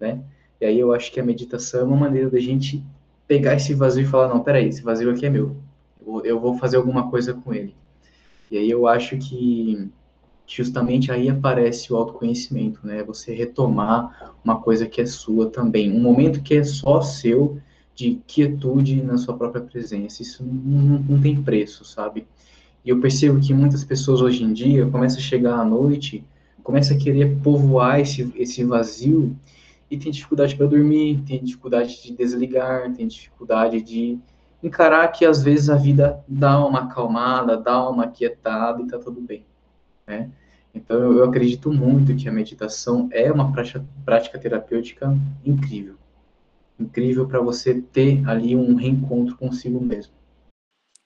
né? 0.00 0.20
E 0.60 0.66
aí 0.66 0.78
eu 0.78 0.92
acho 0.92 1.12
que 1.12 1.20
a 1.20 1.24
meditação 1.24 1.80
é 1.80 1.84
uma 1.84 1.96
maneira 1.96 2.30
da 2.30 2.40
gente 2.40 2.82
pegar 3.26 3.54
esse 3.54 3.74
vazio 3.74 4.04
e 4.04 4.06
falar, 4.08 4.28
não, 4.28 4.40
peraí, 4.40 4.68
esse 4.68 4.82
vazio 4.82 5.10
aqui 5.10 5.26
é 5.26 5.30
meu. 5.30 5.56
Eu 6.24 6.40
vou 6.40 6.56
fazer 6.56 6.76
alguma 6.76 7.10
coisa 7.10 7.34
com 7.34 7.52
ele. 7.52 7.74
E 8.50 8.56
aí 8.56 8.70
eu 8.70 8.86
acho 8.86 9.18
que 9.18 9.90
justamente 10.46 11.12
aí 11.12 11.28
aparece 11.28 11.92
o 11.92 11.96
autoconhecimento, 11.96 12.80
né? 12.82 13.02
Você 13.04 13.34
retomar 13.34 14.34
uma 14.42 14.58
coisa 14.58 14.86
que 14.86 15.00
é 15.02 15.06
sua 15.06 15.50
também, 15.50 15.92
um 15.92 16.00
momento 16.00 16.42
que 16.42 16.54
é 16.54 16.64
só 16.64 17.02
seu, 17.02 17.60
de 17.94 18.20
quietude 18.26 19.02
na 19.02 19.18
sua 19.18 19.36
própria 19.36 19.60
presença. 19.60 20.22
Isso 20.22 20.42
não, 20.42 21.00
não 21.00 21.20
tem 21.20 21.42
preço, 21.42 21.84
sabe? 21.84 22.26
E 22.84 22.90
eu 22.90 23.00
percebo 23.00 23.40
que 23.40 23.52
muitas 23.52 23.84
pessoas 23.84 24.22
hoje 24.22 24.44
em 24.44 24.52
dia 24.52 24.86
começam 24.86 25.18
a 25.18 25.22
chegar 25.22 25.58
à 25.58 25.64
noite, 25.64 26.24
começam 26.62 26.96
a 26.96 27.00
querer 27.00 27.36
povoar 27.42 28.00
esse, 28.00 28.32
esse 28.36 28.64
vazio 28.64 29.36
e 29.90 29.98
tem 29.98 30.12
dificuldade 30.12 30.56
para 30.56 30.66
dormir, 30.66 31.22
tem 31.26 31.42
dificuldade 31.42 32.02
de 32.02 32.12
desligar, 32.12 32.92
tem 32.92 33.06
dificuldade 33.06 33.80
de 33.80 34.18
encarar 34.62 35.08
que 35.08 35.24
às 35.24 35.42
vezes 35.42 35.70
a 35.70 35.76
vida 35.76 36.22
dá 36.26 36.64
uma 36.64 36.80
acalmada, 36.80 37.56
dá 37.56 37.88
uma 37.88 38.08
quietada 38.08 38.82
e 38.82 38.86
tá 38.86 38.98
tudo 38.98 39.20
bem 39.20 39.44
né? 40.08 40.30
Então, 40.74 40.98
eu, 40.98 41.24
acredito 41.24 41.72
muito 41.72 42.16
que 42.16 42.28
a 42.28 42.32
meditação 42.32 43.08
é 43.12 43.30
uma 43.30 43.52
prática, 43.52 43.84
prática 44.04 44.38
terapêutica 44.38 45.14
incrível. 45.44 45.96
Incrível 46.78 47.26
para 47.28 47.40
você 47.40 47.80
ter 47.80 48.26
ali 48.28 48.56
um 48.56 48.74
reencontro 48.74 49.36
consigo 49.36 49.80
mesmo. 49.80 50.14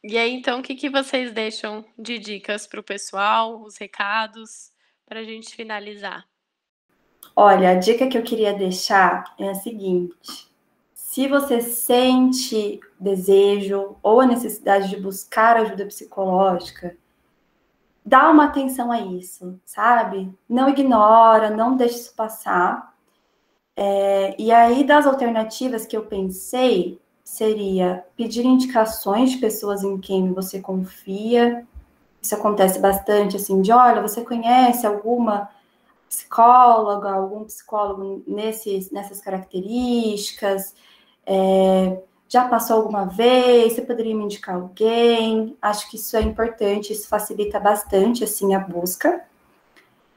E 0.05 0.19
aí, 0.19 0.33
então, 0.33 0.61
o 0.61 0.63
que, 0.63 0.75
que 0.75 0.91
vocês 0.91 1.33
deixam 1.33 1.85
de 1.99 2.19
dicas 2.19 2.67
para 2.67 2.81
o 2.81 2.85
pessoal, 2.85 3.63
os 3.63 3.77
recados, 3.77 4.73
para 5.07 5.21
a 5.21 5.25
gente 5.25 5.55
finalizar? 5.55 6.25
Olha, 7.35 7.71
a 7.71 7.75
dica 7.75 8.07
que 8.07 8.17
eu 8.17 8.23
queria 8.23 8.53
deixar 8.53 9.35
é 9.39 9.49
a 9.51 9.55
seguinte: 9.55 10.51
se 10.93 11.27
você 11.29 11.61
sente 11.61 12.81
desejo 12.99 13.97
ou 14.03 14.21
a 14.21 14.27
necessidade 14.27 14.91
de 14.91 15.01
buscar 15.01 15.57
ajuda 15.57 15.87
psicológica, 15.87 16.97
dá 18.05 18.31
uma 18.31 18.45
atenção 18.45 18.93
a 18.93 19.01
isso, 19.01 19.59
sabe? 19.65 20.33
Não 20.49 20.69
ignora, 20.69 21.51
não 21.51 21.77
deixe 21.77 21.97
isso 21.97 22.15
passar. 22.15 22.93
É, 23.75 24.35
e 24.39 24.53
aí, 24.53 24.85
das 24.85 25.07
alternativas 25.07 25.87
que 25.87 25.97
eu 25.97 26.05
pensei, 26.05 27.01
seria 27.25 28.05
pedir 28.17 28.45
indicações 28.45 29.31
de 29.31 29.39
pessoas 29.39 29.83
em 29.83 29.99
quem 29.99 30.33
você 30.33 30.61
confia. 30.61 31.67
Isso 32.21 32.35
acontece 32.35 32.79
bastante, 32.79 33.37
assim, 33.37 33.63
de 33.63 33.73
olha, 33.73 34.03
você 34.03 34.23
conhece 34.23 34.87
alguma 34.87 35.49
psicóloga, 36.13 37.11
algum 37.11 37.45
psicólogo 37.45 38.23
nesses, 38.27 38.91
nessas 38.91 39.21
características? 39.23 40.75
É, 41.25 41.99
já 42.29 42.47
passou 42.49 42.77
alguma 42.77 43.07
vez? 43.07 43.73
Você 43.73 43.81
poderia 43.81 44.15
me 44.15 44.25
indicar 44.25 44.57
alguém? 44.57 45.57
Acho 45.61 45.91
que 45.91 45.97
isso 45.97 46.15
é 46.17 46.21
importante, 46.21 46.93
isso 46.93 47.09
facilita 47.09 47.59
bastante 47.59 48.25
assim 48.25 48.55
a 48.55 48.59
busca. 48.59 49.25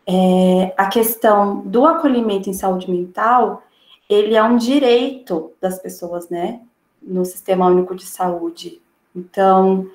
É, 0.06 0.74
a 0.78 0.88
questão 0.88 1.62
do 1.62 1.86
acolhimento 1.86 2.50
em 2.50 2.54
saúde 2.54 2.92
mental, 2.92 3.64
ele 4.10 4.36
é 4.36 4.44
um 4.44 4.58
direito 4.58 5.54
das 5.62 5.80
pessoas, 5.80 6.30
né? 6.30 6.60
No 7.02 7.24
Sistema 7.24 7.68
Único 7.68 7.96
de 7.96 8.06
Saúde. 8.06 8.82
Então, 9.16 9.90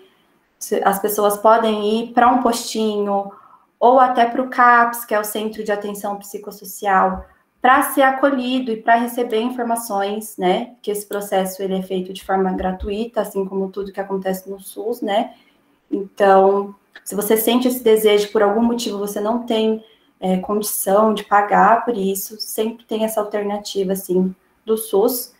as 0.82 0.98
pessoas 0.98 1.36
podem 1.36 2.00
ir 2.00 2.12
para 2.12 2.28
um 2.28 2.42
postinho 2.42 3.30
ou 3.80 3.98
até 3.98 4.26
para 4.26 4.42
o 4.42 4.50
CAPS, 4.50 5.06
que 5.06 5.14
é 5.14 5.18
o 5.18 5.24
Centro 5.24 5.64
de 5.64 5.72
Atenção 5.72 6.16
Psicossocial, 6.18 7.24
para 7.62 7.82
ser 7.82 8.02
acolhido 8.02 8.70
e 8.70 8.76
para 8.76 8.96
receber 8.96 9.40
informações, 9.40 10.36
né? 10.36 10.74
Que 10.82 10.90
esse 10.90 11.06
processo 11.06 11.62
ele 11.62 11.78
é 11.78 11.82
feito 11.82 12.12
de 12.12 12.22
forma 12.22 12.52
gratuita, 12.52 13.22
assim 13.22 13.44
como 13.46 13.70
tudo 13.70 13.92
que 13.92 14.00
acontece 14.00 14.50
no 14.50 14.60
SUS, 14.60 15.00
né? 15.00 15.34
Então, 15.90 16.74
se 17.04 17.14
você 17.14 17.36
sente 17.36 17.68
esse 17.68 17.82
desejo 17.82 18.30
por 18.30 18.42
algum 18.42 18.62
motivo, 18.62 18.98
você 18.98 19.20
não 19.20 19.44
tem 19.44 19.82
é, 20.20 20.36
condição 20.38 21.14
de 21.14 21.24
pagar 21.24 21.84
por 21.84 21.96
isso, 21.96 22.38
sempre 22.38 22.84
tem 22.84 23.04
essa 23.04 23.20
alternativa, 23.20 23.92
assim, 23.92 24.34
do 24.64 24.76
SUS. 24.76 25.34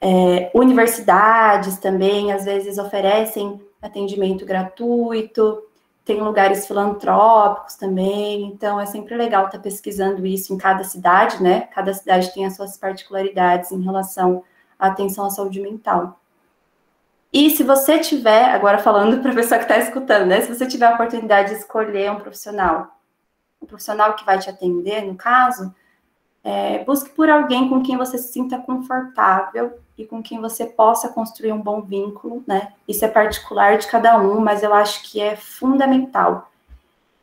É, 0.00 0.50
universidades 0.54 1.78
também, 1.78 2.32
às 2.32 2.44
vezes, 2.44 2.78
oferecem 2.78 3.60
atendimento 3.82 4.44
gratuito, 4.44 5.62
tem 6.04 6.20
lugares 6.20 6.66
filantrópicos 6.66 7.76
também, 7.76 8.44
então 8.46 8.80
é 8.80 8.86
sempre 8.86 9.14
legal 9.16 9.46
estar 9.46 9.58
tá 9.58 9.62
pesquisando 9.62 10.26
isso 10.26 10.52
em 10.52 10.58
cada 10.58 10.82
cidade, 10.82 11.42
né? 11.42 11.62
Cada 11.72 11.92
cidade 11.92 12.32
tem 12.32 12.46
as 12.46 12.56
suas 12.56 12.76
particularidades 12.76 13.70
em 13.70 13.82
relação 13.82 14.42
à 14.78 14.88
atenção 14.88 15.26
à 15.26 15.30
saúde 15.30 15.60
mental. 15.60 16.18
E 17.32 17.50
se 17.50 17.62
você 17.62 17.98
tiver, 17.98 18.46
agora 18.46 18.78
falando 18.78 19.20
para 19.22 19.32
a 19.32 19.34
pessoa 19.34 19.58
que 19.58 19.64
está 19.64 19.78
escutando, 19.78 20.26
né? 20.26 20.40
Se 20.40 20.54
você 20.54 20.66
tiver 20.66 20.86
a 20.86 20.94
oportunidade 20.94 21.50
de 21.50 21.56
escolher 21.56 22.10
um 22.10 22.16
profissional, 22.16 22.88
um 23.62 23.66
profissional 23.66 24.14
que 24.14 24.24
vai 24.24 24.38
te 24.38 24.50
atender, 24.50 25.02
no 25.02 25.14
caso, 25.14 25.72
é, 26.42 26.82
busque 26.84 27.10
por 27.10 27.28
alguém 27.28 27.68
com 27.68 27.82
quem 27.82 27.96
você 27.96 28.16
se 28.16 28.32
sinta 28.32 28.58
confortável 28.58 29.78
e 29.96 30.06
com 30.06 30.22
quem 30.22 30.40
você 30.40 30.64
possa 30.64 31.08
construir 31.08 31.52
um 31.52 31.60
bom 31.60 31.82
vínculo, 31.82 32.42
né? 32.46 32.72
Isso 32.88 33.04
é 33.04 33.08
particular 33.08 33.76
de 33.76 33.86
cada 33.86 34.18
um, 34.18 34.40
mas 34.40 34.62
eu 34.62 34.72
acho 34.72 35.02
que 35.10 35.20
é 35.20 35.36
fundamental. 35.36 36.50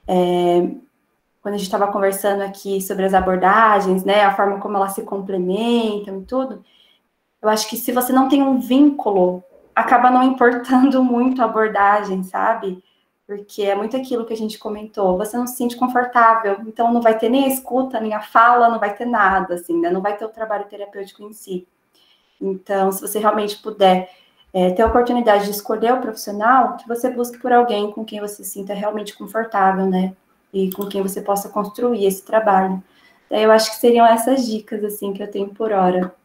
É, 0.07 0.69
quando 1.41 1.55
a 1.55 1.57
gente 1.57 1.65
estava 1.65 1.91
conversando 1.91 2.41
aqui 2.41 2.81
sobre 2.81 3.05
as 3.05 3.13
abordagens, 3.13 4.03
né, 4.03 4.23
a 4.23 4.35
forma 4.35 4.59
como 4.59 4.77
elas 4.77 4.93
se 4.93 5.01
complementam 5.01 6.19
e 6.19 6.25
tudo, 6.25 6.63
eu 7.41 7.49
acho 7.49 7.69
que 7.69 7.77
se 7.77 7.91
você 7.91 8.11
não 8.11 8.27
tem 8.27 8.43
um 8.43 8.59
vínculo, 8.59 9.43
acaba 9.75 10.11
não 10.11 10.23
importando 10.23 11.01
muito 11.03 11.41
a 11.41 11.45
abordagem, 11.45 12.23
sabe? 12.23 12.83
Porque 13.27 13.63
é 13.63 13.75
muito 13.75 13.97
aquilo 13.97 14.25
que 14.25 14.33
a 14.33 14.37
gente 14.37 14.57
comentou, 14.57 15.17
você 15.17 15.35
não 15.35 15.45
se 15.45 15.57
sente 15.57 15.75
confortável, 15.75 16.59
então 16.65 16.93
não 16.93 17.01
vai 17.01 17.17
ter 17.17 17.27
nem 17.27 17.43
a 17.43 17.49
escuta, 17.49 17.99
nem 17.99 18.13
a 18.13 18.21
fala, 18.21 18.69
não 18.69 18.79
vai 18.79 18.95
ter 18.95 19.05
nada, 19.05 19.55
assim, 19.55 19.77
né? 19.77 19.89
Não 19.89 20.01
vai 20.01 20.15
ter 20.15 20.23
o 20.23 20.29
trabalho 20.29 20.63
terapêutico 20.63 21.21
em 21.23 21.33
si. 21.33 21.67
Então, 22.39 22.89
se 22.89 23.01
você 23.01 23.19
realmente 23.19 23.57
puder 23.57 24.09
é, 24.53 24.71
ter 24.71 24.81
a 24.81 24.87
oportunidade 24.87 25.43
de 25.43 25.51
escolher 25.51 25.93
o 25.93 25.99
profissional, 25.99 26.77
que 26.77 26.87
você 26.87 27.09
busque 27.09 27.37
por 27.37 27.51
alguém 27.51 27.91
com 27.91 28.05
quem 28.05 28.21
você 28.21 28.45
se 28.45 28.51
sinta 28.51 28.73
realmente 28.73 29.17
confortável, 29.17 29.85
né? 29.85 30.15
E 30.53 30.71
com 30.71 30.87
quem 30.87 31.01
você 31.01 31.21
possa 31.21 31.49
construir 31.49 32.05
esse 32.05 32.23
trabalho. 32.23 32.81
Daí 33.29 33.43
eu 33.43 33.51
acho 33.51 33.71
que 33.71 33.77
seriam 33.77 34.05
essas 34.05 34.47
dicas, 34.47 34.83
assim, 34.85 35.11
que 35.11 35.21
eu 35.21 35.29
tenho 35.29 35.49
por 35.49 35.73
hora. 35.73 36.15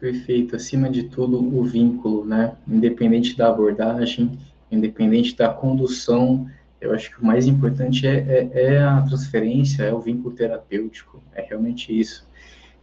Perfeito. 0.00 0.56
Acima 0.56 0.90
de 0.90 1.04
tudo, 1.04 1.38
o 1.38 1.62
vínculo, 1.62 2.24
né? 2.24 2.56
Independente 2.66 3.36
da 3.36 3.48
abordagem, 3.48 4.36
independente 4.70 5.36
da 5.36 5.48
condução, 5.48 6.46
eu 6.80 6.92
acho 6.94 7.10
que 7.10 7.20
o 7.20 7.26
mais 7.26 7.46
importante 7.46 8.06
é, 8.06 8.18
é, 8.18 8.50
é 8.52 8.82
a 8.82 9.02
transferência, 9.02 9.82
é 9.82 9.92
o 9.92 10.00
vínculo 10.00 10.34
terapêutico. 10.34 11.22
É 11.34 11.42
realmente 11.42 11.98
isso. 11.98 12.26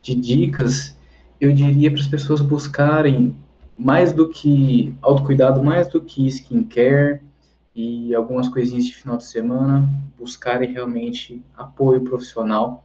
De 0.01 0.13
dicas, 0.13 0.95
eu 1.41 1.51
diria 1.51 1.89
para 1.89 1.99
as 1.99 2.07
pessoas 2.07 2.41
buscarem 2.41 3.35
mais 3.77 4.13
do 4.13 4.29
que 4.29 4.95
autocuidado, 5.01 5.63
mais 5.63 5.87
do 5.87 6.01
que 6.01 6.27
skincare 6.27 7.21
e 7.75 8.13
algumas 8.15 8.49
coisinhas 8.49 8.85
de 8.85 8.95
final 8.95 9.17
de 9.17 9.25
semana, 9.25 9.87
buscarem 10.17 10.73
realmente 10.73 11.43
apoio 11.55 12.01
profissional, 12.01 12.83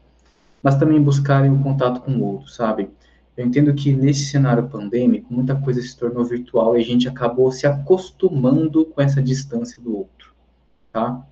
mas 0.63 0.77
também 0.77 1.01
buscarem 1.01 1.51
o 1.51 1.63
contato 1.63 2.01
com 2.03 2.13
o 2.13 2.25
outro, 2.25 2.51
sabe? 2.51 2.91
Eu 3.37 3.47
entendo 3.47 3.73
que 3.75 3.93
nesse 3.93 4.27
cenário 4.27 4.69
pandêmico, 4.69 5.33
muita 5.33 5.57
coisa 5.57 5.81
se 5.81 5.97
tornou 5.97 6.25
virtual 6.25 6.77
e 6.77 6.81
a 6.83 6.85
gente 6.85 7.09
acabou 7.09 7.51
se 7.51 7.67
acostumando 7.67 8.85
com 8.85 9.01
essa 9.01 9.23
distância 9.23 9.83
do 9.83 9.97
outro, 9.97 10.35
tá? 10.93 11.27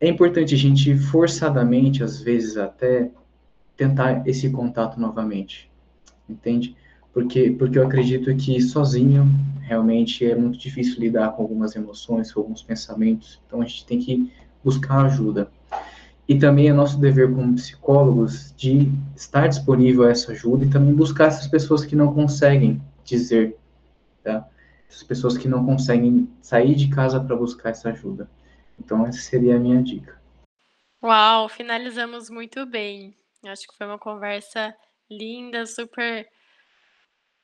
É 0.00 0.08
importante 0.08 0.54
a 0.54 0.58
gente 0.58 0.96
forçadamente, 0.96 2.02
às 2.02 2.20
vezes 2.20 2.56
até, 2.56 3.10
tentar 3.76 4.26
esse 4.26 4.50
contato 4.50 5.00
novamente, 5.00 5.70
entende? 6.28 6.76
Porque, 7.12 7.52
porque 7.52 7.78
eu 7.78 7.86
acredito 7.86 8.34
que 8.36 8.60
sozinho 8.60 9.24
realmente 9.60 10.24
é 10.24 10.34
muito 10.34 10.58
difícil 10.58 11.00
lidar 11.00 11.30
com 11.30 11.42
algumas 11.42 11.76
emoções, 11.76 12.32
com 12.32 12.40
alguns 12.40 12.62
pensamentos, 12.62 13.40
então 13.46 13.62
a 13.62 13.64
gente 13.64 13.86
tem 13.86 13.98
que 14.00 14.32
buscar 14.64 15.06
ajuda. 15.06 15.48
E 16.26 16.38
também 16.38 16.68
é 16.68 16.72
nosso 16.72 16.98
dever 16.98 17.32
como 17.34 17.54
psicólogos 17.54 18.54
de 18.56 18.90
estar 19.14 19.46
disponível 19.46 20.04
a 20.04 20.10
essa 20.10 20.32
ajuda 20.32 20.64
e 20.64 20.70
também 20.70 20.94
buscar 20.94 21.26
essas 21.26 21.46
pessoas 21.46 21.84
que 21.84 21.94
não 21.94 22.14
conseguem 22.14 22.80
dizer, 23.04 23.58
tá? 24.22 24.48
Essas 24.88 25.02
pessoas 25.02 25.36
que 25.36 25.48
não 25.48 25.64
conseguem 25.64 26.30
sair 26.40 26.74
de 26.74 26.88
casa 26.88 27.20
para 27.20 27.36
buscar 27.36 27.70
essa 27.70 27.90
ajuda. 27.90 28.28
Então, 28.78 29.06
essa 29.06 29.18
seria 29.18 29.56
a 29.56 29.58
minha 29.58 29.82
dica. 29.82 30.18
Uau, 31.02 31.48
finalizamos 31.48 32.30
muito 32.30 32.64
bem. 32.64 33.14
Acho 33.44 33.68
que 33.68 33.76
foi 33.76 33.86
uma 33.86 33.98
conversa 33.98 34.74
linda, 35.10 35.66
super 35.66 36.26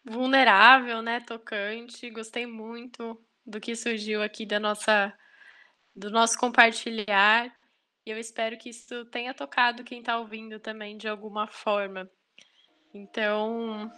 vulnerável, 0.05 1.03
né? 1.03 1.21
Tocante. 1.21 2.11
Gostei 2.11 2.47
muito 2.47 3.21
do 3.45 3.61
que 3.61 3.77
surgiu 3.77 4.23
aqui 4.23 4.47
da 4.47 4.59
nossa 4.59 5.13
do 5.95 6.11
nosso 6.11 6.39
compartilhar. 6.39 7.53
E 8.05 8.11
eu 8.11 8.19
espero 8.19 8.57
que 8.57 8.71
isso 8.71 9.05
tenha 9.07 9.35
tocado 9.35 9.85
quem 9.85 10.01
está 10.01 10.19
ouvindo 10.19 10.59
também 10.59 10.97
de 10.97 11.09
alguma 11.09 11.47
forma. 11.47 12.11
Então, 12.93 13.93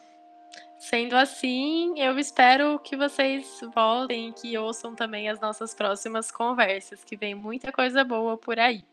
sendo 0.79 1.17
assim, 1.17 1.99
eu 1.99 2.19
espero 2.19 2.79
que 2.81 2.97
vocês 2.97 3.61
voltem 3.75 4.29
e 4.29 4.33
que 4.33 4.59
ouçam 4.59 4.95
também 4.95 5.29
as 5.29 5.41
nossas 5.41 5.75
próximas 5.75 6.31
conversas, 6.31 7.05
que 7.05 7.17
vem 7.17 7.35
muita 7.35 7.73
coisa 7.73 8.05
boa 8.05 8.37
por 8.37 8.59
aí. 8.59 8.85